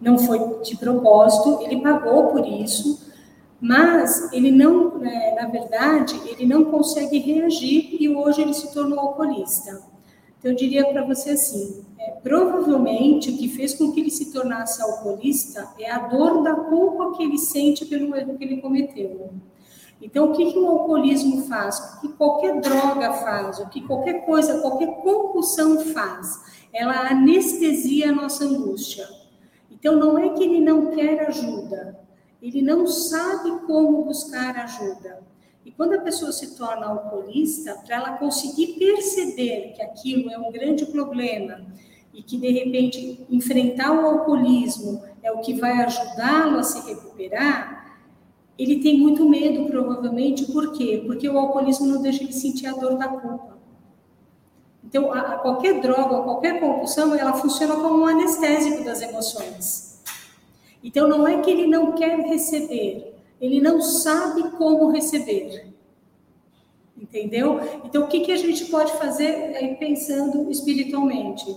não 0.00 0.18
foi 0.18 0.38
de 0.62 0.76
propósito, 0.76 1.60
ele 1.62 1.80
pagou 1.80 2.28
por 2.28 2.46
isso, 2.46 3.00
mas 3.60 4.32
ele 4.32 4.50
não, 4.50 5.04
é, 5.04 5.34
na 5.34 5.48
verdade, 5.48 6.20
ele 6.26 6.46
não 6.46 6.66
consegue 6.66 7.18
reagir 7.18 7.96
e 7.98 8.08
hoje 8.08 8.42
ele 8.42 8.54
se 8.54 8.72
tornou 8.72 9.00
alcoolista. 9.00 9.82
Então, 10.38 10.52
eu 10.52 10.56
diria 10.56 10.86
para 10.86 11.04
você 11.04 11.30
assim: 11.30 11.84
é, 11.98 12.12
provavelmente 12.22 13.30
o 13.30 13.36
que 13.36 13.48
fez 13.48 13.74
com 13.74 13.92
que 13.92 14.00
ele 14.00 14.10
se 14.10 14.32
tornasse 14.32 14.80
alcoolista 14.80 15.68
é 15.78 15.90
a 15.90 16.06
dor 16.06 16.42
da 16.42 16.54
culpa 16.54 17.16
que 17.16 17.24
ele 17.24 17.38
sente 17.38 17.84
pelo 17.84 18.14
erro 18.14 18.38
que 18.38 18.44
ele 18.44 18.60
cometeu. 18.60 19.30
Então, 20.00 20.30
o 20.30 20.32
que, 20.32 20.52
que 20.52 20.58
o 20.58 20.66
alcoolismo 20.66 21.42
faz? 21.48 21.78
O 21.78 22.00
que 22.00 22.08
qualquer 22.12 22.60
droga 22.60 23.14
faz, 23.14 23.58
o 23.58 23.68
que 23.68 23.80
qualquer 23.84 24.24
coisa, 24.24 24.60
qualquer 24.60 25.02
compulsão 25.02 25.80
faz, 25.80 26.40
ela 26.72 27.10
anestesia 27.10 28.10
a 28.10 28.14
nossa 28.14 28.44
angústia. 28.44 29.08
Então, 29.68 29.96
não 29.96 30.16
é 30.16 30.28
que 30.30 30.44
ele 30.44 30.60
não 30.60 30.90
quer 30.90 31.26
ajuda, 31.26 31.98
ele 32.40 32.62
não 32.62 32.86
sabe 32.86 33.50
como 33.66 34.04
buscar 34.04 34.56
ajuda. 34.56 35.20
E 35.68 35.70
quando 35.70 35.92
a 35.92 36.00
pessoa 36.00 36.32
se 36.32 36.56
torna 36.56 36.86
alcoolista, 36.86 37.74
para 37.84 37.96
ela 37.96 38.12
conseguir 38.16 38.78
perceber 38.78 39.74
que 39.76 39.82
aquilo 39.82 40.30
é 40.30 40.38
um 40.38 40.50
grande 40.50 40.86
problema 40.86 41.60
e 42.10 42.22
que 42.22 42.38
de 42.38 42.50
repente 42.50 43.26
enfrentar 43.28 43.92
o 43.92 44.00
alcoolismo 44.06 45.02
é 45.22 45.30
o 45.30 45.40
que 45.40 45.52
vai 45.60 45.72
ajudá-lo 45.72 46.58
a 46.58 46.62
se 46.62 46.88
recuperar, 46.88 47.98
ele 48.58 48.80
tem 48.80 48.98
muito 48.98 49.28
medo, 49.28 49.66
provavelmente, 49.66 50.46
por 50.46 50.72
quê? 50.72 51.02
Porque 51.04 51.28
o 51.28 51.38
alcoolismo 51.38 51.84
não 51.84 52.00
deixa 52.00 52.24
ele 52.24 52.32
sentir 52.32 52.66
a 52.66 52.72
dor 52.72 52.96
da 52.96 53.06
culpa. 53.06 53.58
Então, 54.82 55.12
a, 55.12 55.20
a 55.20 55.38
qualquer 55.38 55.82
droga, 55.82 56.22
qualquer 56.22 56.60
compulsão, 56.60 57.14
ela 57.14 57.34
funciona 57.34 57.76
como 57.76 58.04
um 58.04 58.06
anestésico 58.06 58.82
das 58.84 59.02
emoções. 59.02 60.02
Então, 60.82 61.06
não 61.06 61.28
é 61.28 61.42
que 61.42 61.50
ele 61.50 61.66
não 61.66 61.92
quer 61.92 62.18
receber, 62.20 63.07
ele 63.40 63.60
não 63.60 63.80
sabe 63.80 64.50
como 64.52 64.90
receber. 64.90 65.68
Entendeu? 67.00 67.60
Então, 67.84 68.04
o 68.04 68.08
que, 68.08 68.20
que 68.20 68.32
a 68.32 68.36
gente 68.36 68.64
pode 68.66 68.92
fazer 68.92 69.56
aí 69.56 69.76
pensando 69.76 70.50
espiritualmente? 70.50 71.54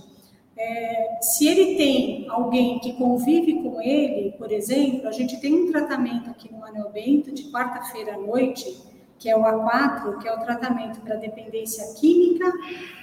É, 0.55 1.17
se 1.21 1.47
ele 1.47 1.75
tem 1.75 2.29
alguém 2.29 2.77
que 2.79 2.93
convive 2.93 3.63
com 3.63 3.81
ele, 3.81 4.33
por 4.37 4.51
exemplo, 4.51 5.07
a 5.07 5.11
gente 5.11 5.39
tem 5.41 5.53
um 5.53 5.71
tratamento 5.71 6.29
aqui 6.29 6.53
no 6.53 6.63
Anel 6.63 6.89
Bento 6.89 7.31
de 7.31 7.51
quarta-feira 7.51 8.13
à 8.13 8.17
noite, 8.17 8.77
que 9.17 9.29
é 9.29 9.35
o 9.35 9.41
A4, 9.41 10.19
que 10.19 10.27
é 10.27 10.33
o 10.33 10.39
tratamento 10.39 10.99
para 11.01 11.15
dependência 11.15 11.93
química 11.95 12.51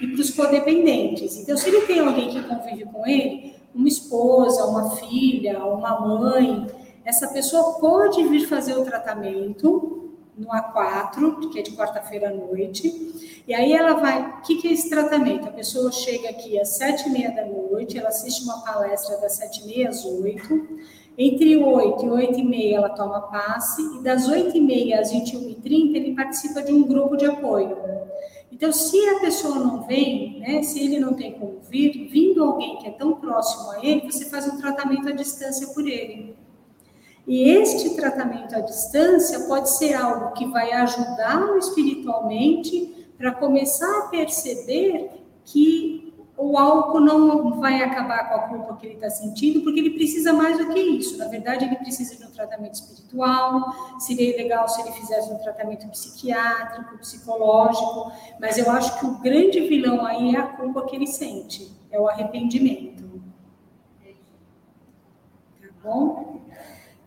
e 0.01 0.07
para 0.07 0.21
os 0.21 0.29
codependentes. 0.29 1.37
Então, 1.37 1.57
se 1.57 1.67
ele 1.69 1.81
tem 1.81 1.99
alguém 1.99 2.29
que 2.29 2.41
convive 2.43 2.85
com 2.85 3.05
ele, 3.05 3.55
uma 3.73 3.87
esposa, 3.87 4.65
uma 4.65 4.91
filha, 4.97 5.63
uma 5.63 5.99
mãe, 5.99 6.67
essa 7.09 7.27
pessoa 7.29 7.79
pode 7.79 8.23
vir 8.23 8.45
fazer 8.45 8.77
o 8.77 8.85
tratamento 8.85 10.13
no 10.37 10.47
A4, 10.47 11.49
que 11.49 11.59
é 11.59 11.61
de 11.63 11.71
quarta-feira 11.71 12.29
à 12.29 12.33
noite, 12.33 13.43
e 13.47 13.53
aí 13.53 13.73
ela 13.73 13.95
vai. 13.95 14.21
O 14.21 14.41
que, 14.41 14.61
que 14.61 14.67
é 14.67 14.73
esse 14.73 14.89
tratamento? 14.89 15.47
A 15.47 15.51
pessoa 15.51 15.91
chega 15.91 16.29
aqui 16.29 16.57
às 16.59 16.69
sete 16.77 17.09
e 17.09 17.11
meia 17.11 17.31
da 17.31 17.45
noite, 17.45 17.97
ela 17.97 18.09
assiste 18.09 18.43
uma 18.43 18.61
palestra 18.61 19.17
das 19.17 19.33
sete 19.33 19.63
e 19.63 19.65
meia 19.65 19.89
às 19.89 20.05
oito. 20.05 20.69
Entre 21.17 21.57
oito 21.57 22.05
e 22.05 22.09
oito 22.09 22.39
e 22.39 22.43
meia 22.43 22.77
ela 22.77 22.89
toma 22.89 23.21
passe, 23.23 23.81
e 23.97 24.03
das 24.03 24.27
oito 24.27 24.55
e 24.55 24.61
meia 24.61 25.01
às 25.01 25.11
vinte 25.11 25.33
e 25.33 25.37
uma 25.37 25.49
e 25.49 25.55
trinta 25.55 25.97
ele 25.97 26.15
participa 26.15 26.61
de 26.61 26.71
um 26.71 26.83
grupo 26.83 27.17
de 27.17 27.25
apoio. 27.25 27.75
Então, 28.51 28.71
se 28.71 28.97
a 29.09 29.19
pessoa 29.19 29.55
não 29.55 29.81
vem, 29.87 30.39
né, 30.39 30.61
se 30.63 30.79
ele 30.79 30.99
não 30.99 31.13
tem 31.13 31.33
como 31.33 31.59
vir, 31.69 32.07
vindo 32.07 32.43
alguém 32.43 32.77
que 32.77 32.87
é 32.87 32.91
tão 32.91 33.13
próximo 33.13 33.71
a 33.71 33.85
ele, 33.85 34.11
você 34.11 34.25
faz 34.25 34.47
um 34.47 34.57
tratamento 34.57 35.09
à 35.09 35.11
distância 35.11 35.67
por 35.67 35.87
ele. 35.87 36.35
E 37.29 37.47
este 37.47 37.91
tratamento 37.91 38.55
à 38.55 38.59
distância 38.59 39.41
pode 39.41 39.69
ser 39.77 39.93
algo 39.93 40.31
que 40.31 40.47
vai 40.47 40.71
ajudá-lo 40.71 41.59
espiritualmente 41.59 43.07
para 43.15 43.31
começar 43.31 43.99
a 43.99 44.07
perceber 44.07 45.11
que 45.45 46.11
o 46.35 46.57
álcool 46.57 47.01
não 47.01 47.59
vai 47.59 47.83
acabar 47.83 48.29
com 48.29 48.33
a 48.33 48.39
culpa 48.47 48.77
que 48.77 48.87
ele 48.87 48.95
está 48.95 49.11
sentindo, 49.11 49.61
porque 49.61 49.79
ele 49.79 49.91
precisa 49.91 50.33
mais 50.33 50.57
do 50.57 50.69
que 50.69 50.79
isso. 50.79 51.19
Na 51.19 51.27
verdade, 51.27 51.65
ele 51.65 51.75
precisa 51.75 52.15
de 52.15 52.23
um 52.25 52.31
tratamento 52.31 52.73
espiritual. 52.73 53.75
Seria 53.99 54.35
legal 54.35 54.67
se 54.67 54.81
ele 54.81 54.91
fizesse 54.93 55.31
um 55.31 55.37
tratamento 55.37 55.87
psiquiátrico, 55.89 56.97
psicológico, 56.97 58.11
mas 58.41 58.57
eu 58.57 58.71
acho 58.71 58.97
que 58.99 59.05
o 59.05 59.19
grande 59.19 59.67
vilão 59.67 60.03
aí 60.03 60.33
é 60.35 60.39
a 60.39 60.47
culpa 60.47 60.83
que 60.87 60.95
ele 60.95 61.05
sente, 61.05 61.71
é 61.91 61.99
o 61.99 62.07
arrependimento. 62.07 63.21
Tá 65.61 65.67
bom? 65.83 66.38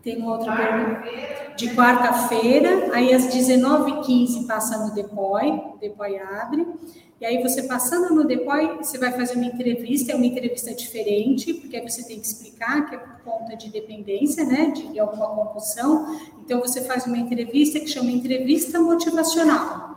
Tem 0.03 0.17
uma 0.17 0.33
outra 0.33 0.57
pergunta. 0.57 1.55
De 1.57 1.75
quarta-feira, 1.77 2.91
aí 2.93 3.13
às 3.15 3.27
19h15 3.27 4.47
passa 4.47 4.79
no 4.79 4.93
DEPOI, 4.95 5.51
o 5.75 5.79
DEPOI 5.79 6.19
abre. 6.19 6.67
E 7.21 7.25
aí 7.25 7.41
você 7.41 7.63
passando 7.63 8.13
no 8.13 8.25
DEPOI, 8.25 8.79
você 8.79 8.99
vai 8.99 9.13
fazer 9.13 9.37
uma 9.37 9.47
entrevista, 9.47 10.11
é 10.11 10.17
uma 10.17 10.27
entrevista 10.27 10.75
diferente, 10.75 11.55
porque 11.55 11.77
aí 11.77 11.89
você 11.89 12.03
tem 12.05 12.19
que 12.19 12.27
explicar 12.27 12.89
que 12.89 12.97
é 12.97 12.99
por 12.99 13.21
conta 13.21 13.57
de 13.57 13.71
dependência, 13.71 14.45
né, 14.45 14.73
de 14.73 14.99
alguma 14.99 15.29
compulsão. 15.29 16.19
Então 16.45 16.59
você 16.59 16.81
faz 16.81 17.07
uma 17.07 17.19
entrevista 17.19 17.79
que 17.79 17.87
chama 17.87 18.11
entrevista 18.11 18.81
motivacional. 18.81 19.93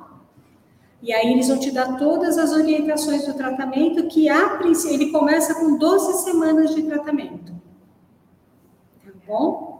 E 1.01 1.11
aí 1.11 1.33
eles 1.33 1.47
vão 1.47 1.57
te 1.59 1.71
dar 1.71 1.97
todas 1.97 2.37
as 2.37 2.51
orientações 2.51 3.25
do 3.25 3.33
tratamento, 3.33 4.07
que 4.07 4.29
a 4.29 4.59
ele 4.87 5.11
começa 5.11 5.55
com 5.55 5.77
12 5.77 6.23
semanas 6.23 6.75
de 6.75 6.83
tratamento. 6.83 7.53
Tá 9.03 9.11
bom? 9.27 9.74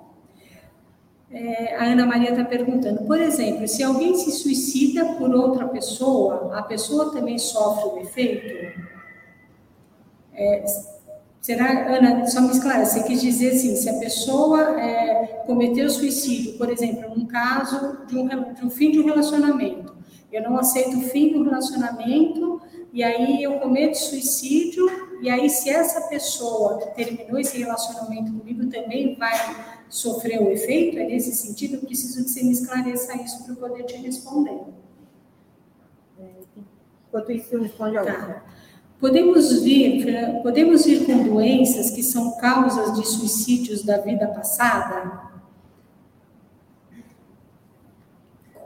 É, 1.38 1.76
a 1.76 1.84
Ana 1.84 2.06
Maria 2.06 2.30
está 2.30 2.46
perguntando, 2.46 3.04
por 3.04 3.20
exemplo, 3.20 3.68
se 3.68 3.84
alguém 3.84 4.16
se 4.16 4.32
suicida 4.32 5.04
por 5.16 5.36
outra 5.36 5.68
pessoa, 5.68 6.58
a 6.58 6.64
pessoa 6.64 7.12
também 7.12 7.38
sofre 7.38 7.90
o 7.90 8.02
efeito? 8.02 8.82
É, 10.34 10.66
será, 11.42 11.94
Ana, 11.94 12.26
só 12.26 12.40
me 12.40 12.52
esclarece, 12.52 13.02
você 13.02 13.06
quis 13.06 13.20
dizer 13.20 13.52
assim, 13.52 13.76
se 13.76 13.90
a 13.90 14.00
pessoa 14.00 14.80
é, 14.80 15.44
cometeu 15.46 15.90
suicídio, 15.90 16.58
por 16.58 16.70
exemplo, 16.70 17.14
num 17.14 17.26
caso 17.26 18.06
de 18.08 18.18
um, 18.18 18.54
de 18.54 18.66
um 18.66 18.70
fim 18.70 18.92
de 18.92 19.02
um 19.02 19.06
relacionamento, 19.06 19.94
eu 20.32 20.42
não 20.42 20.58
aceito 20.58 20.96
o 20.98 21.02
fim 21.02 21.34
do 21.34 21.44
relacionamento, 21.44 22.62
e 22.94 23.04
aí 23.04 23.44
eu 23.44 23.60
cometo 23.60 23.96
suicídio, 23.96 24.90
e 25.22 25.30
aí 25.30 25.50
se 25.50 25.70
essa 25.70 26.08
pessoa 26.08 26.78
que 26.78 26.96
terminou 26.96 27.38
esse 27.38 27.58
relacionamento 27.58 28.32
comigo 28.32 28.68
também 28.68 29.16
vai 29.16 29.75
sofreu 29.90 30.46
o 30.46 30.52
efeito, 30.52 30.98
é 30.98 31.06
nesse 31.06 31.36
sentido, 31.36 31.76
eu 31.76 31.82
preciso 31.82 32.24
que 32.24 32.30
você 32.30 32.44
me 32.44 32.52
esclareça 32.52 33.16
isso 33.22 33.44
para 33.44 33.54
eu 33.54 33.58
poder 33.58 33.84
te 33.84 33.96
responder. 33.98 34.60
Enquanto 37.08 37.32
isso, 37.32 37.58
responde 37.58 37.98
a 37.98 38.04
tá. 38.04 38.44
Podemos 39.00 39.62
vir, 39.62 40.06
podemos 40.42 40.86
vir 40.86 41.06
com 41.06 41.24
doenças 41.24 41.92
que 41.92 42.02
são 42.02 42.38
causas 42.38 42.94
de 43.00 43.08
suicídios 43.08 43.84
da 43.84 43.98
vida 43.98 44.28
passada? 44.28 45.34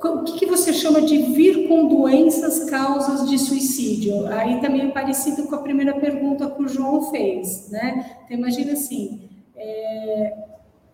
O 0.02 0.24
que, 0.24 0.40
que 0.40 0.46
você 0.46 0.72
chama 0.72 1.02
de 1.02 1.18
vir 1.18 1.68
com 1.68 1.88
doenças 1.88 2.70
causas 2.70 3.30
de 3.30 3.38
suicídio? 3.38 4.28
Aí 4.28 4.62
também 4.62 4.88
é 4.88 4.92
parecido 4.92 5.44
com 5.44 5.56
a 5.56 5.62
primeira 5.62 5.94
pergunta 6.00 6.50
que 6.50 6.64
o 6.64 6.68
João 6.70 7.12
fez, 7.12 7.70
né? 7.70 8.18
Então, 8.24 8.38
imagina 8.38 8.74
assim, 8.74 9.30
é, 9.58 10.49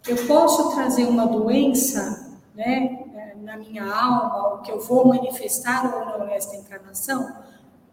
eu 0.07 0.27
posso 0.27 0.75
trazer 0.75 1.05
uma 1.05 1.25
doença, 1.25 2.37
né, 2.53 3.05
na 3.41 3.57
minha 3.57 3.85
alma, 3.85 4.55
o 4.55 4.61
que 4.61 4.71
eu 4.71 4.79
vou 4.79 5.07
manifestar 5.07 5.93
ou 5.93 6.05
não 6.05 6.25
nesta 6.25 6.55
encarnação? 6.55 7.31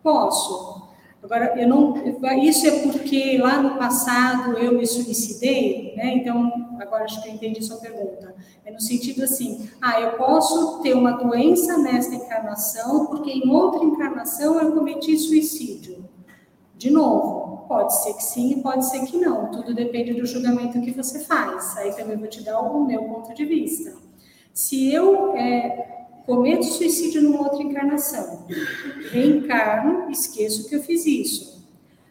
Posso. 0.03 0.91
Agora, 1.23 1.55
eu 1.57 1.69
não, 1.69 1.95
isso 2.43 2.67
é 2.67 2.83
porque 2.83 3.39
lá 3.39 3.63
no 3.63 3.79
passado 3.79 4.59
eu 4.59 4.73
me 4.73 4.85
suicidei, 4.85 5.95
né? 5.97 6.15
Então, 6.17 6.51
agora 6.81 7.05
acho 7.05 7.23
que 7.23 7.29
eu 7.29 7.35
entendi 7.35 7.63
sua 7.63 7.77
pergunta. 7.77 8.35
É 8.65 8.73
no 8.73 8.81
sentido 8.81 9.23
assim, 9.23 9.71
ah, 9.81 10.01
eu 10.01 10.15
posso 10.15 10.81
ter 10.81 10.95
uma 10.95 11.13
doença 11.13 11.79
nesta 11.79 12.15
encarnação 12.15 13.07
porque 13.07 13.31
em 13.31 13.49
outra 13.49 13.85
encarnação 13.85 14.61
eu 14.61 14.73
cometi 14.73 15.17
suicídio. 15.17 16.05
De 16.77 16.91
novo, 16.91 17.42
Pode 17.73 18.03
ser 18.03 18.13
que 18.13 18.23
sim, 18.23 18.61
pode 18.61 18.85
ser 18.85 19.01
que 19.07 19.17
não. 19.17 19.51
Tudo 19.51 19.75
depende 19.75 20.13
do 20.13 20.27
julgamento 20.27 20.79
que 20.83 20.91
você 20.91 21.21
faz. 21.21 21.75
Aí 21.79 21.91
também 21.97 22.19
vou 22.19 22.29
te 22.29 22.43
dar 22.43 22.61
o 22.61 22.85
meu 22.85 23.03
ponto 23.05 23.33
de 23.33 23.47
vista. 23.47 23.95
Se 24.53 24.93
eu 24.93 25.35
é, 25.35 26.05
cometo 26.27 26.65
suicídio 26.65 27.23
numa 27.23 27.45
outra 27.45 27.63
encarnação, 27.63 28.45
reencarno, 29.11 30.11
esqueço 30.11 30.69
que 30.69 30.77
eu 30.77 30.83
fiz 30.83 31.07
isso. 31.07 31.67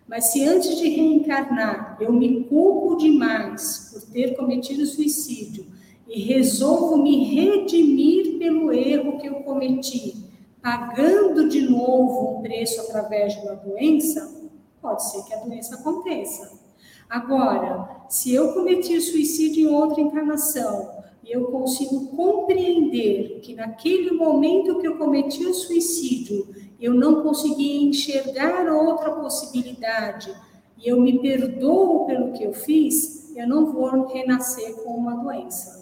Mas 0.08 0.32
se 0.32 0.44
antes 0.44 0.80
de 0.80 0.90
reencarnar 0.90 1.96
eu 2.02 2.12
me 2.12 2.44
culpo 2.46 2.98
demais 2.98 3.92
por 3.94 4.02
ter 4.12 4.36
cometido 4.36 4.84
suicídio 4.88 5.68
e 6.10 6.24
resolvo 6.24 6.98
me 6.98 7.24
redimir 7.24 8.40
pelo 8.40 8.74
erro 8.74 9.20
que 9.20 9.28
eu 9.28 9.36
cometi, 9.36 10.26
pagando 10.60 11.48
de 11.48 11.62
novo 11.62 12.40
um 12.40 12.42
preço 12.42 12.82
através 12.82 13.36
de 13.36 13.42
uma 13.42 13.54
doença, 13.54 14.41
pode 14.82 15.10
ser 15.10 15.24
que 15.24 15.34
a 15.34 15.38
doença 15.38 15.76
aconteça. 15.76 16.60
Agora, 17.10 18.06
se 18.10 18.34
eu 18.34 18.54
cometi 18.54 19.00
suicídio 19.00 19.70
em 19.70 19.74
outra 19.74 20.02
encarnação 20.02 20.90
e 21.24 21.32
eu 21.32 21.46
consigo 21.52 22.08
compreender 22.08 23.42
que 23.42 23.54
naquele 23.54 24.12
momento 24.12 24.80
que 24.80 24.88
eu 24.88 24.98
cometi 24.98 25.46
o 25.46 25.54
suicídio, 25.54 26.48
eu 26.80 26.94
não 26.94 27.22
consegui 27.22 27.84
enxergar 27.84 28.66
outra 28.74 29.12
possibilidade 29.12 30.34
e 30.78 30.88
eu 30.88 31.00
me 31.00 31.20
perdoo 31.20 32.06
pelo 32.06 32.32
que 32.32 32.44
eu 32.44 32.54
fiz, 32.54 33.36
eu 33.36 33.48
não 33.48 33.72
vou 33.72 34.08
renascer 34.08 34.74
com 34.78 34.92
uma 34.92 35.16
doença. 35.16 35.82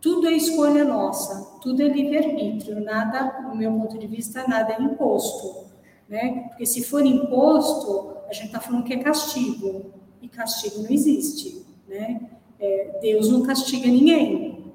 Tudo 0.00 0.28
é 0.28 0.32
escolha 0.32 0.84
nossa, 0.84 1.58
tudo 1.62 1.82
é 1.82 1.88
livre-arbítrio, 1.88 2.78
nada, 2.84 3.42
no 3.48 3.56
meu 3.56 3.72
ponto 3.72 3.98
de 3.98 4.06
vista, 4.06 4.46
nada 4.46 4.74
é 4.74 4.82
imposto 4.82 5.73
né? 6.08 6.48
Porque 6.48 6.66
se 6.66 6.82
for 6.84 7.04
imposto, 7.04 8.16
a 8.28 8.32
gente 8.32 8.46
está 8.46 8.60
falando 8.60 8.84
que 8.84 8.94
é 8.94 8.98
castigo, 8.98 9.92
e 10.20 10.28
castigo 10.28 10.82
não 10.82 10.90
existe, 10.90 11.64
né? 11.88 12.30
É, 12.58 12.98
Deus 13.00 13.28
não 13.28 13.42
castiga 13.42 13.86
ninguém. 13.86 14.72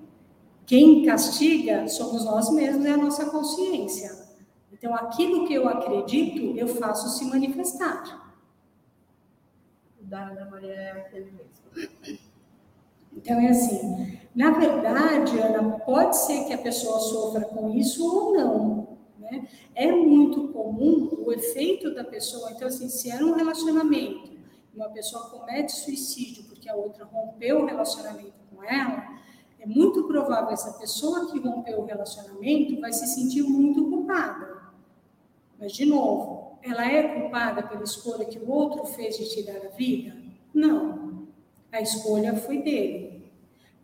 Quem 0.66 1.04
castiga 1.06 1.88
somos 1.88 2.24
nós 2.26 2.52
mesmos, 2.52 2.86
é 2.86 2.92
a 2.92 2.98
nossa 2.98 3.26
consciência. 3.26 4.28
Então, 4.72 4.94
aquilo 4.94 5.48
que 5.48 5.54
eu 5.54 5.68
acredito, 5.68 6.56
eu 6.58 6.68
faço 6.68 7.18
se 7.18 7.26
manifestar. 7.26 8.34
Da 10.02 10.28
Ana 10.28 10.46
Maria 10.50 10.74
é 10.74 10.92
aquele 10.92 11.32
mesmo. 11.32 12.20
Então, 13.16 13.40
é 13.40 13.50
assim, 13.50 14.20
na 14.36 14.52
verdade, 14.52 15.38
Ana, 15.40 15.80
pode 15.80 16.16
ser 16.16 16.46
que 16.46 16.54
a 16.54 16.58
pessoa 16.58 17.00
sofra 17.00 17.42
com 17.42 17.74
isso 17.74 18.06
ou 18.08 18.34
não, 18.34 18.79
né? 19.32 19.48
É 19.76 19.92
muito 19.92 20.50
comum 20.50 21.10
o 21.26 21.32
efeito 21.32 21.94
da 21.94 22.04
pessoa. 22.04 22.52
Então, 22.52 22.68
assim, 22.68 22.90
se 22.90 23.10
era 23.10 23.26
um 23.26 23.34
relacionamento, 23.34 24.32
uma 24.76 24.90
pessoa 24.90 25.30
comete 25.30 25.72
suicídio 25.72 26.44
porque 26.46 26.70
a 26.70 26.76
outra 26.76 27.06
rompeu 27.06 27.62
o 27.62 27.66
relacionamento 27.66 28.34
com 28.54 28.64
ela, 28.64 29.20
é 29.60 29.66
muito 29.66 30.04
provável 30.04 30.52
essa 30.52 30.74
pessoa 30.80 31.30
que 31.32 31.40
rompeu 31.40 31.80
o 31.80 31.86
relacionamento 31.86 32.80
vai 32.80 32.94
se 32.94 33.08
sentir 33.08 33.44
muito 33.44 33.90
culpada. 33.90 34.60
Mas, 35.60 35.74
de 35.74 35.86
novo, 35.86 36.58
ela 36.64 36.90
é 36.90 37.20
culpada 37.20 37.64
pela 37.64 37.84
escolha 37.84 38.26
que 38.26 38.40
o 38.40 38.50
outro 38.50 38.86
fez 38.86 39.18
de 39.18 39.30
tirar 39.30 39.66
a 39.66 39.70
vida? 39.70 40.16
Não. 40.54 41.28
A 41.72 41.82
escolha 41.82 42.36
foi 42.36 42.62
dele. 42.62 43.32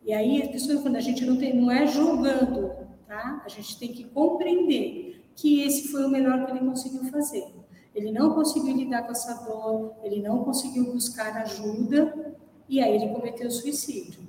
E 0.03 0.13
aí, 0.13 0.49
quando 0.81 0.95
a 0.95 1.01
gente 1.01 1.25
não, 1.25 1.35
tem, 1.37 1.53
não 1.53 1.69
é 1.69 1.85
julgando, 1.85 2.71
tá? 3.07 3.41
A 3.43 3.49
gente 3.49 3.77
tem 3.77 3.91
que 3.91 4.05
compreender 4.05 5.04
que 5.35 5.61
esse 5.61 5.89
foi 5.89 6.05
o 6.05 6.09
melhor 6.09 6.45
que 6.45 6.51
ele 6.51 6.65
conseguiu 6.65 7.03
fazer. 7.05 7.45
Ele 7.93 8.11
não 8.11 8.33
conseguiu 8.33 8.75
lidar 8.75 9.03
com 9.03 9.11
essa 9.11 9.45
dor, 9.45 9.93
ele 10.03 10.21
não 10.21 10.43
conseguiu 10.43 10.91
buscar 10.91 11.35
ajuda, 11.37 12.35
e 12.67 12.81
aí 12.81 12.95
ele 12.95 13.13
cometeu 13.13 13.49
suicídio. 13.49 14.21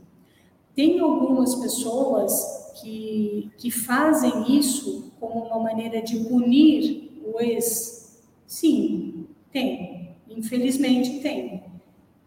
Tem 0.74 1.00
algumas 1.00 1.54
pessoas 1.54 2.72
que, 2.80 3.50
que 3.56 3.70
fazem 3.70 4.56
isso 4.58 5.12
como 5.18 5.46
uma 5.46 5.58
maneira 5.58 6.02
de 6.02 6.16
punir 6.24 7.22
o 7.24 7.40
ex. 7.40 8.22
Sim, 8.46 9.26
tem. 9.50 10.14
Infelizmente 10.28 11.20
tem. 11.20 11.64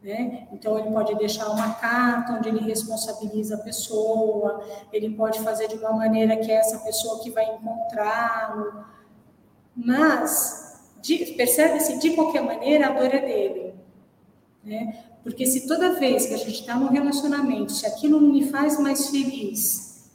Né? 0.01 0.47
Então, 0.53 0.79
ele 0.79 0.91
pode 0.91 1.13
deixar 1.15 1.49
uma 1.49 1.73
carta 1.73 2.33
onde 2.33 2.47
ele 2.47 2.61
responsabiliza 2.61 3.55
a 3.55 3.59
pessoa, 3.59 4.63
ele 4.93 5.09
pode 5.09 5.39
fazer 5.41 5.67
de 5.67 5.75
uma 5.75 5.91
maneira 5.91 6.37
que 6.37 6.49
é 6.49 6.55
essa 6.55 6.79
pessoa 6.79 7.19
que 7.21 7.29
vai 7.29 7.45
encontrá-lo. 7.55 8.85
Mas, 9.75 10.81
percebe-se, 11.35 11.99
de 11.99 12.11
qualquer 12.11 12.41
maneira, 12.41 12.87
a 12.87 12.91
dor 12.91 13.13
é 13.13 13.19
dele. 13.19 13.75
Né? 14.63 15.03
Porque 15.23 15.45
se 15.45 15.67
toda 15.67 15.93
vez 15.99 16.25
que 16.27 16.33
a 16.33 16.37
gente 16.37 16.61
está 16.61 16.75
num 16.75 16.89
relacionamento, 16.89 17.73
se 17.73 17.85
aquilo 17.85 18.21
não 18.21 18.31
me 18.31 18.49
faz 18.49 18.79
mais 18.79 19.09
feliz, 19.09 20.09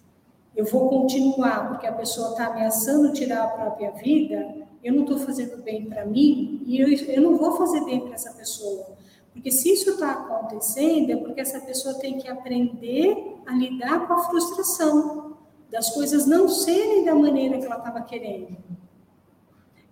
eu 0.57 0.65
vou 0.65 0.89
continuar 0.89 1.69
porque 1.69 1.87
a 1.87 1.93
pessoa 1.93 2.31
está 2.31 2.47
ameaçando 2.47 3.13
tirar 3.13 3.45
a 3.45 3.49
própria 3.49 3.91
vida, 3.91 4.55
eu 4.83 4.95
não 4.95 5.03
estou 5.03 5.19
fazendo 5.19 5.63
bem 5.63 5.85
para 5.87 6.07
mim 6.07 6.63
e 6.67 6.81
eu, 6.81 6.89
eu 6.89 7.23
não 7.23 7.37
vou 7.37 7.57
fazer 7.57 7.85
bem 7.85 8.01
para 8.01 8.15
essa 8.15 8.33
pessoa. 8.33 8.87
Porque 9.35 9.51
se 9.51 9.73
isso 9.73 9.91
está 9.91 10.13
acontecendo, 10.13 11.11
é 11.11 11.17
porque 11.17 11.41
essa 11.41 11.61
pessoa 11.61 11.95
tem 11.95 12.17
que 12.17 12.29
aprender 12.29 13.37
a 13.45 13.53
lidar 13.53 14.07
com 14.07 14.15
a 14.15 14.25
frustração 14.25 15.37
das 15.71 15.91
coisas 15.91 16.25
não 16.25 16.49
serem 16.49 17.05
da 17.05 17.15
maneira 17.15 17.59
que 17.59 17.67
ela 17.67 17.79
estava 17.79 18.01
querendo. 18.01 18.57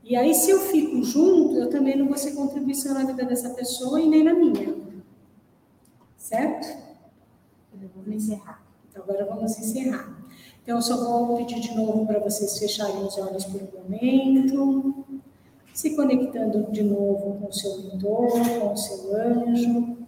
E 0.05 0.17
aí, 0.17 0.33
se 0.33 0.51
eu 0.51 0.61
fico 0.61 1.03
junto, 1.03 1.57
eu 1.57 1.69
também 1.69 1.97
não 1.99 2.07
vou 2.07 2.17
ser 2.17 2.33
contribuição 2.33 2.95
na 2.95 3.05
vida 3.05 3.25
dessa 3.25 3.51
pessoa 3.51 4.01
e 4.01 4.09
nem 4.09 4.23
na 4.23 4.33
minha. 4.33 4.77
Certo? 6.17 6.83
Vamos 7.97 8.25
encerrar. 8.25 8.65
Então, 8.89 9.03
agora 9.03 9.25
vamos 9.25 9.59
encerrar. 9.59 10.25
Então, 10.63 10.77
eu 10.77 10.83
só 10.83 10.97
vou 10.97 11.37
pedir 11.37 11.61
de 11.61 11.75
novo 11.75 12.07
para 12.07 12.21
vocês 12.21 12.59
fecharem 12.59 13.05
os 13.05 13.19
olhos 13.19 13.45
por 13.45 13.61
um 13.61 13.83
momento, 13.83 15.05
se 15.73 15.97
conectando 15.97 16.71
de 16.71 16.83
novo 16.83 17.39
com 17.41 17.49
o 17.49 17.53
seu 17.53 17.79
mentor, 17.79 18.31
com 18.31 18.73
o 18.73 18.77
seu 18.77 19.17
anjo, 19.17 19.99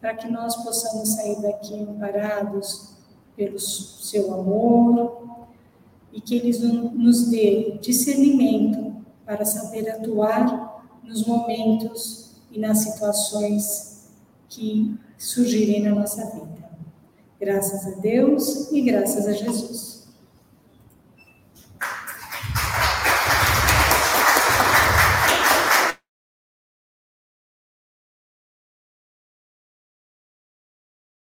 para 0.00 0.14
que 0.14 0.30
nós 0.30 0.56
possamos 0.56 1.10
sair 1.10 1.40
daqui 1.42 1.74
amparados 1.74 2.94
pelo 3.36 3.58
seu 3.58 4.32
amor 4.32 5.46
e 6.12 6.20
que 6.20 6.36
eles 6.36 6.60
nos 6.60 7.28
dê 7.28 7.78
discernimento 7.80 8.96
para 9.24 9.44
saber 9.44 9.88
atuar 9.90 10.84
nos 11.04 11.26
momentos 11.26 12.32
e 12.50 12.58
nas 12.58 12.78
situações 12.78 14.10
que 14.48 14.96
surgirem 15.16 15.82
na 15.82 15.94
nossa 15.94 16.24
vida. 16.30 16.70
Graças 17.38 17.86
a 17.86 18.00
Deus 18.00 18.70
e 18.72 18.80
graças 18.82 19.26
a 19.26 19.32
Jesus. 19.32 19.89